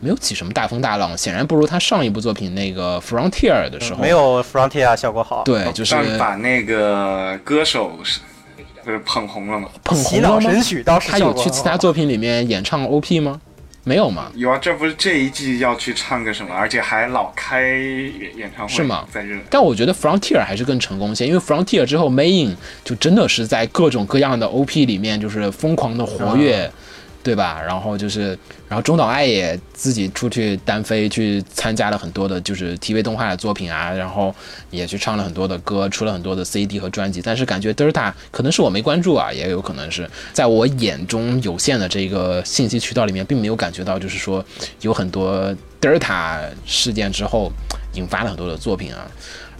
[0.00, 5.42] 没有起什么大风大浪，显然不如他上一部作品那个 Frontier 的时候，没有 Frontier 效果好。
[5.44, 8.20] 对，就是把那个歌手是
[8.84, 9.68] 不是捧红了吗？
[9.82, 10.62] 捧洗红了吗脑神？
[10.62, 13.40] 曲倒是他有去其他作品里面演唱 OP 吗？
[13.84, 14.32] 没有吗？
[14.34, 26.68] 有啊，这不是这一季要去唱个什么，而且还老开演演唱会，是吗在日但我觉得 Frontier 还是更成功些，因为 Frontier 之后 Main 就真的是在各种各样的 OP 里面就是疯狂的活跃，
[27.26, 27.60] 对吧？
[27.60, 34.32] 然后就是，然后中岛爱也自己出去单飞去参加了很多的就是 TV 动画的作品啊，然后
[34.70, 37.20] 也去唱了很多的歌，出了很多的 CD 和专辑。
[37.20, 44.44] 但是感觉 Delta 可能是我没关注啊，也有可能是在我眼中有限的这个信息渠道里面，并没有感觉到就是说
[44.82, 47.50] 有很多 Delta 事件之后
[47.94, 49.04] 引发了很多的作品啊。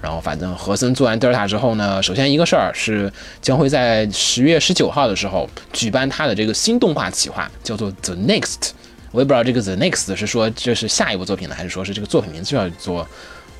[0.03, 8.71] 然后反正和森做完德尔塔之后呢，首先一个事儿是将会在十月十九号的时候举办他的这个新动画企划，叫做 The Next。
[9.13, 13.07] 我也不知道这个 The Next 是说这是下一部作品呢，还是说是这个作品名字叫做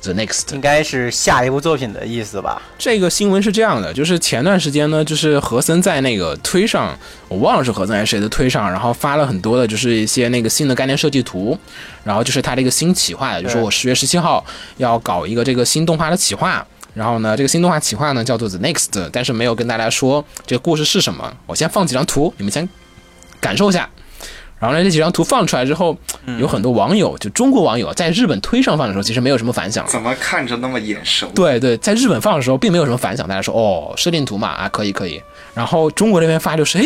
[0.01, 0.53] The Next。
[0.53, 2.61] 应该是下一部作品的意思吧？
[2.77, 11.57] 这个新闻是这样的，就是前段时间呢，就是和森在那个推上，我忘了是和森还是谁的推上，然后发了很多的，就是一些那个新的概念设计图，
[12.03, 14.45] 然后就是他这个新企划，就说我十月十七号
[14.77, 16.65] 要搞一个这个新动画的企划。
[16.93, 21.31] 然后呢，这个新动画企划呢叫做 The Next，但是没有跟大家说这个故事是什么。
[21.45, 22.67] 我先放几张图，你们先
[23.39, 23.87] 感受一下。
[24.59, 25.95] 然后呢，这几张图放出来之后，
[26.39, 29.85] 有很多网友，就中国网友在日本推上放的时候，其实没有什么反响。
[29.87, 31.27] 怎么看着那么眼熟？
[31.35, 35.21] 对对，在日本放的时候并没有什么反响，大家说哦，设定图嘛啊，可以可以。
[35.53, 36.85] 然后中国这边发就是，哎，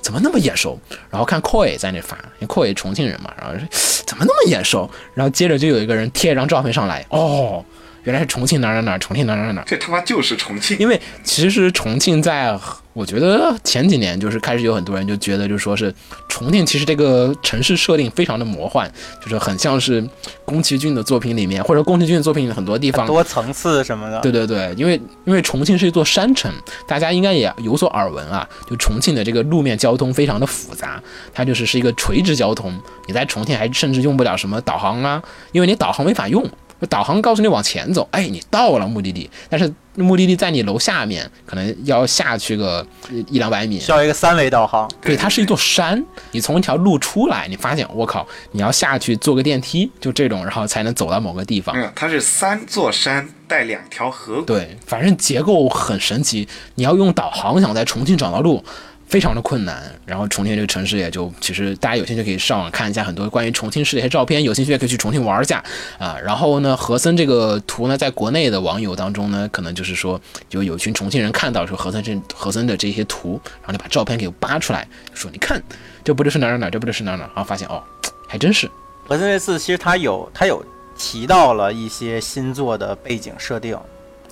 [0.00, 0.78] 怎么那么眼熟？
[1.10, 3.66] 然后看 Koi 在那发，因为 Koi 重庆人嘛，然后说
[4.06, 4.90] 怎么那么眼熟？
[5.14, 7.64] 然后接着就有一个人贴一张照片上来，哦，
[8.04, 9.64] 原来是重庆哪儿哪儿哪儿，重庆哪儿哪儿哪儿。
[9.66, 10.76] 这他妈就是重庆！
[10.78, 12.58] 因为其实重庆在，
[12.92, 15.94] 我觉得前几年就是开始有很多人就觉得，就说是
[16.28, 18.90] 重庆其实这个城市设定非常的魔幻，
[19.22, 20.02] 就是很像是
[20.44, 24.20] 宫崎骏的作品里面，或者宫崎骏的作品里很多地方多层次什么的。
[24.20, 26.50] 对对对，因为因为重庆是一座山城，
[26.86, 28.48] 大家应该也有所耳闻啊。
[28.68, 31.00] 就重庆的这个路面交通非常的复杂，
[31.32, 32.76] 它就是是一个垂直交通，
[33.06, 35.22] 你在重庆还甚至用不了什么导航啊，
[35.52, 36.44] 因为你导航没法用。
[36.88, 42.86] 导航告诉你往前走，哎，你到了目的地，但是目的地在你楼下面，可能要下去个
[43.28, 43.78] 一两百米。
[43.78, 44.90] 需要一个三维导航。
[45.02, 51.76] 对，它是一座山，你从一条路出来，你发现我靠，你要下去坐个电梯，就这种，然后才能走到某个地方。
[51.76, 54.40] 没有，它是三座山带两条河。
[54.42, 58.64] 对，反正结构很神奇，你要用导航想在重庆找到路。
[59.10, 65.60] 非常的困难，然后重庆这个城市也就其实大家有兴趣可以上网看一下很多关于重庆市的一些照片，有兴趣也可以去重庆玩一下
[65.98, 66.16] 啊。
[66.24, 75.60] 然后呢，和森这个图呢，在国内的网友当中呢，可能就是说就有一群重庆人看到说和森这和森的这些图，然后就把照片给扒出来，说你看
[76.04, 77.82] 这不就是哪儿哪儿哪，这不就是哪儿哪儿，然后发现哦，
[78.28, 78.70] 还真是。
[79.08, 80.64] 和森这次其实他有他有
[80.96, 83.76] 提到了一些新作的背景设定，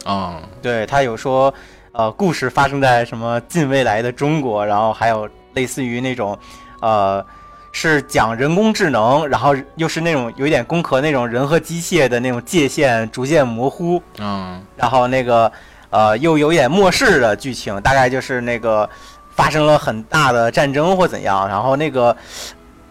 [0.05, 1.53] 啊、对他有说。
[1.93, 6.39] 呃，故事发生在什么近未来的中国，然后还有类似于那种，
[6.81, 7.25] 呃，
[7.73, 15.51] 是讲人工智能，然后又是那种有一点工科那种人和机械的那种界限逐渐模糊，嗯，然后那个
[15.91, 18.89] 呃又有点末世的剧情，大概就是那个
[19.35, 22.17] 发生了很大的战争或怎样，然后那个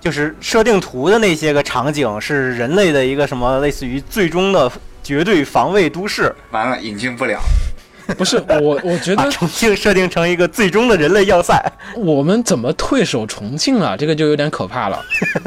[0.02, 4.70] 就是设定图的那些个场景是人类的一个什么类似于最终的
[5.04, 7.40] 绝对防卫都市，完了，引进不了。
[8.16, 11.60] 不是我，我觉得重庆设定成一个最终的人类要塞。
[11.96, 13.96] 我们怎么退守重庆啊？
[13.98, 15.04] 这个就有点可怕了。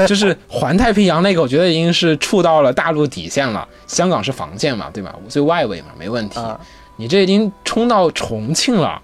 [0.07, 3.67] 就是环太平洋那个，我觉得已经是触到了大陆底线了。
[3.87, 5.15] 香港是防线嘛，对吧？
[5.29, 6.39] 最外围嘛，没问题。
[6.39, 6.59] 啊
[6.97, 9.01] 你这已经冲到重庆了，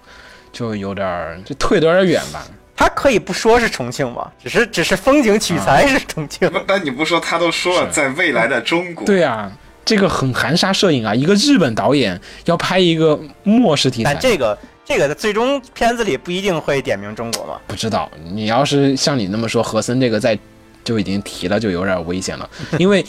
[0.53, 2.45] 就有点儿，这退得有点远吧？
[2.75, 6.47] 他可以不说是重庆嘛，只是只是风景取材是重庆。
[6.51, 9.51] 不，但你不说他都说了，在未来的中国，对啊，
[9.87, 11.15] 这个很含沙射影啊！
[11.15, 17.57] 一个日本导演要拍一个末世题材但，这个这个最终片子里不一定会点名中国嘛。
[17.65, 18.11] 不知道。
[18.33, 20.37] 你要是像你那么说，和森这个在
[20.83, 23.03] 就已经提了，就有点危险了， 因为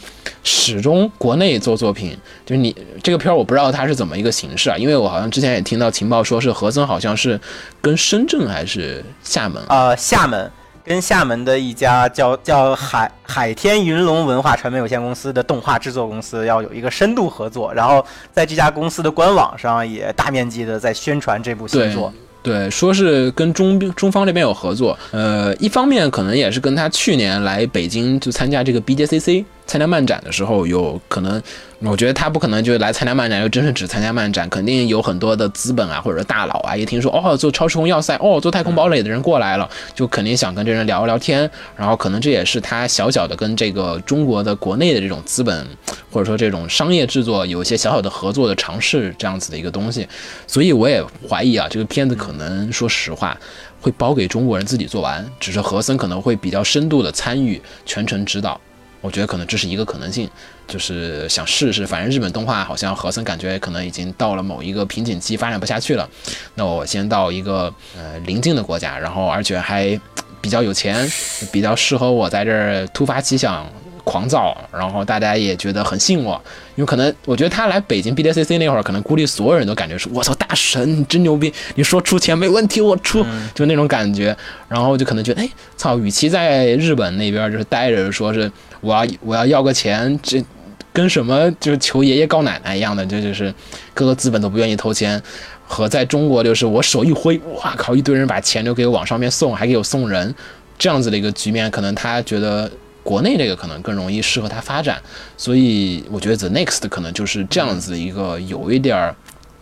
[0.44, 2.16] 始终国内做作品，
[2.46, 7.40] 就是你这个片儿，我不知道它是怎么一个形式啊，因为我好像之前也听到情报说是和森好像是
[7.80, 10.50] 跟深圳还是厦门呃，厦门
[10.88, 22.10] 跟厦门的一家叫叫海海天云龙文化传媒有限公司的动画制作公司要有一个深度合作，然后在这家公司的官网上也大面积的在宣传这部新作。
[22.42, 31.40] 对，说是跟中中方这边有合作，呃，一方面可能也是跟他去年来北京就参加这个 BJCC 参加漫展的时候有可能，
[31.80, 45.66] 我觉得他不可能就来参加漫展，又真是只参加漫展，肯定有很多的资本啊或者大佬啊，一听说哦做超时空要塞，哦做太空堡垒的人过来了，就肯定想跟这人聊聊天，然后可能这也是他小小的跟这个中国的国内的这种资本
[46.10, 50.08] 或者说这种商业制作有一些小小的合作的尝试这样子的一个东西，
[50.46, 53.38] 所以我也怀疑啊，这个片子可能说实话
[53.82, 58.60] 会包给中国人自己做完，只是和森可能会比较深度的参与全程指导，
[59.00, 60.28] 我觉得可能这是一个可能性，
[60.66, 66.08] 就是想试试，反正日本动画好像和森感觉可能已经到了某一个瓶颈期，发展不下去了，
[66.54, 69.98] 那我先到一个呃邻近的国家，然后而且还
[70.40, 71.10] 比较有钱，
[71.52, 73.66] 比较适合我在这儿突发奇想。
[74.04, 76.40] 狂造，然后大家也觉得很信我，
[76.76, 83.22] 因为可能我觉得他来北京 BDCC 那会儿，可能估计所有人都感觉是我操大神，你真牛逼，你说出钱没问题，我出，
[83.54, 84.34] 就那种感觉，
[84.66, 90.44] 然后就可能觉得，哎，操，与其在日本那边就是待着，说是我要我要要个钱，这
[90.92, 93.52] 跟什么就是求爷爷告奶奶一样的，这就是
[93.94, 95.22] 各个资本都不愿意投钱。
[95.70, 100.34] 和在中国就是我手一挥，哇靠，一堆人把钱就给我往上面送，还给我送人，
[100.78, 102.70] 这样子的一个局面，可能他觉得
[103.02, 104.98] 国内这个可能更容易适合他发展，
[105.36, 109.14] 所以我觉得 The Next 可能就是这样子一个有一点儿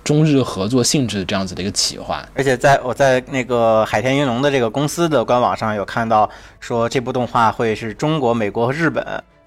[0.07, 2.25] 中日合作性质这样子的一个企划。
[2.33, 6.31] 而且在我在那个海天云龙的这个公司的官网上有看到
[6.61, 9.05] 说这部动画会是中国、美国和日本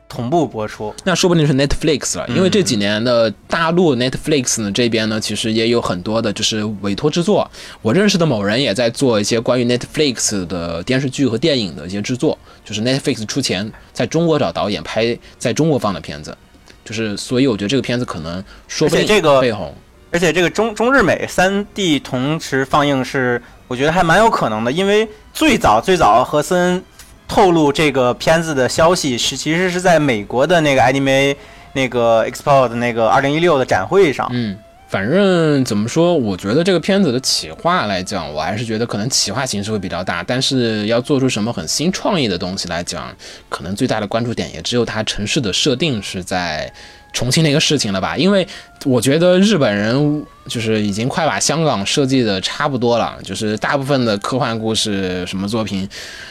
[0.09, 0.93] 同步播出。
[1.05, 7.49] 那说不定是 Netflix 了，因为这几年的大陆 Netflix 呢这边呢，其实也有很多的就是委托制作。
[7.81, 16.37] 我认识的某人也在做一些关于 Netflix 的电视剧和电影的一些制作，就是 Netflix 出钱在中国找导演拍在中国放的片子，
[16.83, 19.73] 就是所以我觉得这个片子可能说不定而且这个被红。
[20.11, 26.83] 而且这个中中日美三地同时放映是，我觉得还蛮有可能的，因为最早最早和森
[27.27, 31.35] 透露这个片子的消息是，其实是在美国的那个 Anime
[31.73, 34.27] 那个 Expo 的那个二零一六的展会上。
[34.31, 34.57] 嗯，
[34.87, 43.15] 反正怎么说，我觉得这个片子的企划来讲，我还是觉得可能企划形式会比较大，但是要做出什么很新创意的东西来讲，
[43.47, 46.73] 可能最大的关注点也只有它城市的设定是在
[47.11, 48.15] 重庆那个事情了吧？
[48.15, 48.47] 因为
[48.85, 55.87] 我觉得日本人就是已经快把香港设计的差不多了，就是大部分的科幻故事什么作品，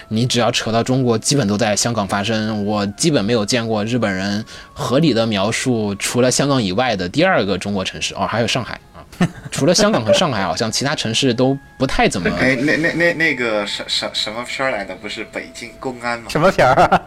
[0.09, 2.65] 你只要扯到中国，基本都在香港发生。
[2.65, 9.03] 我基本没有见过日本人合理的描述除了香港以外的第二个中国城市哦，还有上海啊。
[9.51, 12.31] 除了香港和上海，好像其他城市都不太怎么。
[12.39, 14.95] 哎，那那那那个什什什么片来的？
[14.95, 16.27] 不是北京公安吗？
[16.31, 17.03] 什么片儿啊？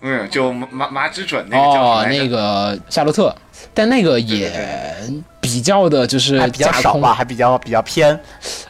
[0.00, 3.34] 嗯，就麻麻之准那个叫什么哦，那个夏洛特，
[3.74, 4.52] 但那个也
[5.40, 8.18] 比较的就是还比较少吧，还比较比较偏。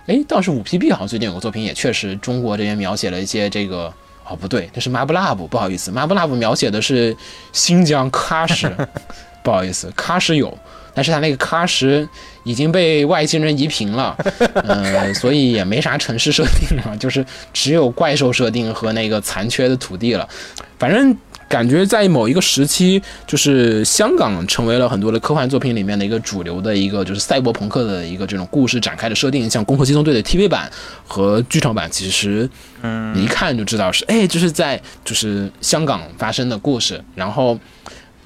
[0.06, 3.92] 哎，倒是五 PB 好像最近有个作品，也确实中国这边描写了一些这个。
[4.30, 7.16] 哦，不对，这是 Mab Lab，不好意思，Mab Lab 描写的是
[7.50, 8.70] 新疆喀什，
[9.42, 10.52] 不好意思，喀什有，
[10.98, 12.08] 但是他那个喀什
[12.42, 14.16] 已经被外星人移平了，
[14.66, 20.28] 呃，所以也没啥城市设定了，就是只有怪兽设定和那个残缺的土地了。
[20.76, 21.16] 反正
[21.48, 30.68] 感觉在某一个时期，就是香港成为了很多的科幻作品里面的一个主流的一个就是赛博朋克的一个这种故事展开的设定，像《攻壳机动队》的 TV 版
[31.06, 32.50] 和剧场版，其实
[32.82, 37.02] 嗯一看就知道是哎，这是在就是香港发生的故事。
[37.14, 37.58] 然后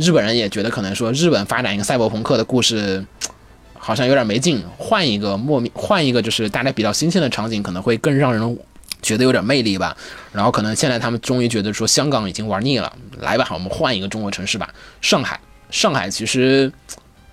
[0.02, 3.04] 日本人也觉得可能说日本发展一个赛博朋克的故事。
[3.84, 8.58] 好像有点没劲，换一个莫名，换一个就是大家比较新鲜的场景，可能会更让人
[9.02, 9.96] 觉得有点魅力吧。
[10.30, 14.72] 然后可能现在他们终于觉得说香港已经玩腻了，来吧，我们换一个中国城市吧。
[15.00, 16.72] 上海，上海其实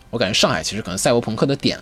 [0.10, 1.80] 我感觉上海其实可能赛博朋克的点、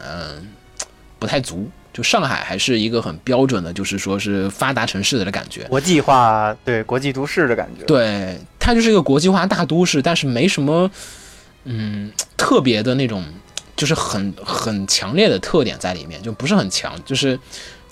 [1.17, 5.63] 不太足，就上海还是一个很标准的，就是说是发达城市的感觉。
[5.63, 7.85] 国际化，对国际都市的感觉。
[7.85, 10.89] 对，它就是一个国际化大都市，但是没什么
[11.65, 13.23] 嗯特别的那种，
[13.75, 17.39] 就是很很强烈的特点在里面，就不是很强，就是。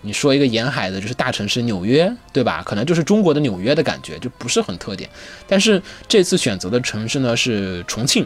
[0.01, 2.61] 你说一个沿海的，就是大城市纽约，对吧？
[2.63, 5.09] 可能就是中国的纽约的感觉，就不是很特点。
[5.47, 8.23] 但是这次选择的城市呢是重庆，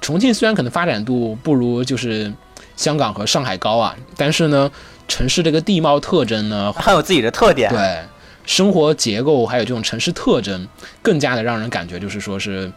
[0.00, 2.32] 重庆虽然可能发展度不如就是
[2.74, 4.68] 香港和上海高啊，但是呢，
[5.10, 7.68] 城市这个地貌特征呢，它很有自己的特点。
[7.68, 7.98] 对
[8.46, 10.66] 生活结构还有这种城市特征，
[11.02, 12.72] 更加的让人感觉就是说是，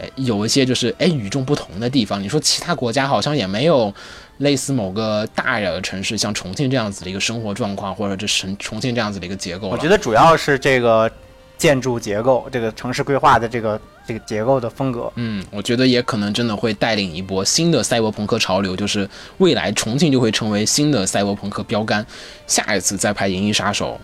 [0.00, 2.20] 哎，有一些就是哎与众不同的地方。
[2.20, 3.92] 你说其他国家好像也没有
[4.38, 9.68] 类似某个大一点的城市，像重庆这样子的一个生活状况，或者这重重庆这样子的一个结构。
[9.68, 11.08] 我觉得主要是这个
[11.56, 15.10] 建筑结构，这个城市规划的这个这个结构的风格。
[15.14, 22.04] 嗯，我觉得也可能真的会带领一波新的赛博朋克潮流，就是未来重庆就会成为新的赛博朋克标杆。
[22.46, 23.98] 下一次再拍《银翼杀手》，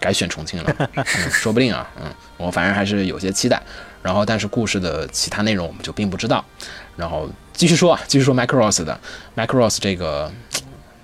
[0.00, 3.60] 该选重庆了，嗯， 说不定啊，嗯，我反正还是有些期待。
[4.02, 6.44] 然后，但是故事的其他内容我们就并不知道。
[6.96, 8.98] 然后继续说啊，继续说 Macross 的
[9.36, 10.30] Macross 这个。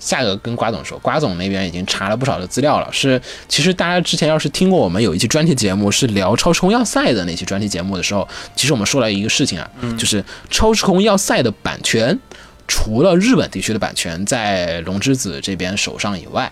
[0.00, 2.88] 下个跟瓜总说，瓜总那边已经查了不少的资料了。
[2.90, 8.26] 是，其实大家之前要是听过我们有一期专题节目是聊《超时空要塞》的那期专题节目的时候，
[8.56, 10.20] 其实我们说了一个事情啊，就是
[10.50, 12.18] 《超时空要塞》的版权，
[12.66, 16.50] 除了日本地区的版权在龙之子这边手上以外，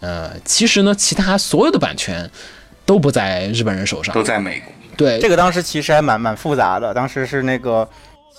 [0.00, 2.28] 呃，其实呢，其他所有的版权
[2.84, 4.22] 都不在日本人手上都。
[4.22, 4.72] 在美国。
[4.96, 7.88] 对，这个当时其实还蛮蛮复杂的，当时是那个，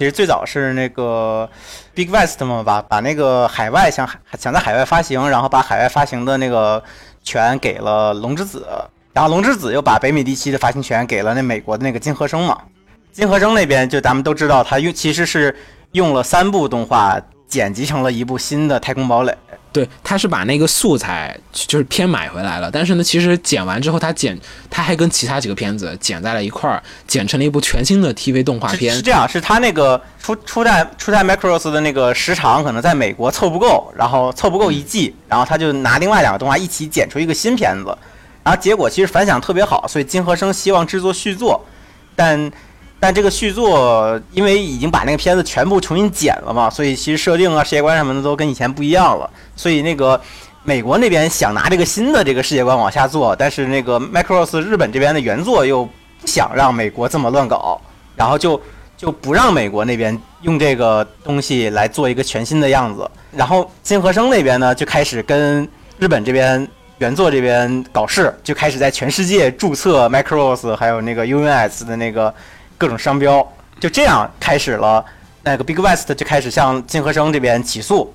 [0.02, 1.48] 其实最早是那个
[1.94, 6.84] Big West 嘛，把把那个海外想想在海外发行，然后把海外发行的那个
[7.24, 8.66] 权给了龙之子，
[9.14, 12.58] 然后龙之子又把北美地区的发行权给了那美国的那个金和生嘛。
[13.12, 15.56] 金和生那边就咱们都知道，他用其实是
[15.92, 19.32] 用了三部动画剪辑成了一部新的《太空堡垒》。
[19.74, 24.38] 对，他是把那个素材就是片买回来了，但是呢，其实剪完之后，他剪
[24.70, 29.02] 他还跟其他几个片子剪在了一块儿，剪成了一部全新的 TV 动画片是是。
[29.02, 37.98] 这样，是他那个初初代初代 Macross 的那个时长可能在美国凑不够，然后凑不够一季，然后他就拿另外两个动画一起剪出一个新片子，
[38.44, 41.64] 然后结果其实反响特别好，所以金和生希望制作续作，
[42.14, 42.52] 但
[43.02, 50.22] 但这个续作因为已经把那个片子全部重新剪了嘛，所以其实设定啊世界观什么的都跟以前不一样了，所以那个。
[50.64, 57.82] 美国那边想拿这个新的这个世界观往下做，但是那个 Macross 日本这边的原作又不想让美国这么乱搞，
[58.16, 58.62] 然后就
[58.96, 63.10] 就不让美国那边用这个东西来做一个全新的样子。
[63.36, 66.68] 然后金和生那边呢，就开始跟日本这边
[67.00, 72.32] 原作这边搞事，就开始在全世界注册 Macross 还有那个 UNS 的那个
[72.82, 73.48] 各种商标，
[73.80, 75.06] 就这样开始了。
[75.44, 78.12] 那个 Big West 就开始向金和生这边起诉，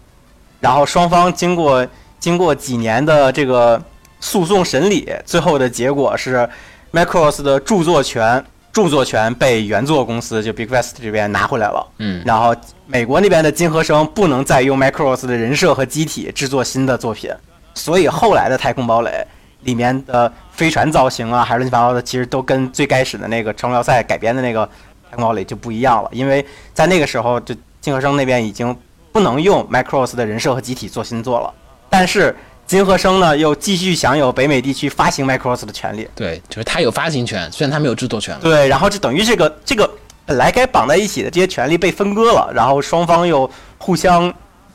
[0.59, 1.87] 然后双方经过
[2.19, 3.81] 经过几年的这个
[4.19, 6.49] 诉讼审理，最后的结果是
[6.93, 11.87] Macross 的著作权著作权被原作公司就 Big West 这边拿回来了。
[11.99, 12.53] 嗯，然后
[12.87, 17.31] 美国那边的金和生不能再用 Macross 的人设和机体制作新的作品，
[17.75, 19.25] 所以后来的太空堡垒
[19.63, 24.67] 里面的飞船造型啊，还是乱七八糟的，其实都跟最开始的那个《超要塞》改编的那个
[25.11, 28.75] 太空堡垒就不一样了，因为在那个时候，就金和生那边已经
[29.13, 31.53] 不能用 Macross 的人设和机体做新作了，
[31.91, 32.35] 但是
[32.67, 36.09] 金和生呢又继续享有北美地区发行 Macross 的权利。
[36.15, 38.41] 对，就是他有发行权，虽然他没有制作权了。
[38.41, 39.89] 对，然后就等于这个这个
[40.25, 43.49] 本来该绑在一起的这些权利被分割了，然后双方又
[43.79, 44.33] 互相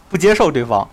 [0.10, 0.88] 不接受对方，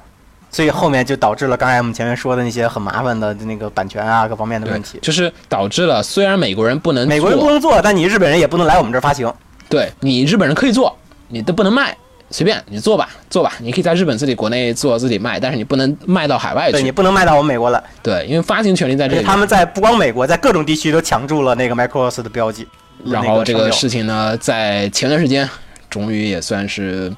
[0.51, 4.99] 所以后面就导致了刚才我们前面说的那些很麻烦的那个版权啊各方面的问题，。
[5.03, 9.33] 就是导致了虽然美国人不能美国人做不能做，但你日本人也不能来我们这儿发行。
[9.69, 10.97] 对你日本人可以做，
[11.29, 11.95] 你都不能卖，
[12.31, 16.91] 随便你做吧，做吧，你可以在日本自己国内做自己卖，但是你不能卖到海外对你。
[16.91, 19.23] 不能卖到我们美国来，对，因为发行权利在这里。
[19.23, 22.67] 他们在不光美国，在各种地区都抢注了那个 Microsoft 的标记。
[23.05, 25.49] 然后这个事情呢，在前段时间
[25.89, 27.15] 终于也算是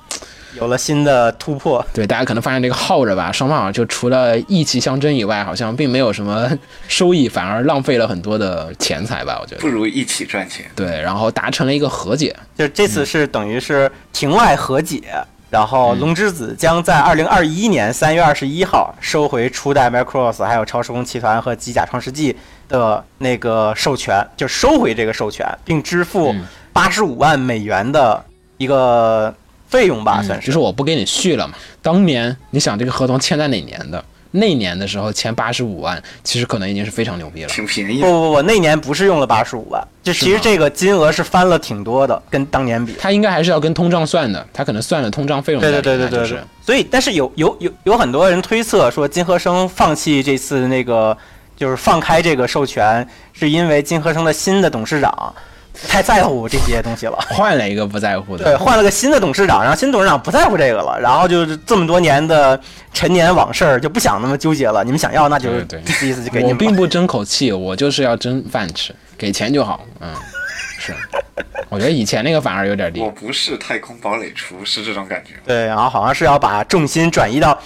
[0.55, 1.85] 有了新的突破。
[1.93, 6.51] 对，大家可能发现这个耗着吧，双方好像就除了意气相争以外，好像并没有什么
[6.89, 9.69] 收益，反而浪费了很多的钱财吧，我觉得不。
[9.69, 10.67] 如一起赚钱。
[10.75, 15.03] 对，然后达成了一个和解，就这次是等于是庭外和解，
[15.49, 22.37] 然后龙之子将在二零二一年三月二十一号收回初代 Macross 还有超时空奇团和机甲创世纪
[22.69, 28.25] 的那个授权，就收回这个授权，并支付嗯八十五万美元的
[28.59, 29.35] 一个
[29.71, 30.39] 费用吧，算。
[30.41, 31.55] 是就是是我不给你续了嘛。
[31.81, 34.05] 当年你想这个合同签在哪年的？
[34.33, 37.49] 那年的时候签八十五万，其实可能已经是非常牛逼了。
[37.49, 42.95] 挺便宜的，不不不，那年不是用了八十五万，就其实这个金额是翻了挺多的，跟当年比。
[42.97, 46.39] 他应该还是要跟通胀算的，他可能算了通胀费用在对对对对对对。
[46.65, 51.17] 所以，但是有有有有很多人推测说，金和生放弃这次那个
[51.57, 55.35] 就是放开这个授权，是因为金和生的新的董事长
[55.73, 57.19] 不太在乎这些东西了。
[57.31, 58.45] 换了一个不在乎的。
[58.45, 62.59] 对，换了个新的董事长，然后新董事长不在乎这个了，然后就是这么多年的
[62.93, 64.83] 陈年往事儿就不想那么纠结了。
[64.85, 66.53] 你们想要，那就是意思就给你们。
[66.53, 69.85] 我并不争口气，我就是要争饭吃，给钱就好。
[70.01, 70.15] 嗯，
[70.79, 70.95] 是。
[71.69, 73.09] 我觉得以前那个反而有点低我。
[73.11, 75.35] 不是太空堡垒厨，是这种感觉。
[75.47, 77.57] 对，然后好像是要把重心转移到，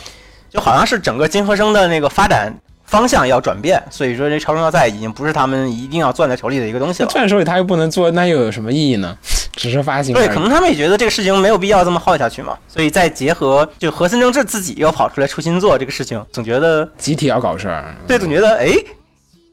[0.51, 2.55] 就好像是整个金和生的那个发展
[2.95, 7.09] 方向要转变，所以说这超声要塞已经不是他们一定要攥在手里的一个东西了。
[7.09, 9.17] 攥手里他又不能做，那又有什么意义呢？
[9.57, 10.15] 只是发行。
[10.15, 17.95] 对，可能他们也觉得这个事情没有必要这么耗下去嘛，所以再结合就和森正治自己又跑出来出新作这个事情，总觉得集体要搞事儿。
[18.07, 18.73] 对，总觉得哎，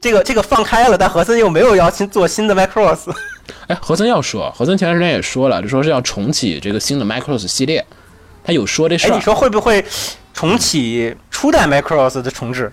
[0.00, 3.12] 这个这个放开了，但和森又没有要新做新的 Macross，
[3.68, 7.84] 哎，何森要说，何森前段时间也说了，就说是要重启这个新的 Macross 系列，
[8.44, 9.14] 他有说这事哎，儿。
[9.14, 9.84] 你说会不会
[10.34, 12.72] 重启初代 Macross 的重置？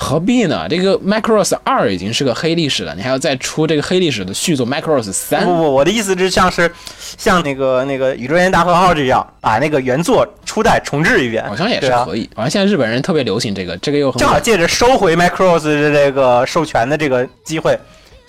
[0.00, 0.64] 何必呢？
[0.70, 5.56] 这个 Macross 二已经是个黑历史了，你还要再出这个黑历史的续作 Macross 三不？
[5.56, 6.70] 不，我的意思是像是
[7.18, 12.30] 像那个那个宇宙人大和号这样，把那个原作初代重置一遍，好像也是可以。
[12.36, 17.76] 好像现在日本人特别流行这个，这个又很正好借着收回 Macross 的这个授权的这个机会，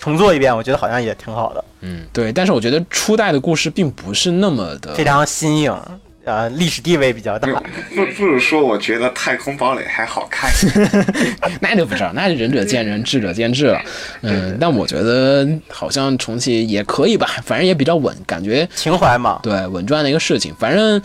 [0.00, 2.32] 重做一遍，我觉得好像也挺好的，嗯对。
[2.32, 5.72] 但是我觉得初代的故事并不是那么的非常新颖，
[6.24, 7.48] 呃，历史地位比较大。
[7.94, 10.50] 不不如说，我觉得太空堡垒还好看。
[11.60, 13.80] 那就不知道，那就仁者见仁，智者见智了。
[14.20, 20.54] 嗯，但我觉得好像重启也可以吧，反正也比较稳，感觉情怀嘛，对稳赚的一个事情。
[20.58, 21.00] 反正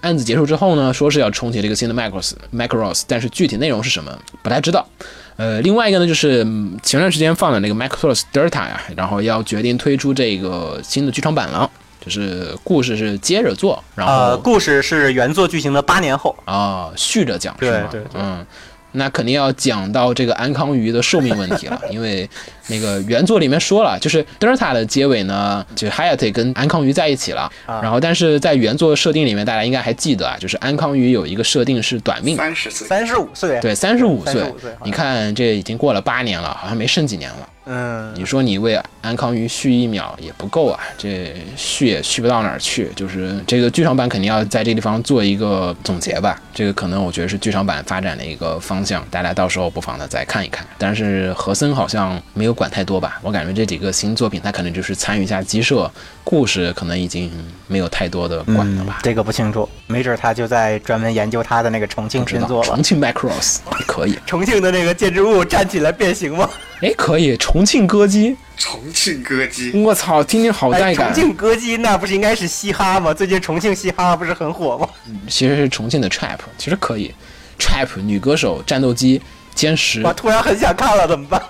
[0.00, 4.88] 案子结束之后呢，说是要重启这个新的 Macross Macross，但是具体内容是什么不太知道。
[5.36, 11.70] 呃，另外一个呢，就是嗯前段时间放的那个 Macross Delta 呀，然后要决定推出这个新的剧场版了，
[12.04, 17.88] 就是故事是接着做，然呃，后故事是原作剧情的八年后，啊、续着讲是吗？
[17.90, 18.46] 对对对嗯，
[18.92, 22.28] 那肯定要讲到这个安康鱼的寿命问题了，因为
[22.68, 32.36] 那个原作里面说了，就是德尔塔的结尾呢，就是 Hayate 跟安康鱼在一起了，啊然后但是在原作设定里面，大家应该还记得啊，就是安康鱼有一个设定是短命。
[32.36, 37.48] 三十岁，三十五岁，对，三十五岁35岁，你看这已经过了八年了，好像没剩几年了。
[37.66, 42.90] 嗯，你说你为安康鱼续一秒也不够啊，这续也续不到哪儿去。
[42.94, 50.66] 就是这个剧场版肯定要在这个地方做一个总结吧，这个可能我觉得是剧场版发展的一个方向，大家到时候不妨呢再看一看。
[50.76, 55.90] 但是和森好像没有管太多吧，我感觉这几个新作品他可能就是参与一下鸡舍，
[56.22, 57.30] 故事可能已经
[57.66, 58.98] 没有太多的管了吧。
[58.98, 62.82] 嗯这个不清楚，没准他就在专门研究他的那个重庆不知道新作了重。
[62.82, 66.48] 庆 Macross 可以，重庆的那个建筑物站起来变形吗？
[66.80, 71.12] 哎，可以，重庆歌姬，重庆歌姬，我操，听听好带哎，感。
[71.12, 73.12] 重庆歌姬那不是应该是嘻哈吗？
[73.14, 74.88] 最近重庆嘻哈不是很火吗？
[75.28, 77.14] 其实是重庆的 trap，其实可以
[77.58, 79.20] ，trap 女歌手战斗机
[79.56, 80.02] 歼十。
[80.02, 81.40] 我突然很想看了，怎么办？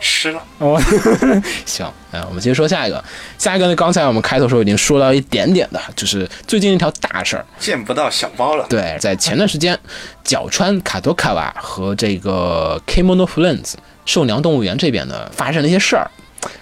[0.00, 0.42] 吃了。
[0.58, 0.80] 哦，
[1.66, 3.02] 行，哎，我们接着说下一个，
[3.36, 7.44] 下一个呢，刚才我们开头时候已经说到一点点的，就是最近一条大事儿。
[7.58, 8.66] 见不到小猫了。
[8.68, 9.78] 对，在前段时间，
[10.24, 13.74] 角川卡多卡瓦和这个 Kimono Friends
[14.06, 16.10] 寿娘动物园这边呢发生了一些事儿。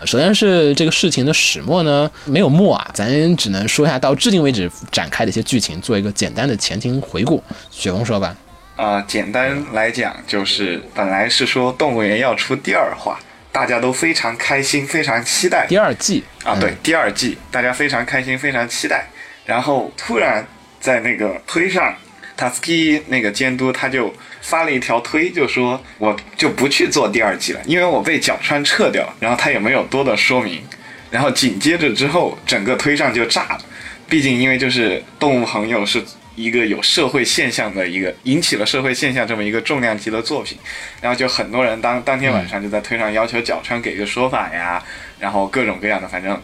[0.04, 7.42] 首先是这个事情的始末呢没有末啊，咱只能说一下到至今为止展开的一些剧情，做一个简单的前情回顾。
[7.70, 8.34] 雪峰说吧。
[8.76, 13.18] 啊、简单来讲就是，本来是说动物园要出第二话，
[13.56, 16.54] 大家都非常开心，非常期待第二季啊。
[16.60, 19.06] 对，第二季大家非常开心，非常期待。
[19.46, 20.46] 然后突然
[20.78, 21.94] 在那个推上
[22.36, 29.14] t a s k i 那个监督他就发了一条推，就说我就不去做第二季了，因为我被角川撤掉了。
[29.20, 30.62] 然后他也没有多的说明。
[31.10, 33.58] 然后紧接着之后，整个推上就炸了。
[34.06, 36.04] 毕竟因为就是动物朋友是
[36.36, 40.56] 一个有社会现象的一个引起了社会现象这么一个重量级的作品，
[41.00, 44.80] 然后就很多人当当天晚上就在推上要求角川给个说法呀，
[45.18, 46.40] 然后各种各样的，反正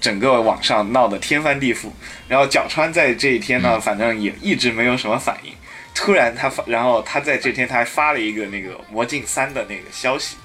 [0.00, 1.88] 整个网上闹得天翻地覆。
[2.28, 5.52] 然后角川在这一天呢，反正也一直没有什么反应。
[5.94, 10.36] 突然他发，然后他在这天他还发了一个那个魔镜三的那个消息，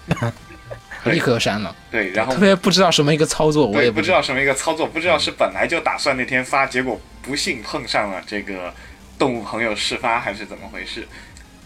[1.08, 8.74] 对立刻删了，对，然后特别不知道什么一个操作，我也不知道什么一个操作，不知道是本来就打算那天发，结果不幸碰上了这个
[9.18, 11.08] 动物朋友事发还是怎么回事。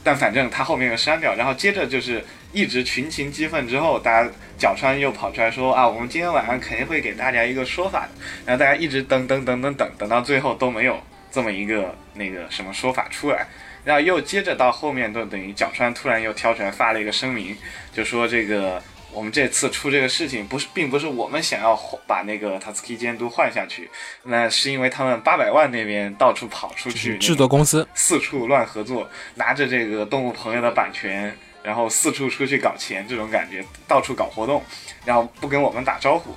[0.03, 4.27] 但反正他后面又删掉，然后接着就是一直群情激愤之后，大家
[4.57, 8.09] 角川又跑出来说啊，我们今天晚上肯定会给大家一个说法的。
[8.43, 10.99] 然后大家一直等等等等等等到最后都没有
[11.31, 13.45] 这么一个那个什么说法出来。
[13.83, 17.55] 然后又接着到后面，都等于角川突然又跳出来发了一个声明，
[17.93, 18.81] 就说这个
[19.13, 21.75] 我们这次出这个事情不是，并不是我们想要
[22.07, 23.89] 把那个 Tatsuki 监督换下去，
[24.23, 27.87] 那是因为他们八百万那边到处跑出去，制作公司。
[27.93, 34.63] 四处乱合作，拿着这个动物朋友的版权，然后四处出去搞钱，这种感觉，到处搞活动，
[35.05, 36.33] 然后不跟我们打招呼，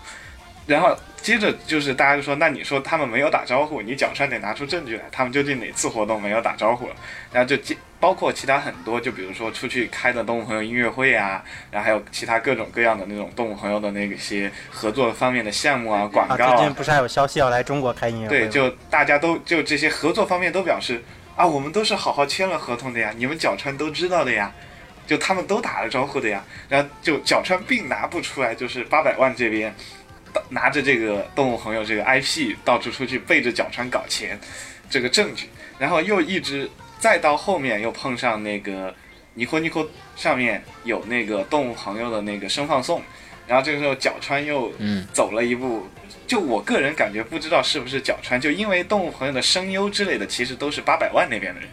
[0.66, 6.95] 然后接着就是大家就说，那你说他们没有打招呼，你角川得拿出证据来，他们究竟哪次活动没有打招呼了？
[7.32, 21.03] 然后就接包括其他很多，就比如说出去开的动物朋友音乐会啊，然后还有其他各种各样的那种动物朋友的那些合作方面的项目啊、广啊，告最近不是还有消息要来中国开音乐会对，就大家都就这些合作方面都表示
[21.36, 24.53] 啊，我们都是好好签了合同的呀，你们角川都知道的呀，
[25.07, 29.74] 就他们都打了招呼的呀，然后就角川并拿不出来，就是八百万这边
[30.48, 34.39] 拿着这个动物朋友这个 IP 到处出去背着角川搞钱
[34.89, 35.48] 这个证据，
[35.78, 38.94] 然后又一直再到后面又碰上那个
[39.35, 43.02] 尼科尼科上面有那个动物朋友的那个声放送，
[43.47, 45.86] 然后这个时候角川又嗯走了一步。
[46.27, 51.69] 就我个人感觉，不知道是不是角川，就因为动物朋友的声优之类的，其实都是八百万那边的人，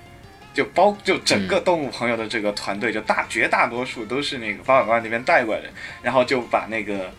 [0.54, 5.70] 就包就整个动物朋友的这个团队，就大绝大多数都是那个八百万那边带过来的，
[6.02, 7.10] 然后就把那个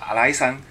[0.00, 0.62] 阿拉伊桑叫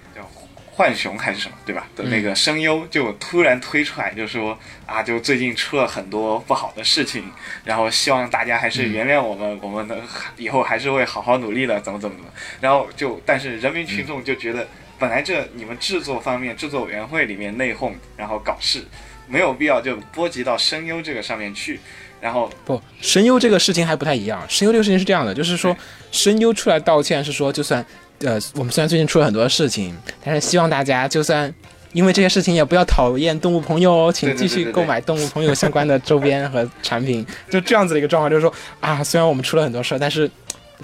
[0.76, 1.88] 浣熊还是什么，对吧？
[1.96, 7.30] 的那个声优就突然推出来，就说啊，就最近出了很多不好的事情，
[7.66, 10.02] 然后希望大家还是原谅我们，我们能
[10.38, 12.32] 以后还是会好好努力的，怎么怎么怎么。
[12.60, 14.68] 然后就但是人民群众就觉得，
[14.98, 18.84] 本来这你们制作方面制作委员会里面内讧，然后搞事，
[19.28, 21.80] 没有必要就波及到声优这个上面去。
[22.22, 24.46] 然后不，声优这个事情还不太一样。
[24.48, 25.76] 声优这个事情是这样的，就是说
[26.12, 27.84] 声优出来道歉是说，就算
[28.24, 31.54] 呃，我们虽然最近出了很多事情，但是希望大家就算
[31.94, 37.26] 因为这些事情也不要讨厌动物朋友哦，请继续购买动物朋友相关的周边和产品。
[37.50, 40.30] 就这样子的一个状况，就是说啊，虽然我们出了很多事儿，但是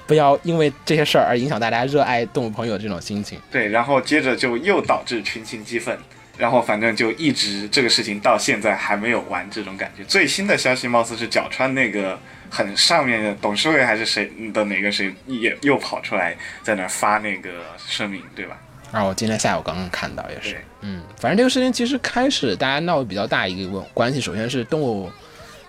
[0.06, 3.40] 不要因为这些事儿而影响大家热爱动物朋友的这种心情。
[3.52, 5.98] 对，然后接着就又导致群情激愤，
[6.38, 10.04] 然后反正就一直这个事情到现在还没有完，这种感觉。
[10.04, 12.20] 最新的消息貌似是角川那个
[12.50, 17.50] 很上面的董事会还是谁的哪个谁也又跑出来在那发那个
[17.88, 18.58] 声明，对吧？
[18.92, 25.12] 啊，我今天下午刚刚看到也是，嗯，反正这个事情其实开始大家闹得比较大一个关系，首先是动物，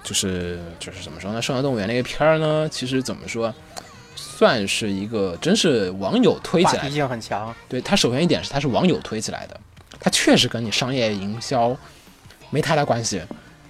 [0.04, 3.52] 就是就是怎么说呢，《生活动物园》那个片儿呢，其实怎么说，
[4.14, 6.78] 算是一个真是网友推起来的。
[6.78, 7.52] 话题性很强。
[7.68, 9.60] 对它首先一点是它是网友推起来的，
[9.98, 11.76] 它确实跟你商业营销
[12.50, 13.20] 没太大关系。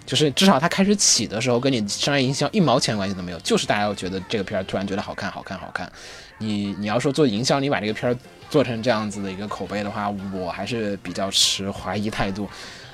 [0.09, 5.93] 就是至少它开始起的时候，跟你商业营销一毛钱关系都没有，就是大家觉得这个片儿突然觉得好看，好看，好看。
[6.39, 8.16] 你你要说做营销，你把这个片儿
[8.48, 12.48] 做成这样子的一个口碑的话，我还是比较持怀疑态度。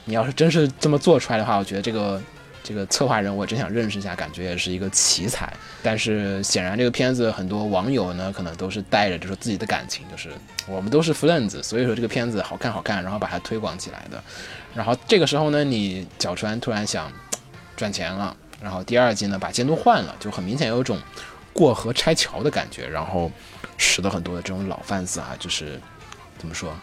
[0.06, 2.20] 你要是真是这么做出来的话，我觉得这个
[2.64, 5.52] 这个策划人我真想认识一下，感觉也是一个奇才。
[5.84, 10.30] 但是显然这个片子很多网友呢，可能都是带着就是自己的感情，就是
[10.66, 14.20] 我们都是 friends，所以说这个片子好看好看，然后把它推广起来的。
[14.74, 17.10] 然后这个时候呢，你角川突然想
[17.76, 20.98] 赚钱了，然后第二季呢把监督换了，就很明显有一种
[21.52, 23.30] 过河拆桥的感觉，然后
[23.76, 25.80] 使得很多的这种老 fans 啊，就是
[26.38, 26.74] 怎么说？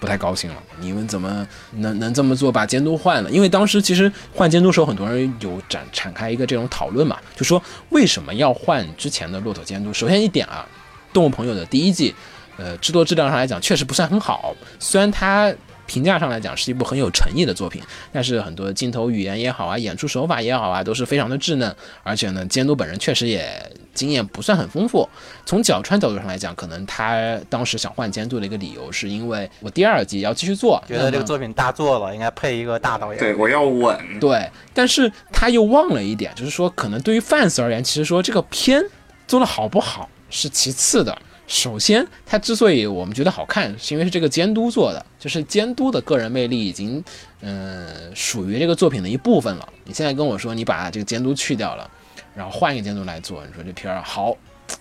[0.00, 3.28] 不太高兴了，你们怎么能能这么做，把监督换了？
[3.32, 9.92] 因为当时其实换监督时候，很多人有展展开一个这种讨论嘛，就说为什么要换之前的骆驼监督？
[9.92, 10.64] 首先一点啊，
[11.12, 12.14] 动物朋友的第一季，
[12.58, 15.52] 呃，制作质量上来讲确实不算很好，虽然它
[15.88, 17.82] 评价上来讲是一部很有诚意的作品，
[18.12, 21.74] 但是很多镜头语言也好啊，演出手法也好啊，都是非常的稚嫩，
[22.04, 23.60] 而且呢，监督本人确实也
[23.94, 25.08] 经验不算很丰富。
[25.46, 33.18] 从角川角度上来讲，可能他当时想换监督的一个理由，是因为我第二季要继续做，觉得这个作品大做了，应该配一个大导演。
[33.18, 33.98] 对，我要稳。
[34.20, 38.84] 对，但是他又忘了一点，就是说，可能对于 fans 而言，其实说这个片
[39.26, 41.16] 做的好不好是其次的。
[41.48, 47.02] 首先，它之所以我们觉得好看，是因为是这个监督做的，就是监督的个人魅力已经，
[47.40, 49.66] 嗯、属于这个作品的一部分了。
[49.84, 51.90] 你现在跟我说，你把这个监督去掉了，
[52.36, 54.36] 然后换一个监督来做，你说这片儿好，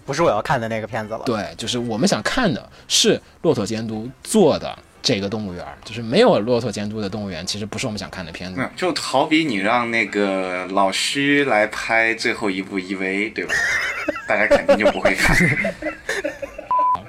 [0.06, 1.22] 不是我要看的那个片子了。
[1.26, 8.60] 对，就是我们想看的是骆驼监督做的这个动物园，就是没有骆驼监督的动物园，其实不是我们想看的片子。
[8.62, 13.54] 嗯，就好比你让那个老徐来拍最后一部 EV，对吧？
[14.28, 15.34] 大家肯定就不会看。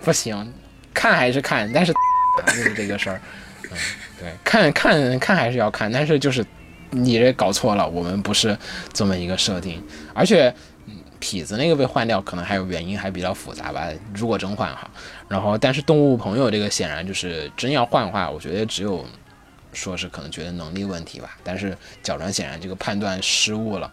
[0.08, 0.52] 不行，
[0.94, 1.92] 看还是看，但是
[2.46, 3.20] 就是这个事儿，
[3.70, 3.76] 嗯，
[4.18, 6.44] 对，看看看还是要看，但是就是
[6.90, 8.56] 你这搞错了，我们不是
[8.92, 9.82] 这么一个设定，
[10.14, 10.54] 而且。
[11.20, 13.88] 痞子那个被换掉，可能还有原因，还比较复杂吧。
[14.14, 14.88] 如果真换哈，
[15.26, 19.04] 然后但是动物朋友这个显然就是真要换的话，我觉得只有
[19.72, 21.36] 说是可能觉得能力问题吧。
[21.42, 23.92] 但是角川显然这个判断失误了，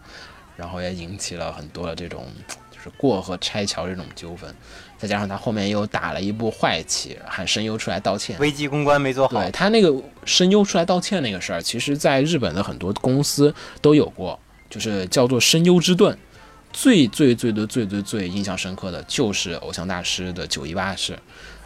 [0.56, 2.28] 然后也引起了很多的这种
[2.70, 4.54] 就是过河拆桥这种纠纷。
[4.98, 8.38] 再加上他后面又打了一部坏棋，喊声优出来道歉。
[8.38, 9.94] 危机公关没做好对，他那个
[10.24, 14.38] 声优出来道歉那个事儿，其实在日本的很多公司都有过，
[14.70, 16.16] 就是叫做声优之盾。
[16.72, 21.18] 最最最最最最最印象深刻的就是偶像大师的九一八式。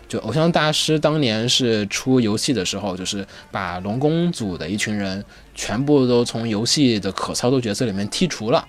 [0.08, 5.24] 就偶像大师当年是出游戏的时候，就是把龙宫组的一群人
[5.54, 8.66] 全部都从游戏的可操作角色里面剔除了。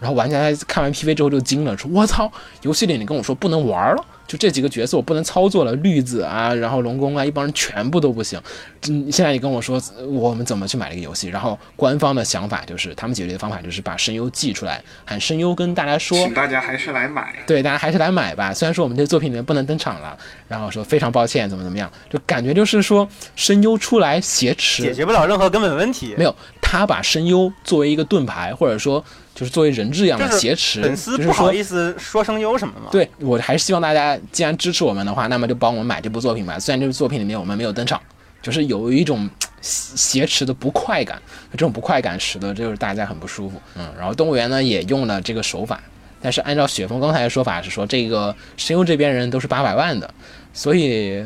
[0.00, 2.30] 然后玩家看完 PV 之后就惊了，说：“我操，
[2.62, 8.40] 游戏里你跟我说不能玩了，就这几个角色我不能操作了，绿子啊，然后龙宫啊，一帮人全部都不行。
[8.88, 11.28] 嗯，现在你跟我说我们怎么去买这个游戏？
[11.28, 17.34] 然后官方的想法就是，他们解决的方法就是把声优寄出来，喊声优跟大家说，请大家还是来买。
[17.46, 18.52] 对，大家还是来买吧。
[18.52, 20.16] 虽然说我们这作品里面不能登场了，
[20.48, 26.14] 然后说非常抱歉，怎么怎么样，就感觉就是说声优出来挟持，解决不了任何根本问题。
[26.18, 29.02] 没有，他把声优作为一个盾牌，或者说
[29.34, 36.56] 就是作为人质一样的就是挟持，粉丝不好意思说声优什么嘛。，对我还是希望大家既然支持我们的话，那么就帮我们买这部作品吧。
[36.58, 38.00] 虽然这部作品里面我们没有登场，
[38.40, 39.28] 就是有一种
[39.60, 41.20] 挟挟持的不快感，
[41.50, 43.60] 这种不快感使得就是大家很不舒服。
[43.74, 45.82] 嗯，然后动物园呢也用了这个手法，
[46.22, 50.08] 但是按照雪峰刚才的说法是说，这个声优这边人都是八百万的，
[50.52, 51.24] 所以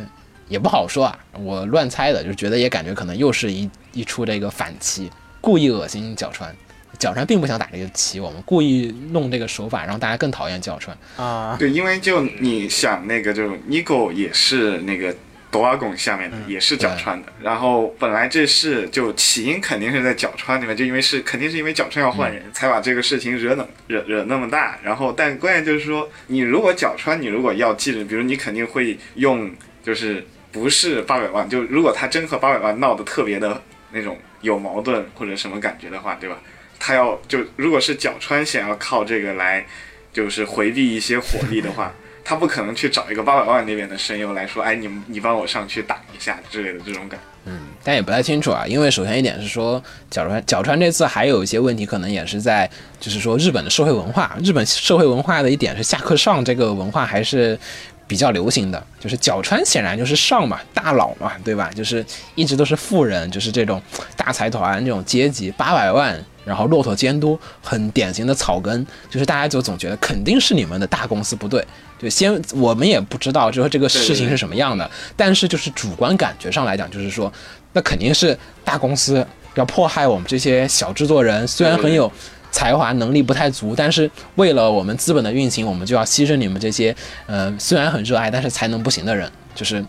[0.49, 1.19] 也不好说啊。
[1.39, 5.11] 我乱猜的，就是觉得也感觉可能又是一一出这个反棋，
[5.43, 6.57] 故意恶心角川。
[6.99, 10.97] 角川并不想打这个棋，我们故意弄这个手法，让大家更讨厌角川。
[11.17, 15.15] 啊，对，因为就你想那个，就 Nico 也是那个
[15.51, 17.33] 夺阿拱下面的，也是角川的。
[17.41, 24.77] 然后本来这事就起因肯定是在角川里面，就因为是肯定是因为角川要换人，才把这个事情惹那惹惹那么大。
[24.83, 29.49] 然后但关键就是说，你如果角川，你如果要记着，比如你肯定会用，
[29.85, 33.63] 就是不是八百万，就如果他真和八百万闹得特别的
[33.93, 36.37] 那种有矛盾或者什么感觉的话，对吧？
[36.79, 39.67] 他要就如果是角川想要靠这个来，
[40.13, 41.93] 就是回避一些火力的话，
[42.25, 47.19] 他不可能去找一个八百万那边的声优来说，哎，你你帮我上去打一下之类的这种感。
[47.45, 52.69] 嗯但也不太清楚啊，因为首先一点是说，角川角川这次还有一些问题，可能也是在，
[53.01, 57.59] 就是说日本的社会文化，日本社会文化的一点是下课上这个文化还是
[58.07, 61.71] 比较流行的，就是角川显然就是上嘛，大佬嘛，对吧？
[61.75, 63.81] 就是一直都是富人，就是这种
[64.15, 66.23] 大财团这种阶级，八百万。
[66.49, 71.65] 然后骆驼监督很典型的草根，就是大家就总觉得肯定是你们的大公司不对，
[71.99, 77.31] 就先我们也不知道，就是这个事情是什么样的，但是就是主观感觉上来讲，就是说
[77.75, 82.11] 那肯定是大公司要迫害我们这些小制作人，虽然很有
[82.51, 86.97] 才华，能力不太足，但是为了我们资本的运行，我们就要牺牲你们这些，
[87.27, 89.85] 呃，虽然很热爱，但是才能不行的人，就是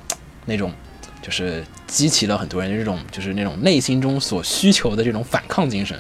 [0.46, 0.72] 那种，
[1.22, 5.98] 就是激起了很多人这种，就是那种内心中所需求的这种反抗精神。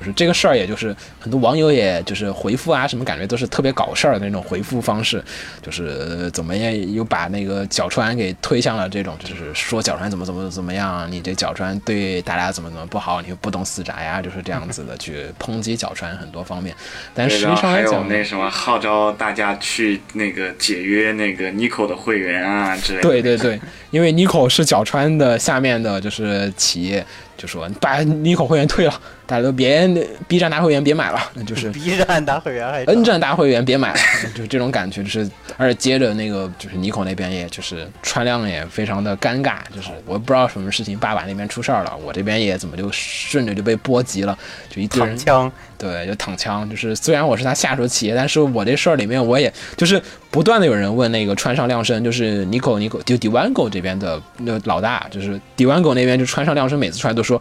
[0.00, 5.22] 就是这个事儿，也就是很多网友也就是回复啊，什么感觉都是特别搞事儿的那种回复方式，
[5.62, 16.74] 就是呃怎么样又把那个角川给推向了这种，就是说角川怎么怎么怎么样，你这角川对大家怎么怎么不好，你不懂死宅呀，就是这样子的去抨击角川很多方面。
[17.14, 23.08] 但实际然后还有那什么号召大家去那个解约那个 Nico 的会员啊之类的。
[23.08, 23.60] 对对对，
[23.90, 27.04] 因为 Nico 是角川的下面的就是企业，
[27.36, 29.00] 就说把 Nico 会员退了，
[29.30, 29.86] 大家都别
[30.26, 33.98] B 站大会员别买了，那就是 B 站大会员还 N 站大会员别买了，
[34.34, 44.36] 就是这种感觉，就是而且接着那个就是尼口那边也就是川亮也非常的尴尬，就是我不知道什么事情，爸爸那边出事儿了，我这边也怎么就顺着就被波及了，
[44.68, 45.16] 就一堆人。
[45.16, 57.40] 躺枪，对，就躺枪，就是虽然我是他下属企业，但是我这事儿里面我也就是不断的有人问那个川上亮生，就是尼口尼口就 Diwango 这边的那老大，就是 Diwango 那边就川上亮生每次出来都说，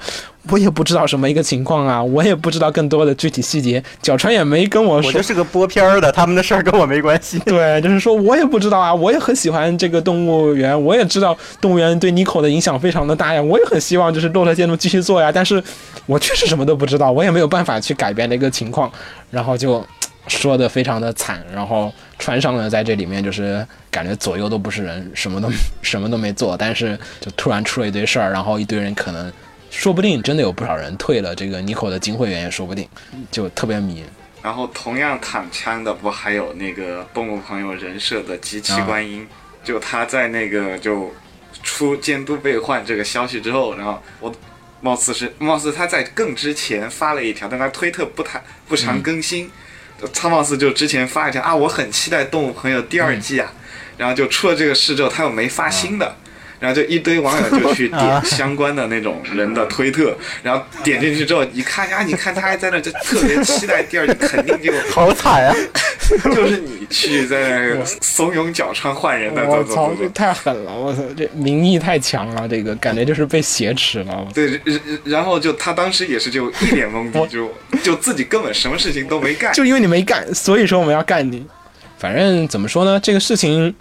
[0.49, 5.21] 我也不知道什么一个情况啊， 我也不知道更多的具体细节，角川也没跟我说我就。
[5.21, 7.37] 是个播片儿的，他们的事儿跟我没关系。
[7.45, 15.61] 对，就是说我也不知道啊，我也很喜欢这个动物园，我也知道动物园对尼可的影响非常的大呀，我也很希望就是洛特建筑继续做呀，但是
[16.07, 18.91] 我确实什么都不知道，我也没有办法去改变这个情况，
[19.29, 19.85] 然后就
[20.27, 25.47] 说的非常的惨，然后川上呢在这里面就是感觉左右都不是人，什么都
[25.83, 29.31] 什么都没做，但是就突然出了一堆事儿，然后一堆人可能
[29.69, 32.87] 说不定真的有不少人退了这个 Nico 的金会员也说不定，
[33.31, 34.03] 就特别迷。
[34.41, 39.27] 然后同样躺枪的不还有那个动物朋友人设的机器观音，
[39.63, 41.13] 就他在那个就
[41.61, 44.33] 出监督被换这个消息之后，然后我
[44.81, 49.51] 貌似是貌似他在更之前发了一条，但他推特不太不常更新，
[50.13, 53.51] 他貌似就之前发一条啊，我很期待动物朋友第二季啊，
[53.97, 56.15] 然后就出了这个事之后，他又没发新的。
[56.59, 65.55] 然后就一堆网友就去点 相关的那种人的推特，然后点进去之后一看呀，你看他还在那就特别期待第二季，肯定就 好惨啊！
[66.33, 70.09] 就是你去在那怂恿角川换人的，走走走走。
[70.09, 70.73] 太狠了！
[70.73, 74.27] 我操，这民意太强了，这个感觉就是被挟持了。
[74.33, 77.51] 对，然然后就他当时也是就一脸懵逼，就
[77.83, 81.45] 就自己根本什么事情都没干，就因为你没干，所以说我们要干你。
[81.99, 83.73] 反正怎么说呢，这个事情。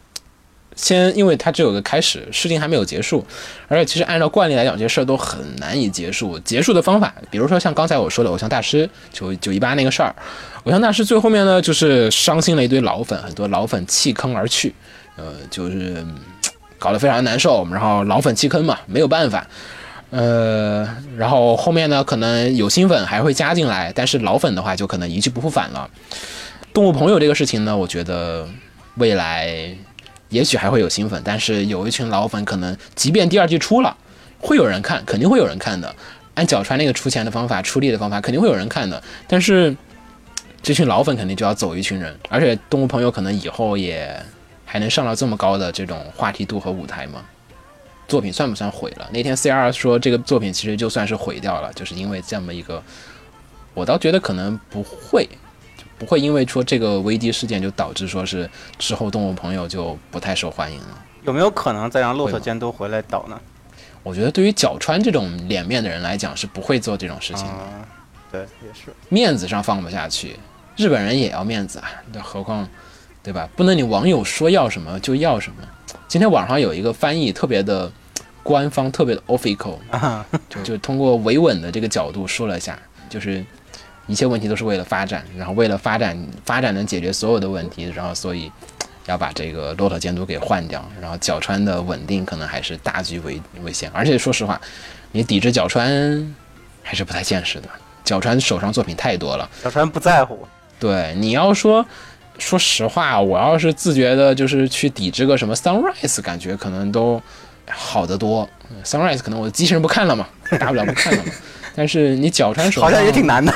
[0.78, 3.26] 先，因为它只有个开始，事情还没有结束，
[3.66, 6.38] 而且其实按照惯例来讲，这些事儿都很难以结束。
[6.38, 10.14] 结束的方法，比如说像刚才我说的偶像大师九九一八那个事儿，
[10.62, 14.72] 偶像大师最后面呢，就是伤心了一堆老粉，很多老粉弃坑而去，
[15.16, 16.06] 呃，就是
[16.78, 17.66] 搞得非常难受。
[17.72, 19.44] 然后老粉弃坑嘛，没有办法，
[20.10, 25.90] 呃，然后后面呢，可能有新粉还会加进来，但是老粉的话就可能一去不复返了。
[26.72, 28.46] 动物朋友这个事情呢，我觉得
[28.94, 29.76] 未来。
[30.30, 33.96] 也许还会有新粉，但是有一群老粉，可能即便第二季出了，
[34.38, 35.94] 会有人看，肯定会有人看的。
[36.34, 39.02] 按角川那个出钱的方法、出力的方法，肯定会有人看的。
[39.26, 39.74] 但是
[40.62, 44.14] 这群老粉肯定就要走一群人，而且动物朋友可能以后也
[44.64, 47.24] 还能上到这么高的这种话题度和舞台吗？
[48.06, 49.08] 作品算不算毁了？
[49.12, 52.82] 那天 C R 说这个作品其实就算是毁掉了，就是因为这么一个，
[53.74, 55.28] 我倒觉得可能不会。
[55.98, 58.48] 不会因为说这个危机事件就导致说是
[58.78, 61.04] 之后动物朋友就不太受欢迎了。
[61.24, 63.38] 有没有可能再让骆驼监督回来导呢？
[64.04, 67.54] 我觉得对于角川这种脸面的人来讲是不会做这种事情的。
[68.30, 70.36] 对，也是面子上放不下去，
[70.76, 72.66] 日本人也要面子啊，那何况
[73.22, 73.48] 对吧？
[73.56, 75.56] 不能你网友说要什么就要什么。
[76.06, 77.90] 今天网上有一个翻译特别的
[78.42, 79.76] 官方，特别的 official，
[80.48, 82.78] 就就通过维稳的这个角度说了一下，
[83.10, 83.44] 就是。
[84.08, 88.50] 一切问题都是为了发展，然后为了发展，发展能解决所有的问题，然后所以
[89.06, 94.60] 要把这个骆驼监督给换掉，然后角川的稳定可能还是大局为为先，而且说实话，
[95.12, 96.34] 你抵制角川
[96.82, 97.68] 还是不太现实的，
[98.02, 100.48] 角川手上作品太多了，角川不在乎。
[100.80, 101.84] 对，你要说
[102.38, 107.20] 说实话，我要是自觉的，就是去抵制个什么 Sunrise，感觉可能都
[107.68, 108.48] 好得多。
[108.84, 110.26] Sunrise 可能我机器人不看了嘛，
[110.58, 111.32] 大不了不看了嘛。
[111.74, 113.52] 但是你角川手好像也挺难的。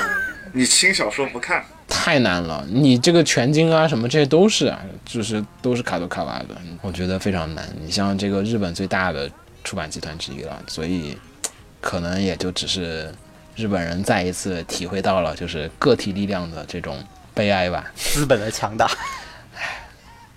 [0.53, 6.49] 你轻小说不看太难了，你这个全金啊什么这些都是啊，就是都是卡多卡瓦的，
[6.81, 7.69] 我觉得非常难。
[7.83, 9.31] 你像这个日本最大的
[9.65, 11.17] 出版集团之一了，所以
[11.81, 13.13] 可能也就只是
[13.57, 17.03] 日本人再一次体会到了就是个体力量的这种
[17.35, 18.87] 悲哀吧，资本的强大。
[19.55, 19.87] 唉，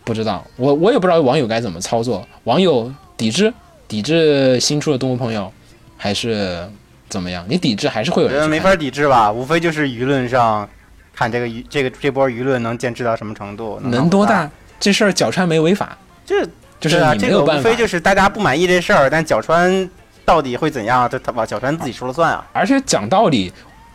[0.03, 3.53] 不知道我我也不知道网友该怎么操作，网友抵制
[3.87, 5.51] 抵制新出的动物朋友，
[5.97, 6.67] 还是？
[7.09, 7.45] 怎么样？
[7.47, 8.49] 你抵制还是会有人？
[8.49, 10.67] 没法抵制吧，无非就是舆论上
[11.13, 14.49] 看这个舆这个这波舆论能坚持到什么程度，能多大？
[14.79, 16.45] 这事儿角川没违法，这
[16.79, 17.61] 就是你没有办法。
[17.61, 19.89] 无非就是大家不满意这事儿，但角川
[20.25, 21.07] 到底会怎样？
[21.09, 22.45] 这他把角川自己说了算啊！
[22.51, 23.51] 而且讲道理，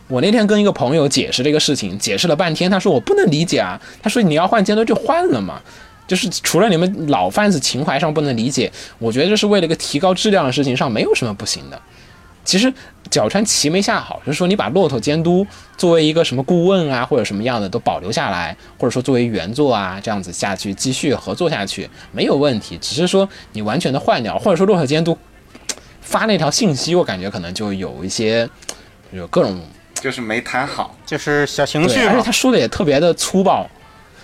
[0.08, 3.78] 我那天跟一个朋友解释这个事情，解释了半天，他说我不能理解啊。
[4.02, 5.60] 他说你要换监督就换了嘛，
[6.06, 11.80] 就是除了你们老 fans 情怀上不能理解，我觉得这是为了一个提高质量的事情上没有什么不行的。
[12.44, 12.72] 其实
[13.10, 15.46] 角川棋没下好，就是说你把骆驼监督
[15.76, 22.78] 作为一个什么顾问啊，或者什么样的都保留下来，或者说作为原作啊这样子下去继续合作下去没有问题。
[22.78, 25.16] 只是说你完全的换掉，或者说骆驼监督
[26.00, 28.48] 发那条信息，我感觉可能就有一些
[29.12, 29.60] 有各种
[29.94, 33.68] 就是没谈好，就是小情绪，而且他说的也特别的粗暴，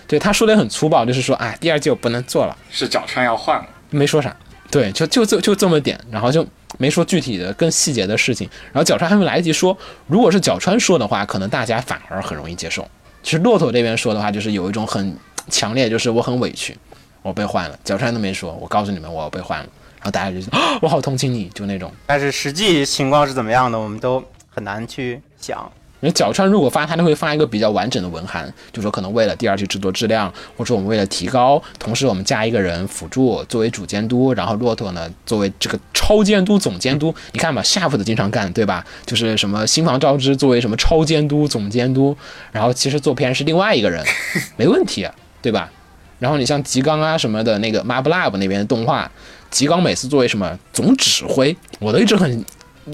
[0.07, 4.35] 对他说的也很粗暴，就是说哎，第二季我不能做了，是角川要换了，没说啥，
[4.71, 6.45] 对，就就这就这么点，然后就。
[6.77, 9.77] 没说具体的更细节的事情，然后角川还没来得及说。
[10.07, 12.87] 如果是角川说的话，可能大家反而很容易接受。
[13.23, 15.15] 其实骆驼这边说的话，就是有一种很
[15.49, 16.77] 强烈，就是我很委屈，
[17.21, 17.77] 我被换了。
[17.83, 19.65] 角川都没说，我告诉你们，我要被换了。
[19.97, 20.45] 然后大家就
[20.81, 21.91] 我好同情你，就那种。
[22.05, 25.69] 但是实际情况是怎么样的，我们都很难去想。
[25.99, 37.13] 因为角川如果发，他就会发一个比较完整的文函，就说可能为了第二季制作质量，或者说我们为了提高，同时我们加一个人辅助作为主监督，然后骆驼呢作为这个超监督、总监督。
[37.31, 38.85] 你看吧，夏普的经常干，对吧？
[39.05, 42.15] 就是什么新房照之作为什么超监督、总监督，
[42.51, 44.05] 然后其实做片是另外一个人，
[44.55, 45.71] 没问题啊，对吧？
[46.19, 49.09] 然后你像吉冈啊什么的那个 m a b l a b 那边的动画，
[49.51, 52.43] 吉冈每次作为什么总指挥，我都一直很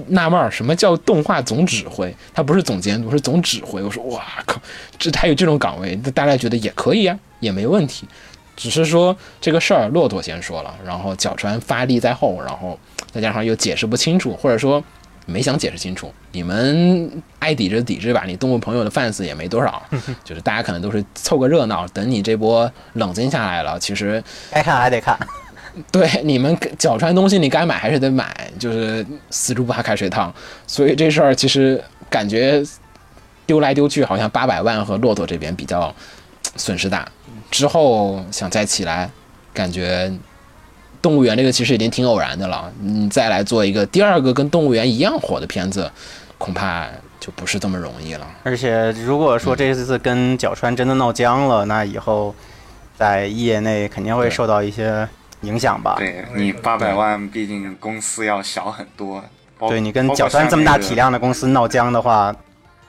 [0.07, 2.13] 纳闷儿，什么叫动画总指挥？
[2.33, 3.81] 他不是总监督，是总指挥。
[3.81, 4.61] 我说哇靠，
[4.97, 8.07] 这还有这种岗位，那大家觉得也可以啊，也没问题。
[8.55, 12.77] 只是说这个事儿，骆驼先说了，然后角川发力在后，然后
[13.11, 14.83] 再加上又解释不清楚，或者说
[15.25, 16.13] 没想解释清楚。
[16.31, 19.81] 你们爱抵制抵制吧，你动物朋友的 fans 也没多少，
[20.23, 21.87] 就是大家可能都是凑个热闹。
[21.87, 25.17] 等你这波冷静下来了，其实 该看还得看。
[25.91, 30.33] 对你们脚穿东西，你该买还是得买，就是死猪不怕开水烫。
[30.67, 32.63] 所以这事儿其实感觉
[33.45, 35.93] 丢来丢去，好像八百万和骆驼这边比较
[36.55, 37.07] 损失大。
[37.49, 39.09] 之后想再起来，
[39.53, 40.11] 感觉
[41.01, 42.71] 动物园这个其实已经挺偶然的了。
[42.81, 45.91] 你再来做一个第二个跟动物园一样火的片子，
[46.37, 46.87] 恐怕
[47.19, 48.27] 就不是这么容易了。
[48.43, 52.33] 而且如果说这次跟角川真的闹僵了，那以后
[52.97, 55.07] 在业内肯定会受到一些
[55.43, 55.95] 影响吧？
[55.97, 59.23] 对你八百万，毕竟公司要小很多。
[59.59, 62.35] 包对你跟角川这么大体量的公司闹僵的话，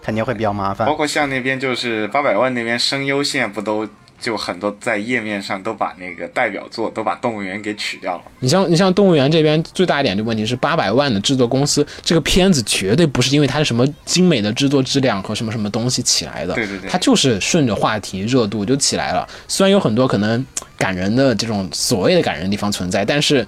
[0.02, 0.94] 肯定会比较麻烦包。
[0.94, 3.86] 括像那边就是八百万那边声优线不都
[4.20, 8.22] 就很多在页面上都把那个代表作都把动物园给取掉了。
[8.40, 19.28] 你像你像动物园这边最大一点的问题是八百万的制作公司，这个片子绝对不是因为它是什么精美的制作质量和什么什么东西起来的，对对对它就是顺着话题热度就起来了。
[19.46, 20.44] 虽然有很多可能
[20.78, 23.46] 感人的这种所谓的感人的地方存在，但是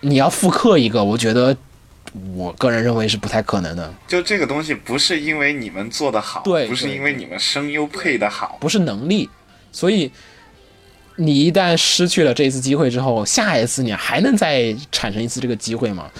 [0.00, 1.56] 你要复刻一个，我觉得
[2.34, 9.28] 我个人认为是不太可能的，就这个东西不是因为你们做的好，对对不是因为你们声优配的好，不是能力，
[9.76, 10.10] 所以。
[11.18, 16.10] 你一旦失去了这一次机会之后，下一次你还能再产生一次这个机会吗？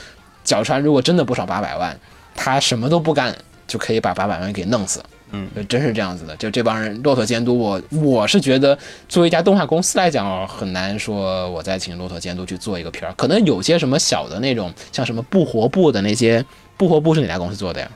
[0.42, 1.94] 角川如果真的不少八百万，
[2.34, 5.04] 他什么都不干就可以把八百万给弄死。
[5.32, 6.34] 嗯，真是这样子的。
[6.36, 13.12] 就这帮人，骆驼监督，我我是觉得作为一家动画公司来讲哦，很难说我再请骆驼监督去做一个片儿。
[13.18, 16.42] 可能有些什么小的那种，像什么不活部的那些，
[16.78, 17.90] 不活部是哪家公司做的呀？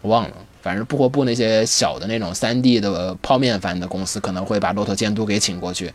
[0.00, 0.36] 我忘了。
[0.66, 5.92] 反正不活部那些小的那种三 D 的泡面番的公司，可能会把骆驼监督给请过去。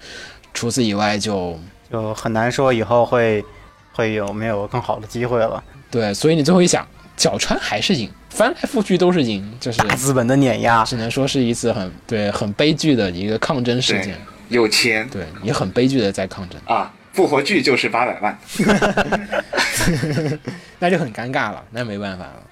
[0.54, 1.60] 除此以外就，
[1.92, 3.44] 就很难说以后会
[3.92, 5.62] 会有没有更好的机会了。
[5.90, 6.88] 对，所以你最后一想，
[7.18, 14.18] 角川还是赢，翻来覆去都是赢，就是大资本的碾压，只能说是一次很对很悲剧的一个抗争事件。，
[14.48, 18.40] 有钱对也很悲剧的在抗争，啊，复活剧就是八百万
[20.80, 22.44] 那就很尴尬了，那没办法了，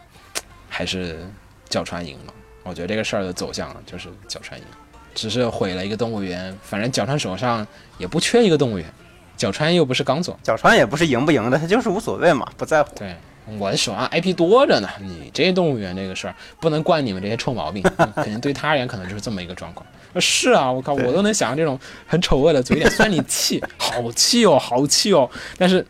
[0.67, 1.25] 还是
[1.69, 2.33] 角川赢了。
[2.63, 4.65] 我觉得这个事儿的走向就是角川赢，
[5.15, 6.55] 只是毁了一个动物园。
[6.61, 7.65] 反正角川手上
[7.97, 8.85] 也不缺一个动物园，
[9.37, 12.93] 角川又不是刚总，角川也不是赢不赢的，他就是无所谓嘛，不在乎。
[12.95, 13.15] 对
[13.57, 14.87] 我手上 IP 多着呢。
[14.99, 19.83] 你这动物园这个事儿不能惯你们这些臭毛病，嗯 肯定对他而言可能就是这么一个状况。
[20.13, 25.83] 呃是啊，我靠，我都能想象这种很丑恶的嘴脸，虽然你气，好气哦，好气哦，但是。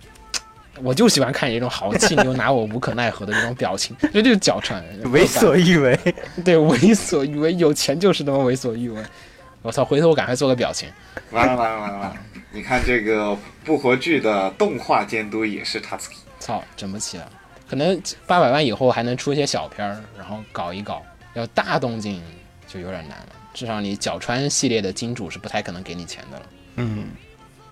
[0.84, 5.98] 我就喜欢看你这种豪气，你又拿我无可奈何的这种表情， 这就是脚穿，为所欲为，
[6.44, 9.04] 对，为所欲为，有钱就是那么为所欲为。
[9.62, 10.88] 我操，回头我赶快做个表情。
[11.32, 12.18] 完了完了完了完了！
[12.52, 17.30] 你看这个不活剧的动画监督也是 Tatsuki，操，整不起了。
[17.70, 21.04] 可能八百万以后还能出一些小片儿，然后搞一搞。
[21.36, 22.22] 要大动静
[22.68, 23.28] 就有点难了。
[23.54, 26.46] 至少你角川系列的金主是不太可能给你钱的了。
[26.78, 27.10] 嗯，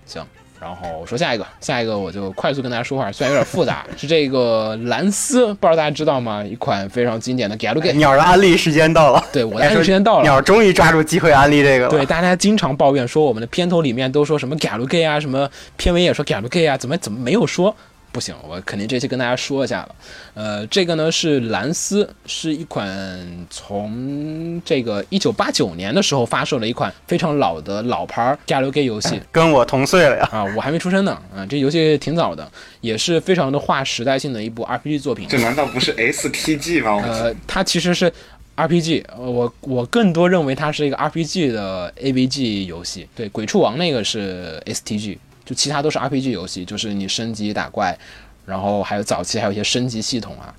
[0.05, 0.25] 行，
[0.59, 6.43] 然后我说下一个，下一个我就快速跟大家说话，虽然有点复杂， 是这个蓝丝，不知道大家知道吗？
[6.43, 7.93] 一款非常经典的 Galgame。
[7.93, 10.23] 鸟的安利时间到了，对，我的安利时间到了。
[10.23, 11.89] 鸟终于抓住机会安利这个了。
[11.89, 17.75] 对，大家经常抱怨说我们的片头里面都说什么 Galgame 啊，什么片尾也说 Galgame 啊，怎么怎么没有说？
[18.17, 19.95] 不行，我肯定这期跟大家说一下了。
[20.33, 29.21] 呃，这个呢是蓝斯，是一款从这个一九八九年的时候发售的一款非常老的老牌 Galgame 游戏。
[29.31, 30.27] 跟我同岁了呀。
[30.31, 35.27] 啊，我还没出生呢，啊，这游戏挺早的，也是非常的划时代性的一部 RPG 作品。
[35.29, 36.99] 这难道不是 STG 吗？
[37.05, 38.11] 呃，它其实是
[38.55, 43.07] RPG，呃我我更多认为它是一个 RPG 的 AVG 游戏。
[43.15, 47.97] 对，鬼畜王那个是 STG，就其他都是 RPG 游戏，就是你升级打怪，
[48.45, 50.53] 然后还有早期还有一些升级系统啊。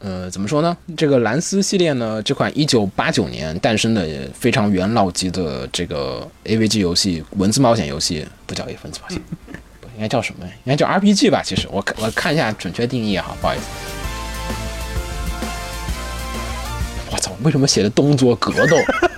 [0.00, 0.76] 呃，怎么说呢？
[0.96, 4.04] 这个蓝斯系列呢，这款一九八九年诞生的
[4.38, 9.18] 非常元老级的这个 AVG 游戏，文字冒险游戏，不叫 A 文字冒险，
[9.80, 10.44] 不 应该叫什么？
[10.64, 11.40] 应该叫 RPG 吧？
[11.44, 13.64] 其实我我看一下准确定义哈，不好意思。
[17.12, 18.76] 我操，为什么写的动作格斗？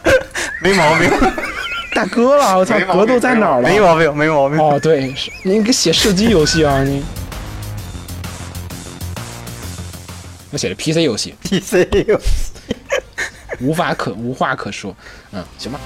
[0.62, 1.09] 没毛病，
[1.97, 3.68] 大哥了，我操格斗在哪儿了？
[3.70, 4.60] 没毛病，没毛病。
[4.60, 7.02] 哦，对，是你给写射击游戏啊你。
[10.52, 12.52] 我写的 PC 游戏，PC 游戏
[13.60, 14.94] 无法可无话可说。
[15.32, 15.81] 嗯，行吧。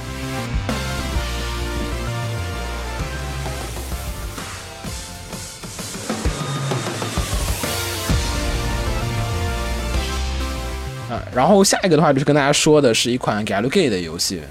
[11.09, 14.43] 啊，然后下一个的话就是跟大家说的是一款 Galgame 的游戏，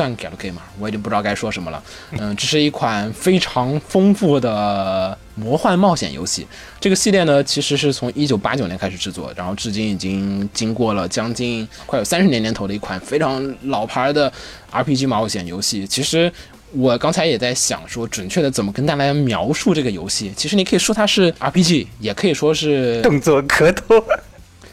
[0.00, 0.62] 算 Galgame 吗？
[0.78, 1.82] 我已经不知道该说什么了。
[2.12, 6.46] 嗯，这是一款非常丰富的魔幻冒险游戏。
[6.80, 14.32] 这个系列呢，其实是从一九八九年开始制作，然后至今已经经过了将近快有三十年年头的一款非常老牌的
[14.72, 15.86] RPG 冒险游戏。
[15.86, 16.32] 其实
[16.72, 20.32] 我刚才也在想说，准确的怎么跟大家描述这个游戏。
[20.34, 24.02] 其实你可以说它是 RPG，也可以说是动作格斗，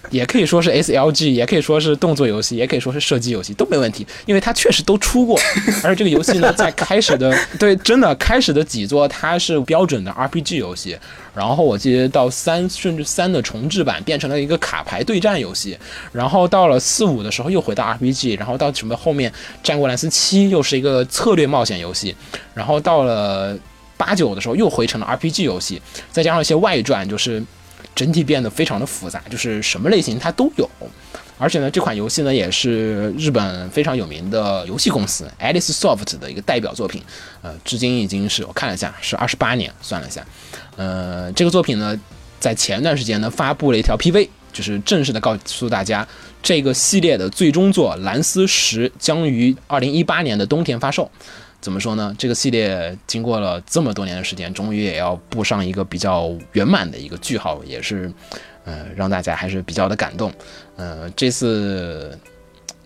[0.10, 5.40] 也可以说是 SLG，也可以说是动作游戏，也可以说是射击游戏，都没问题，因为它确实都出过。
[5.84, 10.98] 而且这个游戏呢，在开始的 对真的开始的几座，它是标准的 RPG 游戏，
[11.36, 15.78] 然后我记得到三甚至三的重置版变成了一个卡牌对战游戏，
[16.12, 19.32] 然后到了四五的时候又回到 RPG，然后到什么后面
[19.64, 22.16] 战国蓝斯七又是一个策略冒险游戏，
[22.54, 23.58] 然后到了
[23.98, 25.82] 八九的时候又回成了 RPG 游戏，
[26.12, 27.44] 再加上一些外传，就是
[27.98, 30.69] 整体变得非常的复杂，就是什么类型它都有。
[31.40, 37.02] 而且呢，这款游戏呢也是日本非常有名的游戏公司 Alice Soft 的一个代表作品，
[37.41, 40.24] 呃，至今已经是我看了一下是二十八年，算了一下，
[40.76, 41.99] 呃，这个作品呢
[42.40, 46.07] 在前段时间呢发布了一条 PV，就是正式的告诉大家，
[46.44, 51.11] 这个系列的最终作《蓝丝石》将于二零一八年的冬天发售。
[51.60, 52.16] 怎么说呢？
[52.18, 58.12] 这个系列经过了这么多年的时间，终于也要布上一个比较圆满的一个句号，也是，
[58.64, 60.32] 呃，让大家还是比较的感动。
[60.78, 62.18] 呃，这次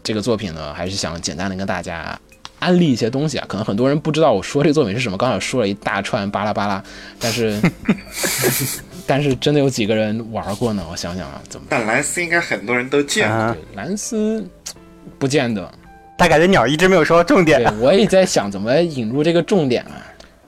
[0.02, 2.18] 这个作品呢，还是想简单的跟大家
[2.60, 3.46] 安利一些东西啊。
[3.48, 6.84] 可能很多人不知道我说这个作品是什么，刚才说了一大串巴拉巴拉，
[7.20, 7.62] 但是
[9.06, 10.84] 但是真的有几个人玩过呢？
[10.90, 13.38] 我想想啊，怎么但蓝斯应该很多人都见过。
[13.38, 14.44] 啊，对蓝斯
[15.20, 15.72] 不见得。
[16.22, 17.74] 他感觉鸟一直没有说到重点对，。
[17.80, 19.98] 我也在想怎么引入这个重点啊，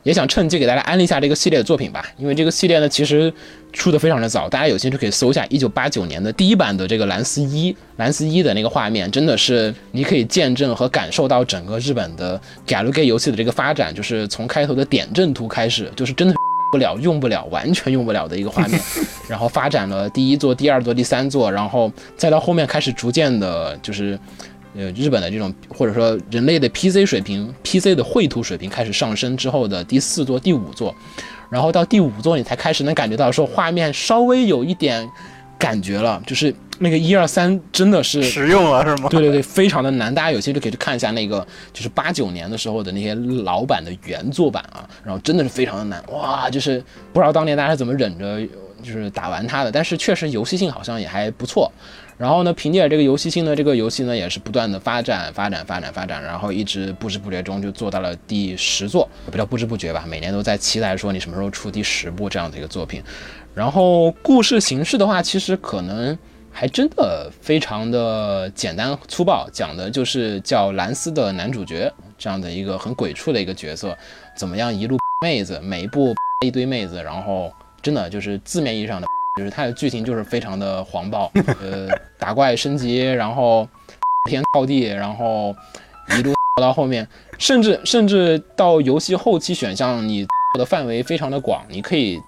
[0.04, 2.06] 也想趁机给大家安利一下这个系列的作品吧。
[2.16, 3.34] 因为这个系列呢，其实
[3.72, 16.36] 出的非常的早，大家有兴趣可以搜一下一九八九年的第一版的这个蓝斯一，蓝斯一的那个画面，真的是你可以见证和感受到整个日本的 Galgame 游戏的这个发展，就是从开头的点阵图开始，就是真的。
[16.72, 18.82] 不了，用不了，完全用不了的一个画面，
[19.30, 24.18] 然后发展了第一座、第二座、第三座，然后再到后面开始逐渐的，就是
[24.76, 30.96] 呃日本的这种或者说人类的 PC 水平、PC 的绘图水平开始上升之后的第四座、第五座，
[31.50, 35.08] 然后到第五座你才开始能感觉到说画面稍微有一点
[35.58, 39.08] 感觉了，就是那个一二三真的是实用了是吗？
[39.10, 46.84] 对对对，非常的难，大家有兴趣可以去看一下那个，就是八九年的时候的那些老版的原作版啊，然后真的是非常的难，哇，就是
[47.14, 48.42] 不知道当年大家是怎么忍着
[48.82, 51.72] 就是打完它的，但是确实游戏性好像也还不错。
[52.18, 63.02] 然后呢，凭借着这个游戏性呢，这个游戏呢也是不断的发展、发展、发展、发展，然后一直不知不觉中就做到了第十座，不叫不知不觉吧，每年都在期待说你什么时候出第十部这样的一个作品。
[63.56, 66.18] 然后故事形式的话，其实可能
[66.52, 73.98] 还真的非常的简单粗暴，讲的就是叫蓝斯的男主角这样的一个很鬼畜的一个角色，
[74.38, 76.14] 怎么样一路妹子，每一步
[76.46, 79.08] 一堆妹子，然后真的就是字面意义上的，
[79.38, 81.32] 就是它的剧情就是非常的黄暴，
[81.62, 81.88] 呃，
[82.18, 83.68] 打怪升级，然后
[84.30, 85.56] 天靠地，然后
[86.18, 87.08] 一路到后面，
[87.38, 90.26] 甚至甚至到游戏后期选项，你
[90.58, 92.22] 的范围非常的广，你可以。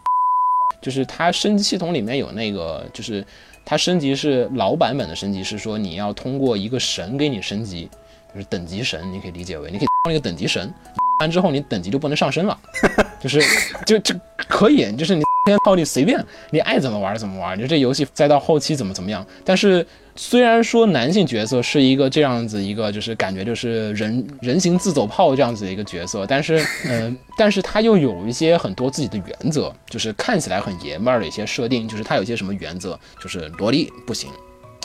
[0.82, 3.26] 就是它升级系统里面有那个，就是
[3.66, 7.90] 它升级是老版本的升级，是说你要通过一个神给你升级，
[8.32, 10.72] 就是等级神，你可以理解为你可以当一个等级神，
[11.22, 12.56] 完之后你等级就不能上升了，
[13.20, 13.42] 就是
[13.84, 14.14] 就就
[14.48, 19.26] 可以，就是你天靠地随便你爱怎么玩怎么玩，就这游戏再到后期怎么怎么样。
[19.44, 19.86] 但是
[20.16, 34.30] 虽然说男性角色是一个这样子一个，就是感觉就是人人形自走炮这样子的一个角色，但是嗯、但是他又有一些很多自己的原则，就是看起来很爷们儿的一些设定，就是他有一些什么原则，就是萝莉不行。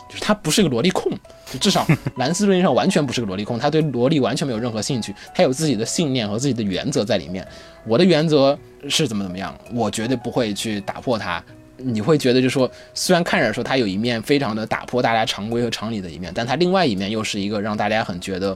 [0.09, 1.12] 就是他不是个萝莉控，
[1.53, 1.87] 就至少
[2.19, 7.47] 蓝斯论上完全不是个萝莉控，他对萝莉完全没有任何兴趣，他有自己的信念和自己的原则在里面。
[7.87, 8.59] 我的原则
[8.89, 11.43] 是怎么怎么样，我绝对不会去打破它。
[11.82, 18.55] 你会觉得，就是说，虽然看着说他有一面非常的打破大家常规和常理的一面，但他另外一面又是一个让大家很觉得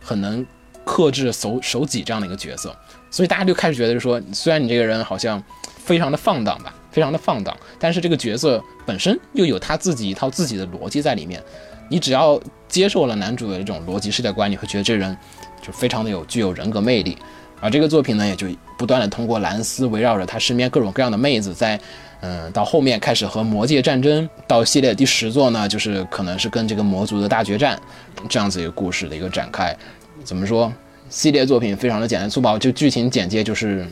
[0.00, 0.44] 很能
[0.82, 2.74] 克制守守己这样的一个角色，
[3.10, 5.42] 所以大家就开始觉得，就说，虽然你这个人好像
[5.76, 11.42] 非常的放荡吧，非常的放荡，但是这个角色本身又有他自己一套自己的逻辑在里面。
[11.90, 15.14] 你只要接受了男主的这种逻辑世界观，你会觉得这人
[15.60, 17.18] 就非常的有具有人格魅力。
[17.60, 18.46] 而这个作品呢，也就
[18.76, 21.78] 不断的通过蓝斯围绕着他身边各种各样的妹子，在
[22.20, 27.80] 嗯到后面开始和魔界战争，到系列第十座呢，就是可能是跟这个魔族的大决战
[28.28, 29.76] 这样子一个故事的一个展开。
[30.24, 30.72] 怎么说？
[31.10, 33.86] 系列作品非常的简单粗暴，就剧情简介就是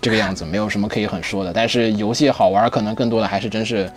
[0.00, 1.52] 这个样子，没有什么可以很说的。
[1.52, 3.90] 但是游戏好玩，可能更多的还是真是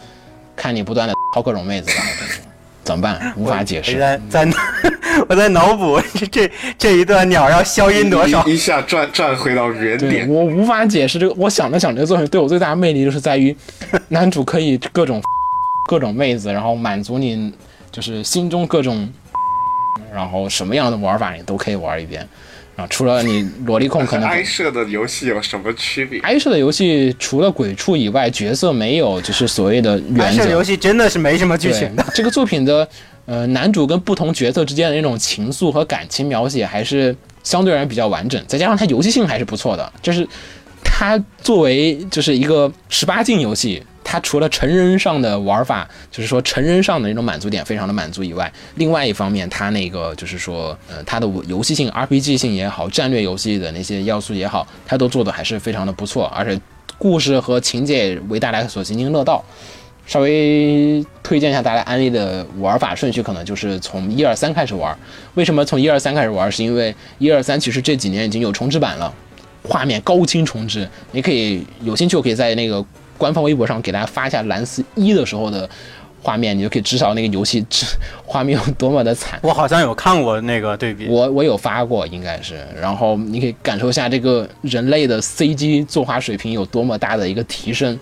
[0.55, 2.39] 看你不断的掏各种妹子吧，真是
[2.85, 3.33] 怎么办？
[3.35, 3.99] 无法解我释。
[3.99, 4.47] 在在
[5.27, 8.53] 我在脑补 这这这一段鸟要消音多少一？
[8.55, 10.29] 一下转转回到原点。
[10.29, 13.55] 我无法解释这个，我想了想，这个作品对我最大的魅力就是在于，
[14.09, 15.21] 男主可以各种
[15.89, 17.51] 各种妹子，然后满足你
[17.91, 19.09] 就是心中各种，
[20.13, 22.27] 然后什么样的玩法你都可以玩一遍。
[22.75, 26.19] 啊，除了你萝莉控可能 哀社的游戏有什么区别？
[26.19, 30.43] 挨射的游戏除了鬼畜以外，角色没有就是所谓的原则。
[30.43, 32.05] 是游戏真的是没什么剧情的。
[32.13, 32.87] 这个作品的
[33.25, 39.93] 呃男主跟不同角色之间的那种情愫和感情描写还是相对而言比较完整，再加上它游戏性还是不错的。
[40.01, 40.27] 就是
[40.83, 56.57] 它作为就是一个十八禁游戏，它除了成人上的玩法，就是说成人上的那种满足点非常的满足以外，另外一方面，它那个就是说呃它的游戏性、RPG 性也好，战略游戏的那些要素也好，它都做的还是非常的不错，而且
[56.97, 59.43] 故事和情节为大家所津津乐道。
[60.07, 64.95] 稍微推荐一下大家安利的玩法顺序，可能就是从一二三开始玩。
[65.33, 66.51] 为什么从一二三开始玩？
[66.51, 69.11] 是因为一二三其实这几年已经有重置版了，
[69.63, 70.87] 画面高清重置。
[71.11, 72.85] 你可以有兴趣，我可以在那个
[73.17, 75.69] 官方微博上给大家发一下蓝斯一的时候的
[76.21, 77.85] 画面，你就可以知道那个游戏质
[78.25, 79.39] 画面有多么的惨。
[79.43, 87.99] 我好像有看过那个对比，我我有发过，应该是，然后你可以感受一下这个人类的 CG 作画水平有多么大的一个提升，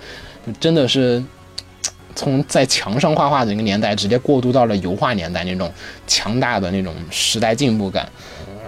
[0.60, 1.22] 真的是
[2.16, 5.70] 从在墙上画画的一个年代，直接过渡到了油画年代那种
[6.08, 8.08] 强大的那种时代进步感，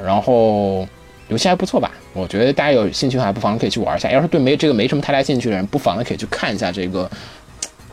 [0.03, 0.85] 然后
[1.29, 1.91] 游戏还不错吧？
[2.15, 4.09] 我觉得大家有兴趣的话，不妨可以去玩一下。
[4.09, 7.09] 要是对没这个没什么太大兴趣的人，不妨可以去看一下这个。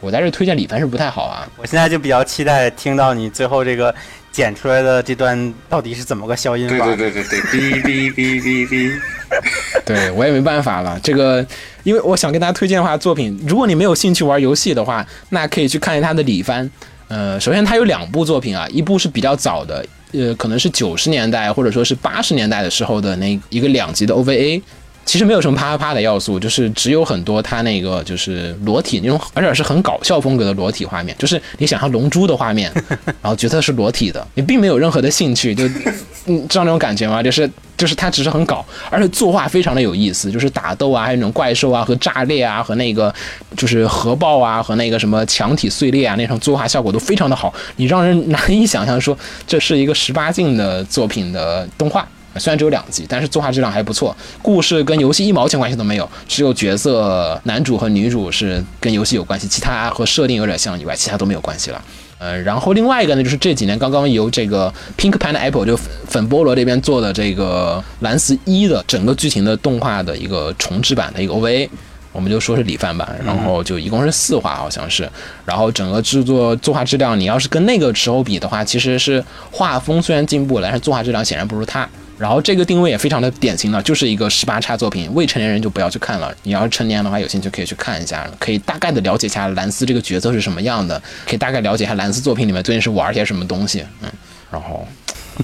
[0.00, 3.94] 我在这推荐李凡是不太好啊，我现在就比较期待听到你最后这个
[4.30, 6.86] 剪出来的这段到底是怎么个消音对法。
[6.86, 9.00] 对对对对，哔哔哔哔哔。
[9.84, 10.98] 对我也没办法了。
[11.02, 11.44] 这个，
[11.82, 16.68] 因为我想跟大家推荐的话，作品，如果你没有兴趣玩游戏的话，那可以去看一下他的李帆。
[17.08, 24.60] 呃，首先他有两部作品啊，一部是比较早的，呃，可能是九十年代或者说是八十年代的时候的那一个两集的 OVA。
[25.04, 32.72] 其实没有什么啪啪啪的要素，就是只有很多他那个就是裸体那种，而且是很搞笑风格的裸体画面，就是你想象龙珠的画面，
[33.20, 35.64] 然后角色是裸体的，你并没有任何的兴趣，就
[36.26, 37.22] 嗯，知道那种感觉吗？
[37.22, 43.12] 就是就是它只是很搞，而且作画非常的有意思，就是打斗啊，还有那种怪兽啊和炸裂啊和那个
[43.56, 49.18] 就是核爆啊和那个什么墙体碎裂啊那种作画效果都非常的好，你让人难以想象说
[49.48, 52.06] 这是一个十八禁的作品的动画。
[52.38, 54.16] 虽然只有两集，但是作画质量还不错。
[54.40, 61.82] 故事跟游戏一毛钱关系都没有，只有角色男主和女主是跟游戏有关系，其他和设定有点像以外，其他都没有关系了。
[62.18, 71.68] 呃，然后另外一个呢，就是这几年刚刚由这个 Pink Pineapple 就粉菠萝这边做的这个蓝斯一的整个剧情的动画的一个重制版的一个 OVA。
[72.12, 75.10] 我们就说是里番版，然后就一共是四话，好像是，
[75.46, 81.88] 然后整个制作作画质量，你要是跟那个时候比的话，其实是画风虽然进步了，但是作画质量显然不如它。
[82.22, 86.32] 然后这个定位也非常的典型了，就是一个十八叉作品，未成年人就不要去看了。
[86.44, 93.84] 你要是成年的话，有兴趣可以去看一下，可以大概的了解一下兰斯这个角色是什么样的，可以大概了解一下兰斯作品里面最近是玩些什么东西。
[94.02, 94.08] 嗯，
[94.52, 94.86] 然后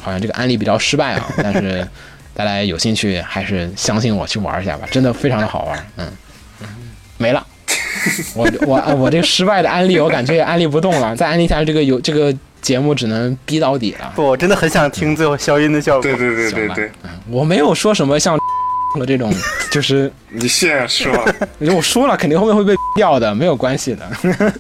[0.00, 1.84] 好像这个案例比较失败啊，但是
[2.32, 5.86] 大家有兴趣还是相信我去玩一下吧，真的非常的好玩。
[5.96, 6.06] 嗯，
[7.16, 7.44] 没了。
[8.36, 11.16] 我我我这个失败的案例，我感觉也安利不动了。
[11.16, 14.12] 再安利一下这个有这个节目，只能逼到底了。
[14.14, 16.02] 不，我真的很想听最后消音的效果。
[16.02, 16.90] 对对对对行吧对，
[17.28, 18.38] 我没有说什么像
[18.94, 19.32] 和这种，
[19.70, 21.12] 就是你现在说，
[21.74, 24.08] 我说了，肯定后面会被掉的，没有关系的。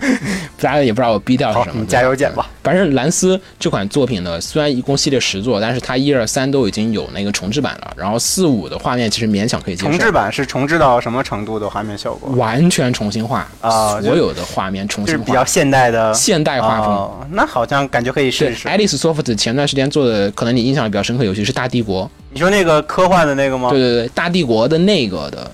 [0.60, 1.84] 大家也不知道我逼掉是，什么。
[1.86, 2.48] 加油减吧。
[2.62, 9.90] 反正蓝斯这款作品呢，虽然一共系列十座，但是它一二三都已经有那个重制版了，然后四五的画面其实勉强可以接受。
[9.90, 12.30] 重制版是重置到什么程度的画面效果？
[12.32, 16.88] 完全重新画啊所有的画面重新画，就是比较现代的现代画风。
[16.88, 18.68] 哦，那好像感觉可以试一试。
[18.68, 22.04] ，Alice Soft 前段时间做的，可能你印象比较深刻游戏是《大帝国》。
[22.30, 23.70] 你说那个科幻的那个吗？
[23.70, 25.50] 对对对，《大帝国》的那个的。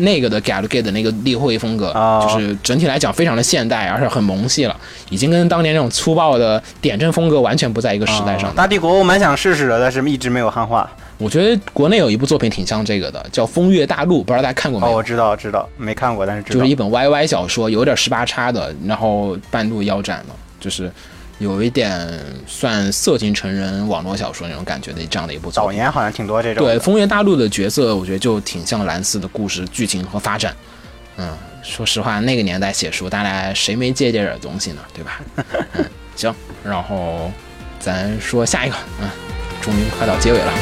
[0.00, 4.76] 那个的 Galgame 的那个立绘风格，哦就是整体来讲非常的现代，而且很萌系了，
[5.10, 8.52] 已经跟当年那种粗暴的点阵风格完全不在一个时代上哦。
[8.54, 10.88] 大帝国我蛮想试试的，但是一直没有汉化。
[11.16, 14.96] 我觉得国内有一部作品挺像这个的，叫《风月大陆》，不知道大家看过没哦，有？
[14.98, 16.54] 我知道，知道，没看过，但是知道。
[16.54, 20.88] 就是一本 YY 小说，有点十八叉的，然后半路腰斩了，就是
[21.38, 22.08] 有一点
[22.46, 25.70] 算色情成人网络小说那种感觉的这样的一部作品。
[25.70, 26.64] 早年好像挺多这种。
[26.64, 30.54] 对，风月大陆的角色，我觉得就挺像蓝色的故事剧情和发展。
[31.16, 34.80] 嗯，说实话，那个年代写书，大家谁没借鉴点东西呢？
[34.92, 35.20] 对吧？
[35.74, 35.84] 嗯，
[36.16, 36.34] 行，
[36.64, 37.30] 然后
[37.78, 39.08] 咱说下一个，嗯，
[39.60, 40.52] 终于快到结尾了。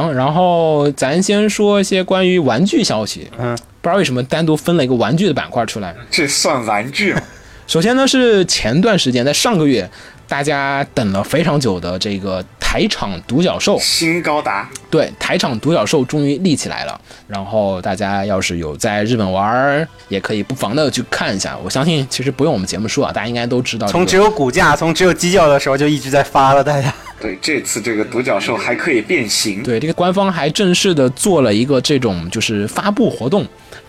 [0.00, 3.30] 行，然后咱先说一些关于玩具消息。
[3.38, 5.94] 嗯，不知道为什么单独分了一个玩具的板块出来。
[6.10, 7.22] 这算玩具吗？
[7.66, 9.88] 首先呢是前段时间，在上个月，
[10.28, 17.00] 大家等了非常久的这个台场独角兽，新高达对，台场独角兽终于立起来了。
[17.26, 21.56] 然后大家要是有在日本玩儿，也可以不妨的去看一下。
[21.64, 23.98] 我相信其实不用我们节目说啊，大家应该都知道、这个。
[23.98, 26.92] 从只有骨架，从只有犄角的时候就一直在发了，大家。
[27.20, 33.46] 对，这次这个独角兽还可以变形，对，这个官方还正式的做了一个这种就是发布活动，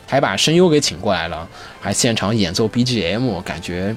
[0.07, 1.47] 还把声优给请过来了，
[1.81, 3.95] 还现场演奏 BGM，感觉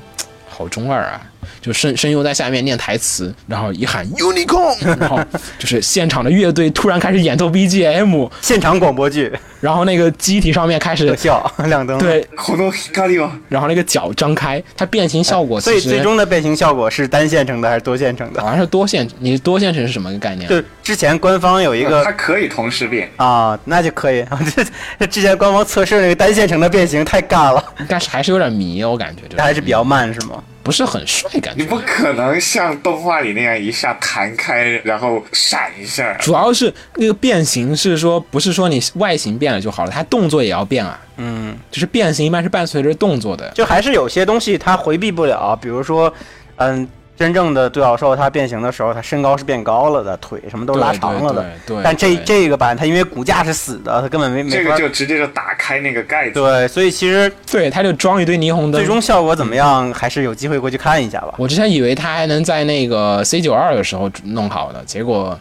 [0.49, 1.23] 好中二啊！
[1.62, 5.20] 就声声优在下面念台词，然后一喊 unicorn， 然后
[5.58, 9.32] 就是现场的乐队突然开始演奏 BGM， 现场广播剧
[9.62, 18.42] 然后那个机体上面开始特效 亮灯。，对，この光は然后那个脚张开，它变形效果所以其实最终的变形效果是单线程的还是多线程的？
[18.42, 20.50] 好像是多线，你多线程是什么个概念？
[20.50, 24.26] 就之前官方有一个它可以同时变，啊，那就可以。
[24.54, 24.66] 这
[25.00, 30.44] 这之前官方测试那个单线程的变形太尬了，但是还是有点迷，我感觉这它还是比较慢是吗？
[30.69, 36.13] 不是很帅，感觉你不可能像动画里那样一下弹开，然后闪一下。
[36.21, 41.01] 主要是那个变形是说，不是说你外形变了就好了，它动作也要变啊。
[41.17, 43.51] 嗯，就是变形一般是伴随着动作的。
[43.55, 46.13] 就还是有些东西它回避不了，比如说，
[46.57, 46.87] 嗯，
[47.19, 51.43] 真正的独角兽它变形的时候，它身高是变高了的，腿什么都拉长了的。
[51.43, 54.57] 对对对但这这个版它因为骨架是死的，它根本没没法。
[54.57, 58.81] 这个就直接就打开那个盖子，对，所以其实对，它就装一堆霓虹灯。
[58.81, 61.35] 最终效果怎么样，还是有机会过去看一下吧。
[61.39, 65.37] 我之前以为它还能在那个 C 九二的时候弄好的，结果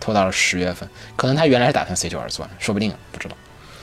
[0.00, 0.88] 拖到了十月份。
[1.14, 3.36] 可能他原来是打算 C 九二做，说不定不知道。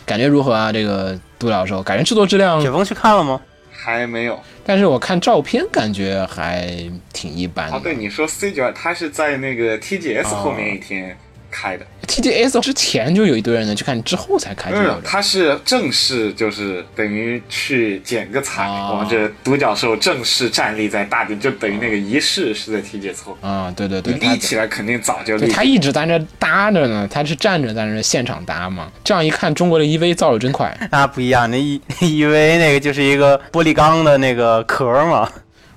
[0.05, 0.73] 感觉如何啊？
[0.73, 3.39] 这个独角兽，感觉制作质量雪，峰去看了吗？
[3.71, 4.37] 还没有。
[4.69, 6.71] 但是我看照片感觉还
[7.11, 7.77] 挺一般的。
[7.77, 11.17] 哦，对，你说 C 九二，它是在那个 TGS 后面一天
[11.51, 15.01] 开的，TGS 之前就有一堆人呢去看，之后才开就有。
[15.01, 23.37] 他是正式就是等于去捡个彩，哦我们这独角兽正式站立在大地，就等于那个仪式是在 TGS 后。
[23.41, 25.63] 啊，对对对，立起来肯定早就立他。
[25.63, 28.91] 一直在那搭着呢，他是站着在那现场搭嘛。
[29.03, 30.75] 这样一看，中国的 EV 造的真快。
[30.91, 35.29] 那不一样，那 E EV 那个就是一个玻璃钢的那个壳嘛。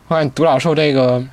[0.08, 1.24] 我看独角兽这个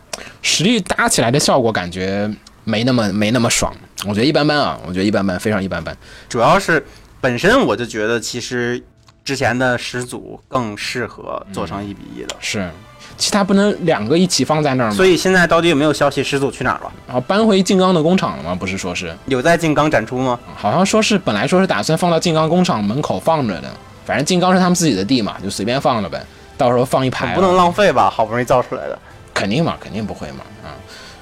[0.41, 2.29] 实力搭起来的效果，感觉
[2.69, 3.73] 没那么没那么爽。
[4.07, 5.95] 我觉得一般般啊，我觉得一般般，非常一般般。
[6.29, 6.85] 主要是
[7.19, 8.81] 本身我就觉得，其实
[9.25, 12.35] 之前的始祖更适合做成一比一的。
[12.39, 12.69] 是，
[13.17, 14.95] 其他不能两个一起放在那儿吗？
[14.95, 16.91] 所以现在到底有没有消息始祖去哪儿了？
[17.07, 18.55] 然后搬回静冈的工厂了吗？
[18.55, 20.39] 不是说是，有在静冈展出吗？
[20.55, 23.69] 好像说是本来说是打算放到静冈工厂门口放着的，
[24.05, 26.25] 反正静冈是他们自己的地嘛，就随便放了呗。
[26.57, 28.09] 到时候放一排，不能浪费吧？
[28.09, 28.97] 好不容易造出来的。
[29.33, 30.58] 肯定嘛，肯定不会嘛，啊、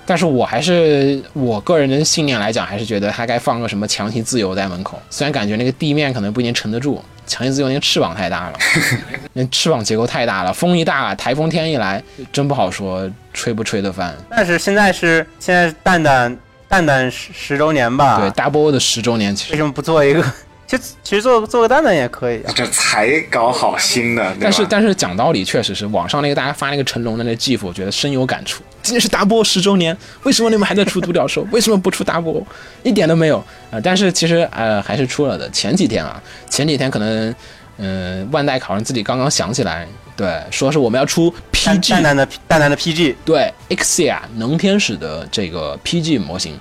[0.07, 4.99] 但是我还是我个人的信念来讲，还是觉得它该放个什么强行自由在门口。
[5.09, 8.53] 虽然感觉那个地面可能不一定撑得住，强行自由那个翅膀太大了，
[9.33, 12.01] 那翅膀结构太大了，风一大，台风天一来，
[12.31, 14.15] 真不好说吹不吹得翻。
[14.29, 16.35] 但是现在是现在是蛋蛋
[16.69, 18.19] 蛋蛋十十周年吧？
[18.19, 20.23] 对，Double 的十周年其实，为什么不做一个？
[20.67, 22.51] 就其实做做个蛋蛋也可以啊。
[22.53, 28.61] 这才搞好新的，但是但是讲道理，确实是网上那个大家发那个成龙的那个 GIF，我觉得深有感触。
[28.87, 31.45] 今天是 Double 十周年，为什么你们还在出独角兽？
[31.51, 32.41] 为什么不出 Double？
[32.83, 35.49] 一点都没有啊、呃但是其实呃还是出了的。
[35.49, 37.29] 前几天啊，前几天可能
[37.79, 39.85] 嗯、呃万代考上自己刚刚想起来，
[40.15, 46.57] 对，说是我们要出 PG 淡淡的淡淡的 PG，对 Xia 能天使的这个 PG 模型，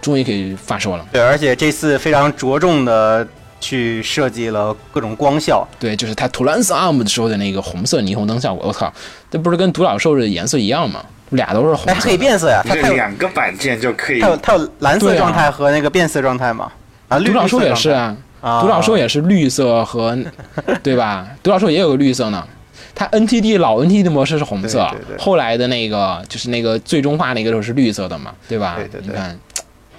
[0.00, 1.06] 终于可以发售了。
[1.12, 3.24] 对，而且这次非常着重的
[3.60, 8.92] 去设计了各种光效，对，就是它 l a n s Arm 的时候的那个红色霓虹灯效果，我靠，
[9.30, 11.04] 这不是跟独角兽的颜色一样吗？
[11.30, 12.16] 俩都是红哎，它可以。
[12.18, 16.70] 变色呀，它有两个板件就可以它有它有蓝色状态和那个变色状态嘛？
[17.08, 20.16] 啊，独角兽也是啊，啊，独角兽也是绿色和，
[20.82, 21.26] 对吧？
[21.42, 22.44] 独角兽也有个绿色呢。
[22.94, 28.74] 它 NTD 老 NTD 的模式是红色，对对对后来的那个就是那个最终化那个时候是绿色的嘛，对吧？
[28.76, 29.38] 对对对你看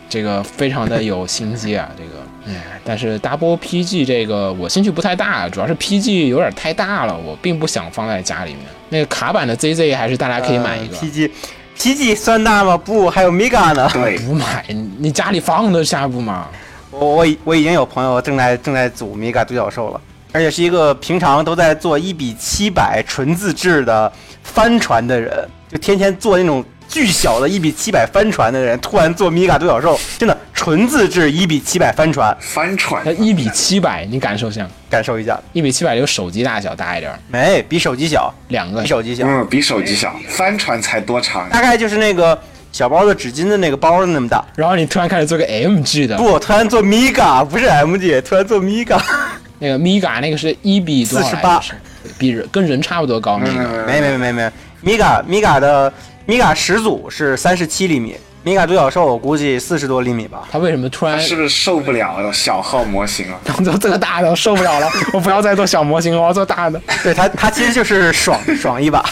[0.10, 8.61] 这个非常的有心机啊， 这个，哎，但是 Double PG 这个我兴趣不太大，主要是 PG 有点太大了，我并不想放在家里面。
[8.90, 10.98] 那个卡版的 ZZ 还是大家可以买一个。
[10.98, 11.31] 呃 PG
[11.77, 12.76] PG 算大吗？
[12.76, 13.90] 不，还有 Mega 呢。
[13.94, 14.65] 对， 不买，
[14.98, 16.48] 你家里放得下不吗？
[16.91, 20.02] 我我已我已经有朋友正在正在组 Mega 独角兽了，
[20.34, 24.11] 而且是一个平常都在做一比七百纯自制的
[24.44, 33.06] 帆船的人，就天天做那种巨小的一比七百帆船的人，突然做 Mega 独角兽，真的纯自制一比七百帆船，帆船。
[33.06, 38.82] 它一比七百，你感受一下，感受一下，一比七百就手机大小大一点儿，没比手机小，两个。
[38.82, 41.48] 比手机小，嗯，比手机小，帆船才多长？
[41.52, 42.38] 大概就是那个
[42.72, 44.44] 小包的纸巾的那个包那么大。
[44.56, 48.99] 然后你突然开始做个 MG 的，不，突然做 Mega，不是 MG，突然做 Mega，
[49.60, 51.74] 那个 Miga 那个是一比多少来着？48是
[52.18, 53.64] 比人跟人差不多高那个。
[53.64, 54.52] 嗯，没没没没
[54.84, 55.94] 没，Mega Mega 的
[56.30, 58.16] Mega 始祖是三十七厘米
[58.46, 60.48] ，Mega 独角兽我估计四十多厘米吧。
[60.52, 63.40] 他为什么突然是不是受不了小号模型了？
[63.66, 64.36] 做这个大的？
[64.36, 66.80] 受不了了， 我不要再做小模型了，我要做大的。
[67.02, 69.04] 对他，他其实就是爽 爽一把。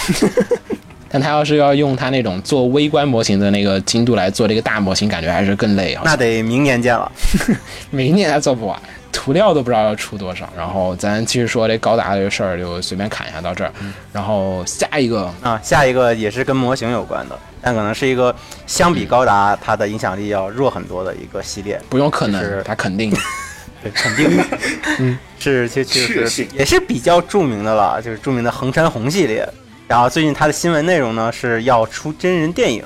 [1.09, 6.03] 但他要是要用他那种做微观模型的那个精度来做这个大模型，感觉还是更累啊。
[6.05, 7.11] 那得明年见了。
[7.89, 8.79] 明年还做不完，
[9.27, 10.47] 涂料都不知道要出多少。
[10.55, 13.71] 然后咱继续说这高达这个事儿，就随便砍一下到这儿。
[14.13, 18.33] 然后下一个啊，下一个也是跟模型有关的，但可能是一个
[18.65, 21.77] 相比高达它的影响力要弱很多的一个系列。
[21.89, 23.13] 不用可是能，他肯定。
[23.83, 24.43] 对，肯定，
[24.99, 29.47] 嗯，是就就是确信也是比较著名的了，就是著名的横山红系列。
[29.89, 32.81] 然后最近它的新闻内容呢是要出真人电影，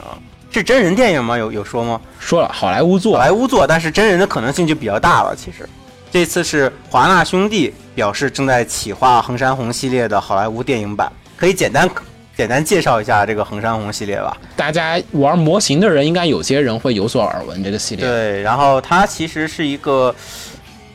[0.51, 1.37] 是真人电影吗？
[1.37, 2.01] 有有说吗？
[2.19, 5.35] 说了，好莱坞做好，莱坞做，但是真人的可能性就比较大了。
[5.35, 5.67] 其实，
[6.11, 11.89] 这次是华纳兄弟表示正在企划横山红系列的好莱坞电影版，可以简单
[12.35, 14.35] 简单介绍一下这个横山红系列吧。
[14.57, 18.05] 大家玩模型的人，应该有些人会有所耳闻这个系列。
[18.05, 20.13] 对，然后它其实是一个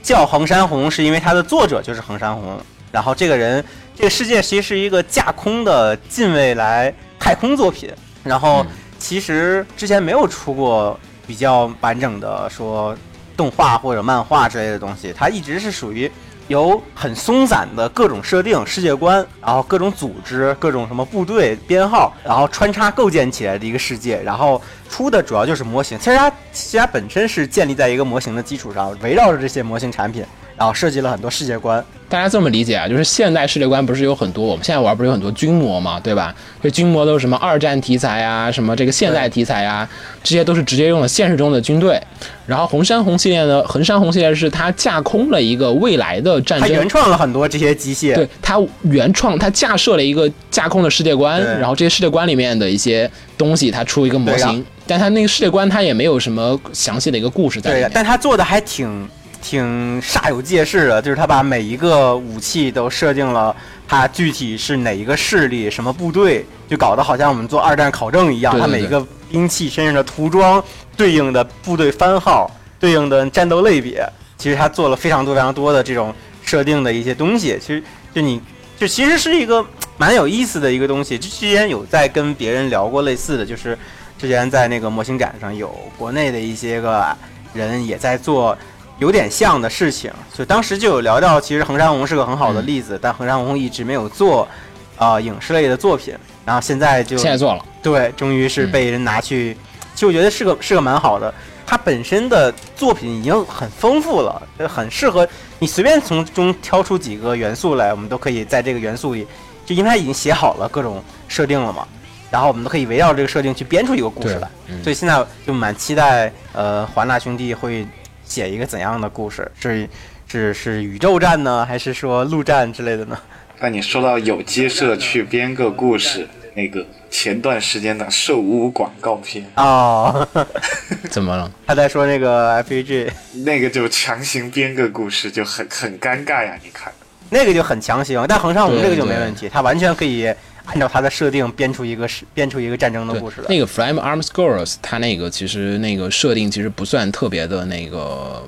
[0.02, 2.60] 叫横山红，是因为它的作者就是横山红。
[2.92, 3.64] 然后这个人，
[3.94, 7.90] 这个世界其实是一个架空的近未来太空作品。
[8.22, 8.66] 然后
[8.98, 12.94] 其实之前没有出过比较完整的说
[13.36, 16.10] 动画或者漫画之类的东西，它一直是属于
[16.48, 24.22] 由很松散的各种设定、世界观，然后各种组织、各种什么部队编号，然后穿插构建起来的一个世界。
[24.22, 30.24] 然后出的主要就是模型，其实它其实它本身是建立在一个模型的基础上，围绕着这些模型产品，
[30.56, 31.84] 然后设计了很多世界观。
[32.08, 36.32] 大家这么理解啊，就是现代世界观不是有很多，我们现在玩不是有很多军模嘛，对吧？
[36.62, 39.88] 这军模都是什么二战题材啊，什么这个现代题材啊，
[40.22, 42.00] 这些都是直接用了现实中的军队。
[42.46, 57.90] 然后红山红系列呢，红山红系列是它架空了一个未来的战争它原，创了很多这些机械，对它原创，它架设了一个架空的世界观，然后这些世界观里面的一些东西，它出一个模型，但它那个世界观它也没有什么详细的一个故事在里对面。
[57.92, 59.08] 但他做的还挺
[59.42, 63.54] 挺煞有介事的，就是他把每一个武器都设定了，
[63.86, 68.52] 它具体是哪一个势力、什么部队，就搞得好像我们做二战考证一样。
[68.52, 70.62] 对对对它每一个兵器身上的涂装
[70.96, 77.58] 对应的部队番号、对应的战斗类别，其实他做了非常多非常多的这种设定的一些东西。
[77.60, 77.82] 其实
[78.14, 78.40] 就你
[78.78, 79.64] 就其实是一个
[79.96, 81.18] 蛮有意思的一个东西。
[81.18, 83.76] 之前有在跟别人聊过类似的，就是
[84.18, 87.04] 之前在那个模型展上有国内的一些个
[87.52, 88.56] 人也在做
[88.98, 94.48] 有点像的事情，就当时就有聊到，其实横山红是个很好的例子，但横山红一直没有做
[94.96, 96.14] 呃影视类的作品，
[96.44, 99.56] 然后现在就现在做了，对，终于是被人拿去，
[99.94, 101.32] 其实我觉得是个是个蛮好的。
[101.68, 105.28] 它本身的作品已经很丰富了，呃很适合
[105.58, 109.26] 你随便从中挑出几个元素来，我们都可以在这个元素里，
[109.64, 111.84] 就因为它已经写好了各种设定了嘛，
[112.30, 114.48] 然后我们都可以围绕这个设定去编出一个故事来。
[114.68, 114.80] 嗯。
[114.84, 117.84] 所以现在就蛮期待，呃，华纳兄弟会
[118.26, 119.50] 写一个怎样的故事？
[119.60, 119.88] 是
[120.28, 123.18] 是是宇宙战呢，还是说陆战之类的呢？
[123.58, 130.28] 那你说到有机社去编个故事，那个前段时间的兽屋广告片，哦，
[131.08, 131.50] 怎么了？
[131.66, 133.10] 他在说那个 FAG，
[133.44, 136.54] 那个就强行编个故事，就很很尴尬呀！
[136.62, 136.92] 你看，
[137.30, 140.30] 那个就很强行，但横山红对这个就没问题，他完全可以
[140.66, 143.46] 按照它的设定编出一个是编出一个战争的故事来。
[143.48, 148.44] 那个 Flame Arms Girls，它那个其实那个设定其实不算特别的那个，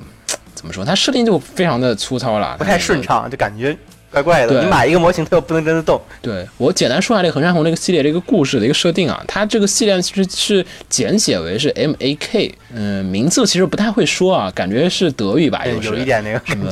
[0.54, 0.84] 怎么说？
[0.84, 3.30] 它设定就非常的粗糙了，不太顺畅。
[3.30, 3.76] 就感觉
[4.10, 4.62] 怪怪的。
[4.62, 6.00] 你买一个模型，它又不能真的动。
[6.20, 16.54] 对我简单说一下这个横山红这个系列这个故事的一个设定啊，它这个系列其实是简写为是 M A K，嗯，名字其实不太会说啊，感觉是德语吧，就是有一点那个什。
[16.56, 16.68] 么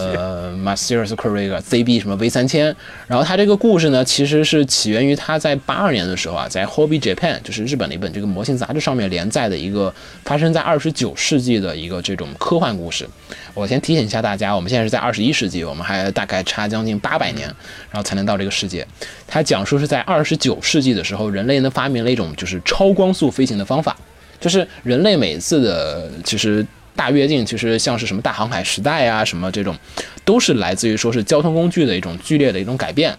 [0.57, 2.75] Masters Correga ZB 什么 V 三千，
[3.07, 9.95] 然后它这个故事呢，其实是起源于他在八二年的时候啊，在 Hobby Japan 就是日本的一本这个模型杂志上面连载的一个
[10.25, 13.09] 发生在二十九世纪的一个这种科幻故事。
[13.55, 17.47] 我先提醒一下大家，我们现在是在二十一世纪，我们还大概差将近八百年，
[17.91, 18.87] 然后才能到这个世界。
[19.27, 23.97] 它讲述是在二十九世纪的时候，人类呢发明了一种就是超光速飞行的方法。
[24.47, 26.65] 就是人类每次的，其实
[26.95, 29.77] 大跃进，其实像是什么大航海时代啊，什么这种，
[30.25, 33.13] 都是来自于说是交通工具的一种剧烈的一种改变。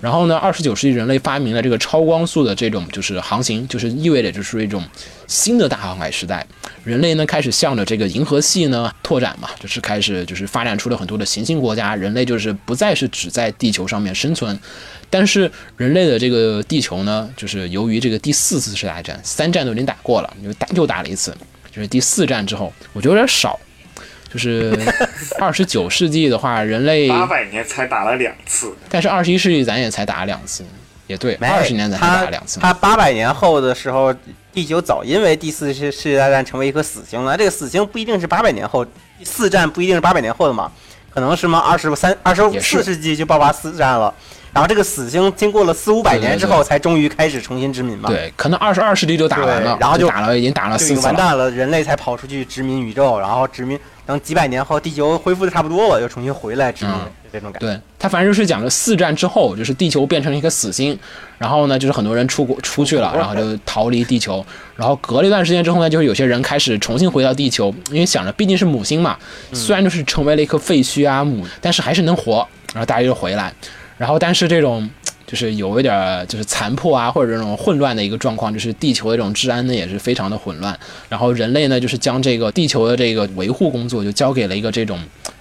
[0.00, 4.82] 然后呢，二十九世纪人类发明了这个超光速的这种就是航行，就是意味着就是一种
[5.26, 6.46] 新的大航海时代。
[6.82, 11.94] 人类呢开始向着这个银河系呢拓展嘛，就是开始就是发展出了很多的行星国家。
[11.94, 14.58] 人类就是不再是只在地球上面生存，
[15.10, 21.36] 但是人类的这个地球呢，就是由于这个第四次世界大战，三战都已经打过了，又打又打了一次，
[21.70, 23.58] 就是第四战之后，我觉得有点少。
[24.32, 24.72] 就是
[25.40, 30.64] 二十九世纪的话，人类，八百年才打了两次，但是二十一世纪咱也才打了两次，
[31.08, 32.60] 也对，没二十年咱才打了两次。
[32.60, 34.14] 他八百年后的时候，
[34.52, 37.36] 地球早因为第四世世界大战成为一颗死星了。
[37.36, 38.84] 这个死星不一定是八百年后，
[39.18, 40.70] 第四战不一定是八百年后的嘛，
[41.10, 44.14] 可能是嘛二十三、二十四世纪就爆发四战了。
[44.52, 48.08] 然后这个死星经过了四五百年之后，才终于开始重新殖民嘛。
[48.08, 50.94] 对，可能二十二世纪就打完了，然后就打了，已经打了四。
[51.00, 56.94] 完蛋了，人类才跑出去殖民宇宙，然后殖民，等几百年后地球恢复的差不多了，又重新回来殖民，
[57.32, 57.66] 这种感觉。
[57.66, 60.98] 对他，反正就是讲了四战之后，就是地球变成了一颗死星，
[61.38, 64.44] 然后呢，就是很多人出国出去了，然后就逃离地球，
[64.74, 69.16] 然后隔了一段时间之后呢，就是有些人开始重新回到地球，因为想着毕竟是母星嘛，
[69.52, 73.52] 虽然就是成为了一颗废墟啊母，但是还是能活，然后大家就回来，
[74.00, 74.88] 然后但是这种。
[75.26, 80.76] 就是有一点就是残破啊，或者这种混乱的一个状况，就是地球的这种治安呢也是非常的混乱。
[81.08, 84.98] 然后人类呢，就是将这个地球的这个维护工作就交给了一个这种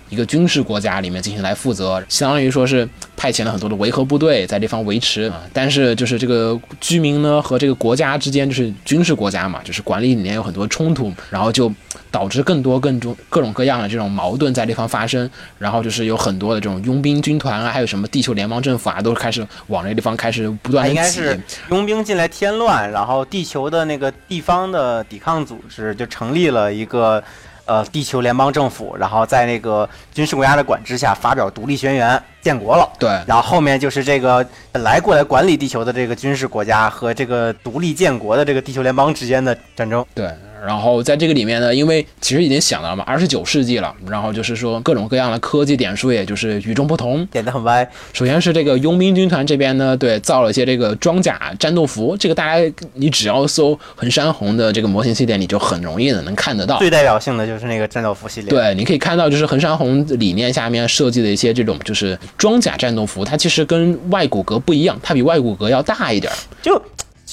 [0.10, 5.42] 一个军事国家里面进行来负责，相当于说是派遣了很多的维和部队在这方维持啊。
[5.54, 11.72] 但是就是这个居民呢和这个国家之间，就是军事国家嘛，就是管理里面有很多冲突，然后就
[12.12, 15.30] 导致更多更多各种各样的这种矛盾在这方发生。
[15.58, 20.96] 然后就是有很多的这种佣兵军团啊，还有什么地球联邦政府啊，都开始往这个地方开始不断的挤。
[20.96, 27.24] 应该是佣兵进来添乱，然后地球的那个地方的抵抗组织就成立了一个
[27.70, 32.92] 呃地球联邦政府，然后在那个军事国家的管制下发表独立宣言，建国了。
[32.98, 40.04] 对然后后面就是这个本来过来管理地球的这个军事国家和这个独立建国的这个地球联邦之间的战争。
[40.16, 40.34] 对，
[40.66, 47.26] 然后在这个里面呢，因为其实已经想到了嘛，二十九世纪了，然后就是说各种各样的科技点数，也就是与众不同。
[47.28, 56.78] 点的很歪，首先是这个佣兵军团这边呢，对，造了一些这个装甲战斗服，这个大家你只要搜横山红的这个模型系列，你就很容易的能看得到。
[56.80, 66.36] 最代表性的就是那个战斗服系列。，对，你可以看到，就是横山红理念下面设计的一些这种就是装甲战斗服，它其实跟外骨骼不一样，它比外骨骼要大一点儿。
[66.62, 66.82] 就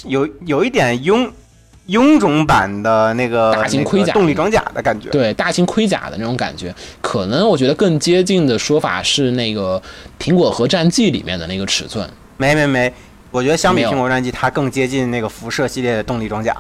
[0.07, 1.29] 有有一点臃
[1.89, 5.09] 臃肿版的那个大型盔甲那个动力装甲的感觉。
[5.11, 9.81] 对，大型盔甲的那种感觉，可能我觉得更接近的说法是那个
[10.23, 12.09] 《苹果核战记》里面的那个尺寸。
[12.37, 12.93] 没没没，
[13.31, 16.57] 我觉得相比苹果战记，它更接近那个辐射系列的动力装甲。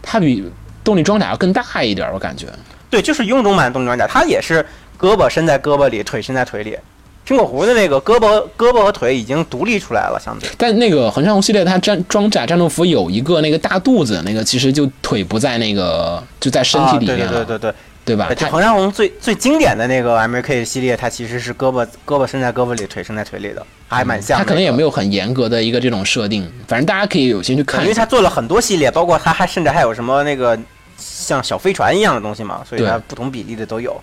[0.00, 0.44] 它比
[0.84, 2.46] 动力装甲要更大一点儿，我感觉。
[2.88, 4.64] 对，就是臃肿版的动力装甲，它也是
[4.98, 6.78] 胳膊伸在胳膊里，腿伸在腿里。
[7.26, 10.50] 苹果湖的那个胳膊、胳膊和腿已经独立出来了，相对。
[10.58, 17.74] 但那个横山红系列，它战装甲战斗服有一个那个大肚子，那个其实就腿不在那个就在身体里面对对对对
[18.04, 18.28] 对吧？
[18.36, 27.80] 它横山红最最经典的那个 MK 系列，它其实是胳膊胳膊伸在胳膊里，腿伸在腿里的，还蛮像、它可能也没有，很严格的一个这种设定，反正大家可以有兴趣看。
[27.82, 30.58] 因为它做了很多系列，包括它还甚至还有什么那个
[30.98, 33.98] 像小飞船一样的东西嘛，所以对它不同比例的都有。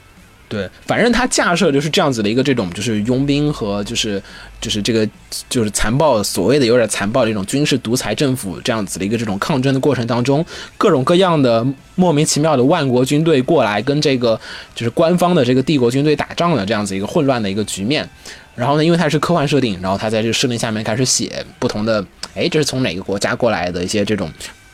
[0.50, 4.22] 对，反正他架设就是这样子的一个这种就是佣兵和就是
[4.60, 5.08] 就是这个
[5.48, 10.44] 就是残暴所谓的有点残暴的一种军事独裁政府这样子的一个这种抗争的过程当中，
[10.76, 11.64] 各种各样的
[11.94, 14.42] 莫名其妙的万国军队过来跟这个
[14.74, 18.10] 就是官方的这个帝国军队打仗的这样子一个混乱的一个局面。
[18.56, 22.04] 然后呢，因为它是科幻设定，然后它在这个设定下面开始写不同的，
[22.36, 24.30] 哎，这是从哪个国家过来的一些这种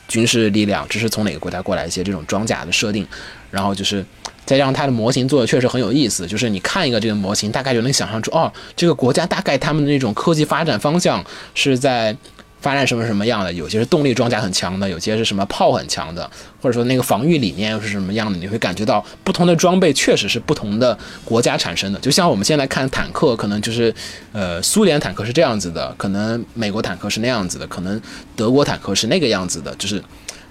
[0.08, 3.06] 军事力量，这是从哪个国家过来一些这种装甲的设定，
[3.52, 4.04] 然后就是
[4.46, 11.24] 再让它的模型做的确实很有意思，就是你看一个这个模型，大概就能想象出哦，这个国家大概他们的那种科技发展方向
[11.54, 12.16] 是在
[12.62, 16.30] 发展什么什么样的，有些是动力装甲很强的，有些是什么炮很强的，
[16.62, 22.00] 或者说那个防御理念又是什么样的，你会感觉到不同的装备确实是不同的国家产生的。
[22.00, 23.94] 就像我们现在看坦克，可能就是
[24.32, 28.02] 呃苏联坦克是这样子的，可能美国坦克是那样子的，可能
[28.36, 30.04] 德国坦克是那个样子的，就是。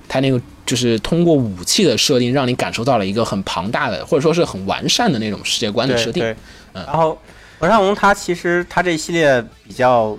[0.08, 6.22] 它那个就是通过武器的设定，让你感受到了一个很庞大的，或者说是很完善的那种世界观的设定。
[6.22, 6.36] 对
[6.72, 7.18] 嗯然后
[7.58, 10.16] 横山宏他其实他这一系列比较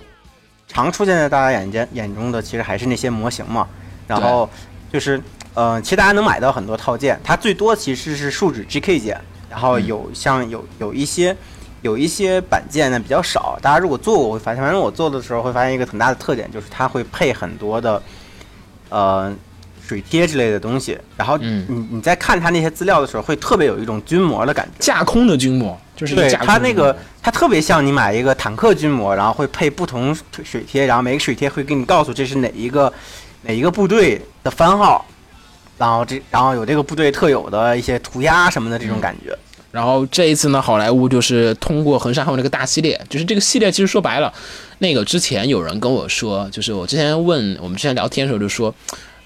[0.68, 3.68] 常出现在大家眼间眼中的，其实还是那些模型嘛。
[4.06, 4.48] 然后
[4.92, 5.20] 就是
[5.54, 11.36] 呃，其实大家能买到很多套件，它最多其实是树脂 GK 件，然后嗯有像有有一些。
[11.82, 18.02] 有一些板件呢比较少，大家如果做过会发现，反正我做的时候会发现一个很大的特点，就是它会配很多的，
[18.88, 19.32] 呃，
[19.86, 20.98] 水贴之类的东西。
[21.16, 24.72] 然后嗯你你在看他那些资料的时候，会特别有一种军模的感觉。
[24.78, 30.14] 架空的军模就是对它那个，它特别像你买一个坦克军模，然后会配不同
[30.44, 32.92] 水贴，然后每个水贴会给你告诉这是哪一个
[33.42, 35.06] 哪一个部队的番号，
[35.78, 39.36] 然后这然后有这个部队特有的一些涂鸦什么的这种感觉。
[39.72, 44.32] 然后这一次呢，好莱坞就是通过横山宏这个大系列，就是这个系列其实说白了，
[44.78, 48.74] 那个之前有人跟我说，就是我之前问我们之前聊天的时候就说，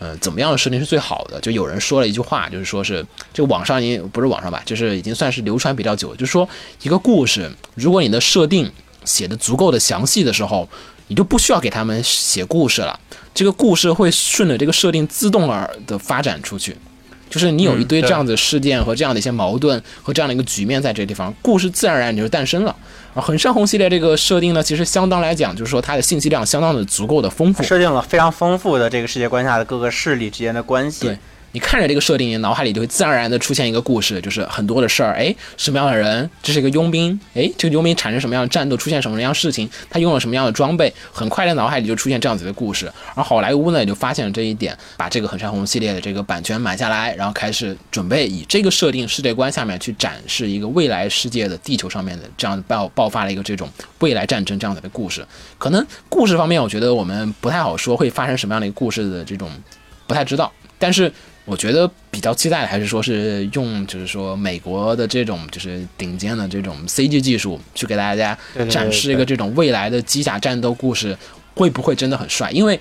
[0.02, 1.38] 嗯，怎么样的设定是最好的？
[1.40, 3.04] 就有人说了一句话，就是说是
[3.34, 6.48] 这个网上已经不是网上吧，就是已经算是流传比较久，就是说
[6.82, 8.72] 一个故事，如果你的设定
[9.04, 10.66] 写的足够的详细的时候，
[11.08, 12.98] 你就不需要给他们写故事了，
[13.34, 16.74] 这个故事会顺着这个设定自动而的发展出去。
[17.30, 22.76] 就是你有一堆这样子的事件和这样的一些矛盾和这样的一个局面在这个地方，故事自然而然就诞生了。
[23.14, 27.62] 啊，很山红系列这个设定呢，其实相当来讲，就是说它的信息量相当的足够的丰富。
[27.62, 31.06] 设定了非常丰富的这个世界观下的各个势力之间的关系。
[31.06, 31.18] 对
[31.52, 35.14] 你看着这个设定，你脑海里就会自然而然的出现一个故事，就是很多的事儿。
[35.14, 36.28] 哎，什么样的人？
[36.42, 37.18] 这是一个佣兵。
[37.34, 39.68] 哎，这个佣兵产生什么样的战斗，出现什么样的事情？
[39.88, 40.92] 他用了什么样的装备？
[41.12, 42.90] 很快的脑海里就出现这样子的故事。
[43.16, 53.68] 而好莱坞呢，也就发现了这一点，把这个横山红系列的这个版权买下来，然后开始准备以这个设定世界观下面去展示一个未来世界的地球上面的这样爆爆发了一个这种
[53.98, 55.26] 未来战争这样子的故事。
[55.58, 59.50] 可能故事方面，我觉得我们不太好说会发生什么样的一个故事的这种
[60.06, 61.12] 不太知道，但是
[61.50, 71.18] 我觉得比较期待的还是说是用就是说美国的这种就是顶尖的这种 CG 技术去给大家展示一个这种未来的机甲战斗故事，
[71.54, 72.52] 会不会真的很帅？
[72.52, 72.78] 因为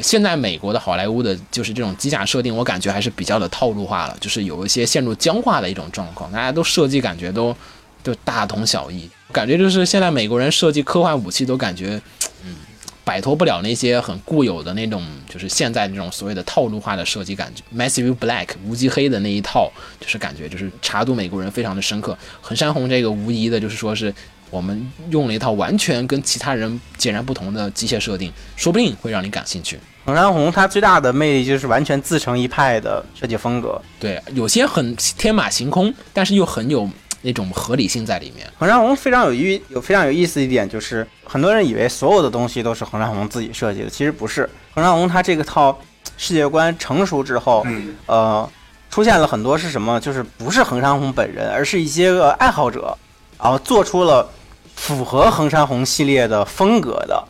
[0.00, 7.56] 现在美国的好莱坞的就是这种机甲设定，我感觉还是比较的套路化了，就是有一些陷入僵化的一种状况，大家都设计感觉都
[8.02, 12.00] 都大同小异，感觉就是现在美国人设计科幻武器都感觉，
[12.44, 12.56] 嗯，
[13.04, 17.62] 摆脱不了那些很固有的那种，就是现在这种所谓的套路化的设计感觉。
[17.74, 22.16] Massive Black 无极黑的那一套，就是感觉就是查度美国人非常的深刻。
[22.40, 24.14] 横山红这个无疑的就是说是
[24.50, 29.78] 我们用了一套完全跟其他人截然不同的机械设定，说不定会让你感兴趣。
[30.04, 33.80] 横山红它最大的魅力就是完全自成一派的设计风格。
[34.00, 36.88] 对，有些很天马行空，但是又很有
[37.22, 38.50] 那种合理性在里面。
[38.58, 44.48] 横山红非常有意有非常有意思一点就是，很多人以为所有的东西都是横山红自己设计的，其实不是。
[44.74, 45.78] 横山红他这个套
[46.16, 48.48] 世界观成熟之后，嗯呃，
[48.90, 49.98] 出现了很多是什么？
[50.00, 52.96] 就是不是横山红本人，而是一些个爱好者，
[53.40, 54.28] 然后做出了
[54.76, 57.22] 符合横山红系列的风格的，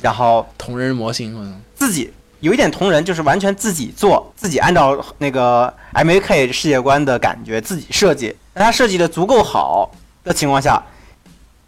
[0.00, 2.12] 然后同人模型，嗯自己
[2.44, 8.36] 有一点同人，就是完全自己做，自己按照那个 M A K 世界观的感觉自己设计。
[8.52, 9.90] 那他设计的足够好
[10.22, 10.82] 的情况下，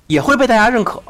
[0.06, 1.02] 也会被大家认可。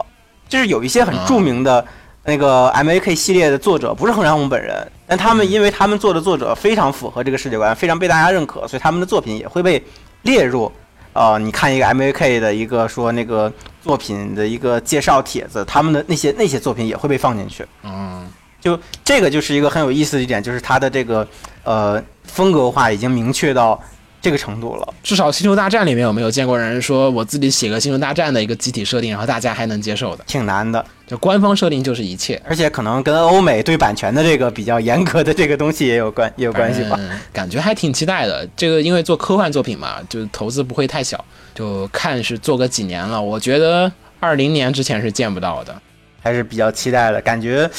[0.48, 1.84] 就是有一些很著名的
[2.22, 9.84] 那个 M A K 系列的作者，不是横山宏本人，但他们因为他们做的作者非常符合这个世界观，非常被大家认可，所以他们的作品也会被
[10.22, 10.70] 列入。
[11.12, 13.52] 呃，你看一个 M A K 的一个说那个
[13.82, 17.66] 作品的一个介绍帖子，他们的那些那些作品也会被放进去。
[17.82, 18.24] 嗯，
[18.60, 21.26] 就这个就是一个很有意思的一点，就是它的这个
[21.64, 23.80] 呃风格化已经明确到
[24.20, 24.94] 这个程度了。
[25.04, 30.24] 至少《星球大战》里面有没有见过人说我自己写个《星球大战》的一个集体设定，然后大家还能接受的？
[30.26, 36.96] 挺难的，就官方设定就是一切，而且可能跟欧美对版权的这个比较严格的这个东西也有关也有关系吧。
[36.98, 38.48] 嗯，感觉还挺期待的。
[38.56, 41.24] 这个因为做科幻作品嘛，就投资不会太小，
[41.54, 43.22] 就看是做个几年了。
[43.22, 45.80] 我觉得二零年之前是见不到的。
[46.26, 47.70] 还是比较期待的，感觉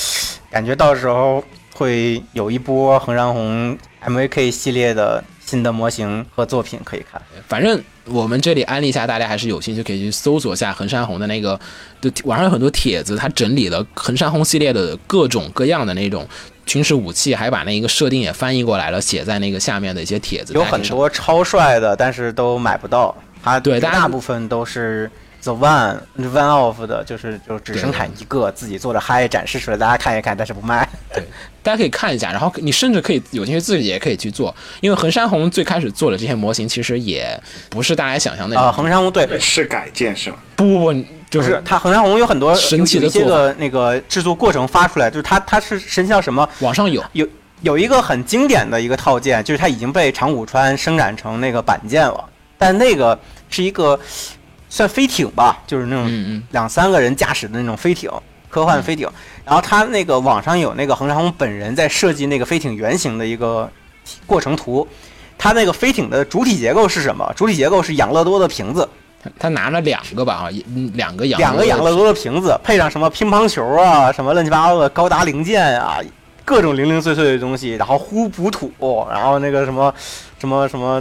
[0.49, 1.43] 感觉到时候
[1.73, 7.21] 会有一波横山红 MVK 系列的新的模型和作品可以看。
[7.45, 11.59] 反正我们这里安利一下，大家还是有兴趣可以去搜索一下横山红的那个，
[11.99, 16.25] 就网上有很多帖子，他整理了横山红系列的各种各样的那种
[16.65, 20.53] 军事武器，还把那一个设定也翻译过来了，写在那个下面的一些帖子。
[20.53, 23.13] 有很多超帅的，但是都买不到。
[23.43, 25.11] 它对大部分都是
[25.47, 30.87] The One One Off 的，就是就只生产一个，自己做的嗨展示出来，大家看一看，但是不卖。
[31.13, 31.23] 对
[31.63, 38.65] 大家可以看一下，然后你甚至可以有兴趣自己也可以去做，因为横山红最开始做的这些模型其实也不是大家想象那种。
[38.65, 40.37] 啊，横山红对，是改建是吗？
[40.57, 47.27] 不不不，就就是是它横山红有很多神奇的有一些个那个制作过程发出来，就是它它是神奇到什么网上有有，
[47.61, 52.23] 有一个很经典的一个套件，就是它已经被长谷川生产成那个板件了，
[52.57, 53.17] 但那个
[53.49, 53.99] 是一个
[54.69, 58.09] 算飞艇吧，就是那种两三个人驾驶的那种飞艇，
[58.49, 59.09] 科幻飞艇。
[59.45, 63.69] 然后他那个网上有那个横山宏本人在设计那个飞艇原型的一个
[64.25, 64.87] 过程图。
[65.39, 67.31] 他那个飞艇的主体结构是什么？
[67.35, 68.89] 主体结构是养乐多的瓶子，
[69.23, 70.49] 他他拿了两个吧啊，
[70.93, 75.99] 两个养两个养乐多的瓶子，配上什么乒乓球啊，什么乱七八糟的高达零件啊，
[76.43, 78.71] 各种零零碎碎的东西，然后呼补土，
[79.11, 79.93] 然后那个什么
[80.39, 80.99] 什么什么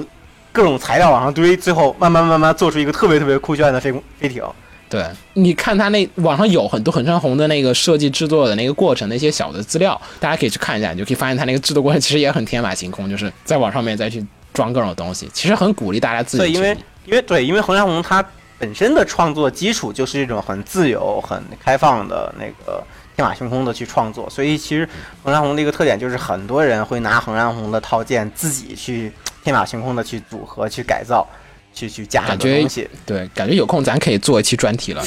[0.56, 4.42] 各种材料往上堆，最后慢慢慢慢做出一个特别特别酷炫的飞飞艇。
[4.88, 5.04] 对，
[5.34, 14.24] 你看他那网上有很多横山红的那个设计制作的那个过程的一些小的资料，大家可以去看一下，你就可以发现他那个制作过程其实也很天马行空，就是在网上面再去
[14.54, 16.54] 装各种东西，其实很鼓励大家自己对，去。
[16.54, 18.24] 因为因为对，因为横山红他
[18.58, 22.82] 本身的创作基础就是一种很自由、很开放的那个
[23.14, 24.88] 天马行空的去创作，所以其实
[25.22, 29.12] 横山红的一个特点就是很多人会拿横山红的套件自己去
[29.46, 31.24] 天马行空的去组合、去改造、
[31.72, 32.90] 去去加很感觉多东西。
[33.06, 35.00] 对，感觉有空咱可以做一期专题了。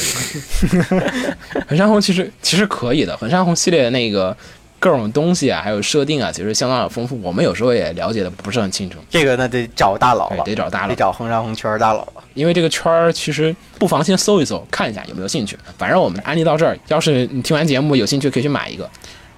[1.67, 4.35] 横山红其实其实可以的，横山红系列的那个
[4.79, 7.21] 各种东西啊，还有设定啊，其实相当的丰富。
[7.21, 10.95] 我们有时候也了解的不是很清楚，这个那得找大佬了，得找大佬得。
[10.95, 12.23] 找横山红圈大佬了。
[12.33, 15.57] 因为这个圈儿其实不妨先搜一搜，看一下有没有兴趣。
[15.77, 18.89] 反正我们安利到这儿，要是你听完节目有兴趣，可以去买一个。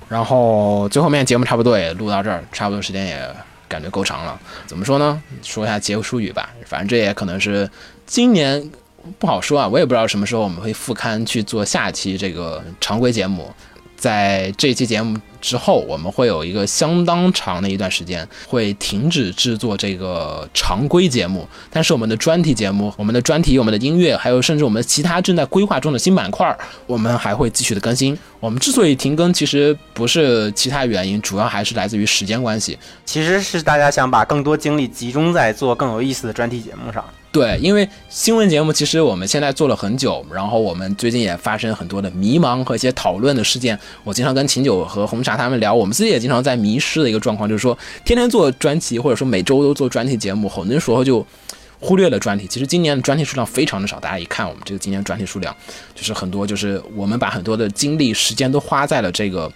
[0.07, 3.35] 然后最后面节目差不多也录到这儿，差不多时间也
[3.71, 4.37] 感觉够长了。
[4.67, 5.23] 怎么说呢？
[5.41, 6.49] 说一下结束语吧。
[6.65, 7.69] 反正这也可能是
[8.05, 8.69] 今年
[9.17, 13.49] 不好说啊，我也不知道什么时候我们会复刊去做下期这个常规节目。
[14.01, 26.57] 在这期节目之后，我们会有一个相当长的一段时间会停止制作这个常规节目，但是我们的专题节目、我们的专题、我们的音乐，还有甚至我们其他正在规划中的新板块，
[26.87, 28.17] 我们还会继续的更新。
[28.39, 32.75] 我们之所以停更，其实不是其他原因，主要还是来自于时间关系。
[33.05, 37.05] 其实是大家想把更多精力集中在做更有意思的专题节目上。
[37.31, 43.79] 对，因为新闻节目其实我们现在做了很久，然后我们最近也发生很多的迷茫和一些讨论的事件。
[44.03, 51.25] 我经常跟秦九和红茶他们聊，我们自己也经常在迷失的一个状况，就是说天天做专题，或者说每周都做专题节目，很多时候就
[51.79, 52.45] 忽略了专题。
[52.47, 55.55] 其实今年的专题数量非常的少，大家一看我们这个今年专题数量，
[55.95, 59.49] 就是很多，就是我们把很多的精力、时间都花在了这个。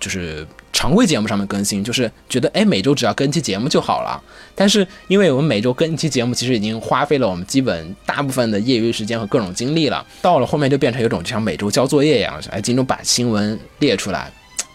[0.00, 4.20] 就是常规节目上面更新，就是觉得哎每周只要更一期节目就好了。
[4.54, 10.04] 但是因为我们每周更一期节目，其实已经花费了我们基本大部分的业余时间和各种精力了。
[10.20, 14.30] 到了后面就变成有种就像每周交作业一样，哎，今天把新闻列出来，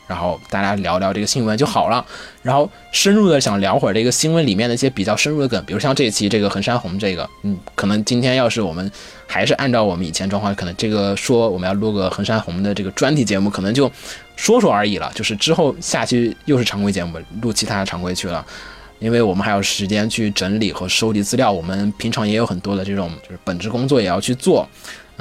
[0.09, 2.03] 然后大家聊聊这个新闻就好了。
[2.41, 8.91] 然后深入的想聊会儿这个新闻里面的一些比较深入的梗，比如像这一期这个横山红这个，嗯，可能今天要是我们
[9.27, 13.89] 还是按照我们以前状况，可能这个说我们要录个横山红的这个专题节目，可能就
[14.35, 15.11] 说说而已了。
[15.13, 18.43] 就是之后下期又是常规节目，录其他的常规去了。
[18.99, 24.67] 因为我们还有时间去整理和收集资料，我们平常也有很多的这种就是本职工作也要去做，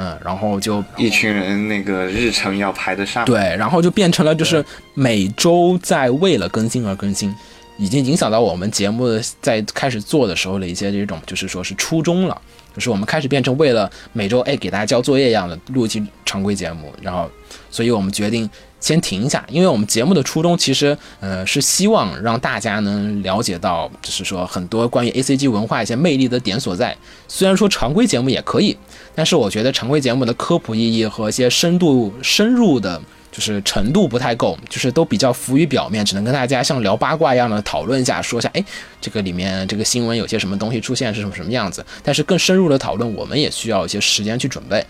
[0.01, 3.25] 嗯，然后就一群人那个日程要排得上。
[3.25, 4.65] 对，然后就变成了就是
[4.95, 7.35] 每周在为了更新而更新，
[7.77, 12.41] 已经影响到我们节目的在开始做的时候的一些这种就是说是初衷了，
[12.73, 17.29] 就是我们开始变成为了每周哎给大家交作业一样的录一期常规节目，然后
[17.69, 18.49] 所以我们决定
[18.81, 26.97] 先停一下，因为我们节目的初衷其实呃是希望让大家能了解到，就是说很多关于 A C G 文化一些魅力的点所在。
[27.27, 28.77] 虽然说常规节目也可以，
[29.15, 33.01] 但是我觉得常规节目的科普意义和一些深度深入的。
[33.31, 38.65] 就是程度不太够，就是都比较浮于表面，只能跟大家像聊八卦一样的讨论一下，说一下，哎，
[39.01, 41.85] 这个里面这个新闻有些什么东西出现是什么什么样子。
[42.03, 44.85] 但是更深入的讨论，我们也需要一些时间去准备，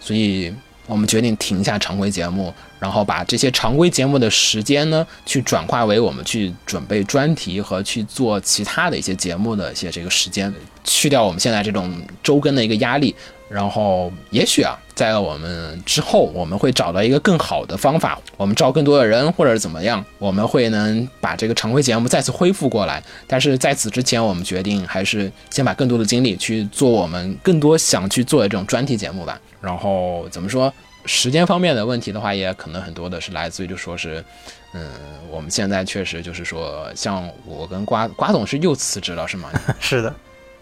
[0.00, 0.52] 所以
[0.86, 10.52] 我们决定停下常规节目，然后把这些常规节目的时间呢，去转化为我们去准备专题和去做其他的一些节目的一些这个时间，
[10.84, 11.92] 去掉我们现在这种
[12.22, 13.14] 周更的一个压力。
[13.48, 23.02] 然后，也许啊，在我们之后，我们会找到一个更好的方法，我们招更多的人，或者怎么样，我们会能把这个常规节目再次恢复过来。
[23.26, 29.40] 但是在此之前，我们决定还是先把更多的精力去做我们更多想去做的这种专题节目吧。
[29.60, 30.72] 然后怎么说，
[31.04, 34.24] 时间方面的问题的话，也可能很多的是来自于就说是，
[34.72, 34.88] 嗯，
[35.28, 39.50] 我们现在确实就是说，像我跟瓜瓜总是又辞职了，是吗？
[39.80, 40.14] 是的，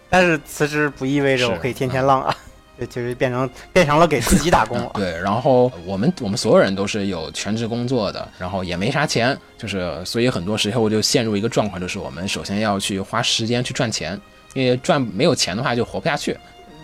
[0.09, 2.35] 但是辞职不意味着我可以天天浪啊，
[2.81, 4.91] 就就是变成变成了给自己打工了。
[4.95, 14.19] 对，然后我们我们所有人都是有全职工作的，然后也没啥钱，就是所以很多时候就陷入一个状况，就是我们首先要去花时间去赚钱，
[14.53, 16.35] 因为赚没有钱的话就活不下去。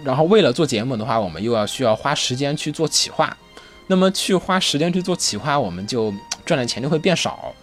[0.04, 3.36] 然后为了做节目的话，我们又要需要花时间去做企划，
[3.88, 6.14] 那么去花时间去做企划，我们就
[6.46, 7.54] 赚的钱就会变少。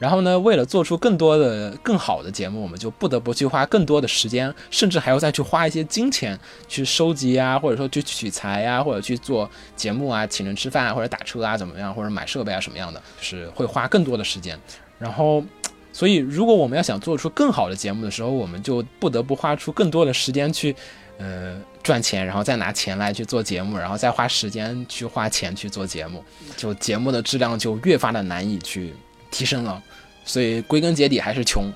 [0.00, 6.36] 然后呢，为了做出更多的、更好的节目，我们就不得不去花更多的时间，甚至还要再去花一些金钱
[6.66, 14.58] 去收集啊，或者说去取材啊，或者去做节目啊，请人吃饭啊，或者打车啊，怎么样，或者买设备啊，什么样的，就是会花更多的时间。
[14.98, 15.44] 然后，
[15.92, 20.74] 所以如果我们要想做出更好的节目的时候，我们就不得不花出更多的时间去，
[21.18, 26.24] 呃，赚钱，然后再拿钱来去做节目，然后再花时间去花钱去做节目，
[26.56, 28.94] 就节目的质量就越发的难以去
[29.30, 29.82] 提升了。
[30.24, 31.72] 所以归根结底还是穷，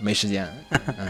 [0.00, 0.48] 没时间。
[0.96, 1.08] 嗯，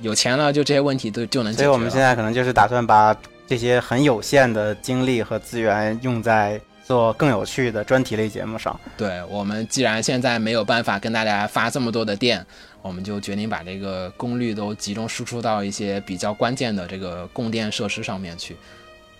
[0.00, 1.64] 有钱了就这些问题都就能解决。
[1.64, 3.16] 所以我们现在可能就是打算把
[3.46, 8.78] 这些很有限的精力和资源用在做更有趣的专题类节目上。
[8.96, 12.44] 对我们既然现在没有办法跟大家发这么多的电，
[12.82, 18.56] 我们就决定把这个功率都集中输出到一些比较关键的这个供电设施上面去。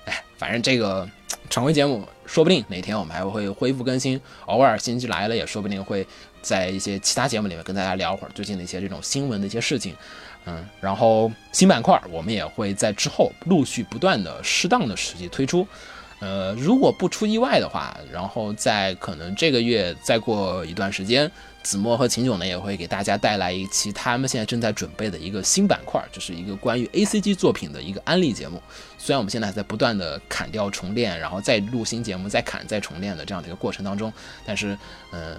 [0.05, 1.09] 哎，反正这个
[1.49, 6.07] 常规节目说不定哪天我们还会恢复更新，偶尔新剧来了也说不定会
[6.43, 9.95] 在一些其他节目里面跟大家聊会儿最近的一些这种新闻的一些事情。
[10.45, 15.67] 嗯，然后新板块我们也会在之后陆续不断的适当的时机推出。
[16.21, 21.31] 呃，如果不出意外的话，然后在可能这个月再过一段时间，
[21.67, 28.63] 子墨和秦九呢也会给大家带来一期他们现在正在准备的一个新板块，就是一个关于 A C G 作品的一个安利节目。
[28.97, 34.13] 虽然我们现在还在不断的砍掉重练，然后再录新节目，再砍再重练的这样的一个过程当中，
[34.45, 34.79] 但是，
[35.11, 35.37] 嗯、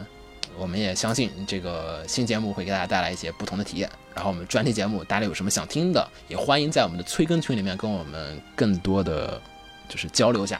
[0.58, 3.90] 我们也相信这个新节目会给大家带来一些不同的体验。
[4.14, 9.42] 然后我们专题节目，大家有什么想听的，也欢迎在我们的催更群里面跟我们更多的
[9.88, 10.60] 就是交流一下。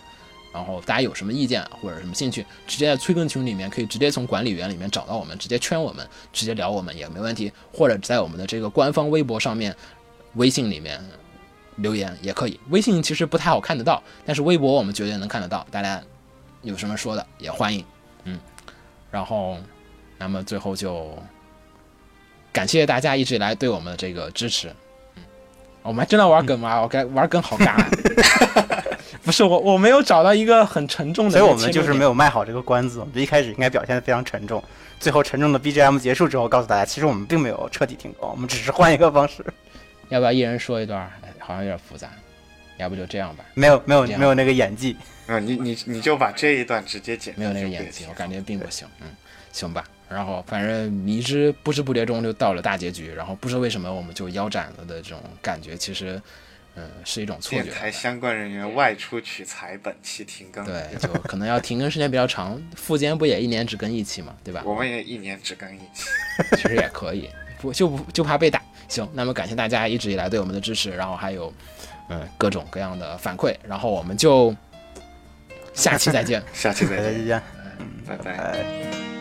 [0.54, 7.52] 然后大家有什么意见或者什么兴趣，直接在催更群里面可以直接从管理员里面找到我们，直接圈我们，直接聊我们也没问题。
[7.72, 9.76] 或者在我们的这个官方微博上面、
[10.34, 11.00] 微信里面
[11.76, 12.60] 留言也可以。
[12.70, 15.66] 微信其实不太好看得到，但是微博我们绝对能看得到。
[15.70, 16.02] 大家
[16.64, 17.86] 有什么说的也欢迎，
[18.24, 18.40] 嗯。
[19.12, 19.58] 然后，
[20.18, 21.18] 那么最后就
[22.52, 24.74] 感谢大家一直以来对我们的这个支持。
[25.16, 25.24] 嗯，
[25.84, 26.82] 我们还真的玩梗吗？
[26.82, 27.86] 我该玩梗好尬。
[29.28, 34.64] 不是我，我没有找到一个很沉重的所以我们就是没有卖好这个关子，我们一开始应该表现的非常沉重，
[35.02, 39.46] 最后沉重的 BGM 结束之后，告诉大家，其实我们并没有彻底停工，我们只是换一个方式，
[40.08, 41.02] 要不要一人说一段？
[41.24, 42.10] 哎，好像有点复杂，
[42.78, 43.44] 要不就这样吧。
[43.54, 44.96] 没有没有没有那个演技。
[45.28, 48.88] 嗯，你你你就把这一段直接剪，没有那个演技，我感觉并不行。
[49.02, 49.08] 嗯，
[49.52, 49.84] 行吧。
[50.10, 56.22] 然后反正迷之不知不觉中就到了大结局，然后不知道为什么我们就腰斩了的这种感觉，其实，
[56.78, 57.64] 嗯，是一种错觉。
[57.64, 60.64] 电台相关人员外出取材，本期停更。
[60.64, 62.62] 对，就可能要停更时间比较长。
[62.76, 64.62] 富坚不也一年只更一期嘛，对吧？
[64.64, 66.10] 我们也一年只更一期。
[66.56, 67.30] 其实也可以，
[67.60, 68.62] 不就不就怕被打。
[68.88, 71.52] 行，那么感谢大家一直以来对我们的支持，然后还有
[72.10, 74.56] 嗯各种各样的反馈，然后我们就
[75.74, 76.42] 下期再见。
[76.54, 77.42] 下期再见， 再见，
[78.06, 78.38] 拜拜。
[78.38, 79.17] 拜。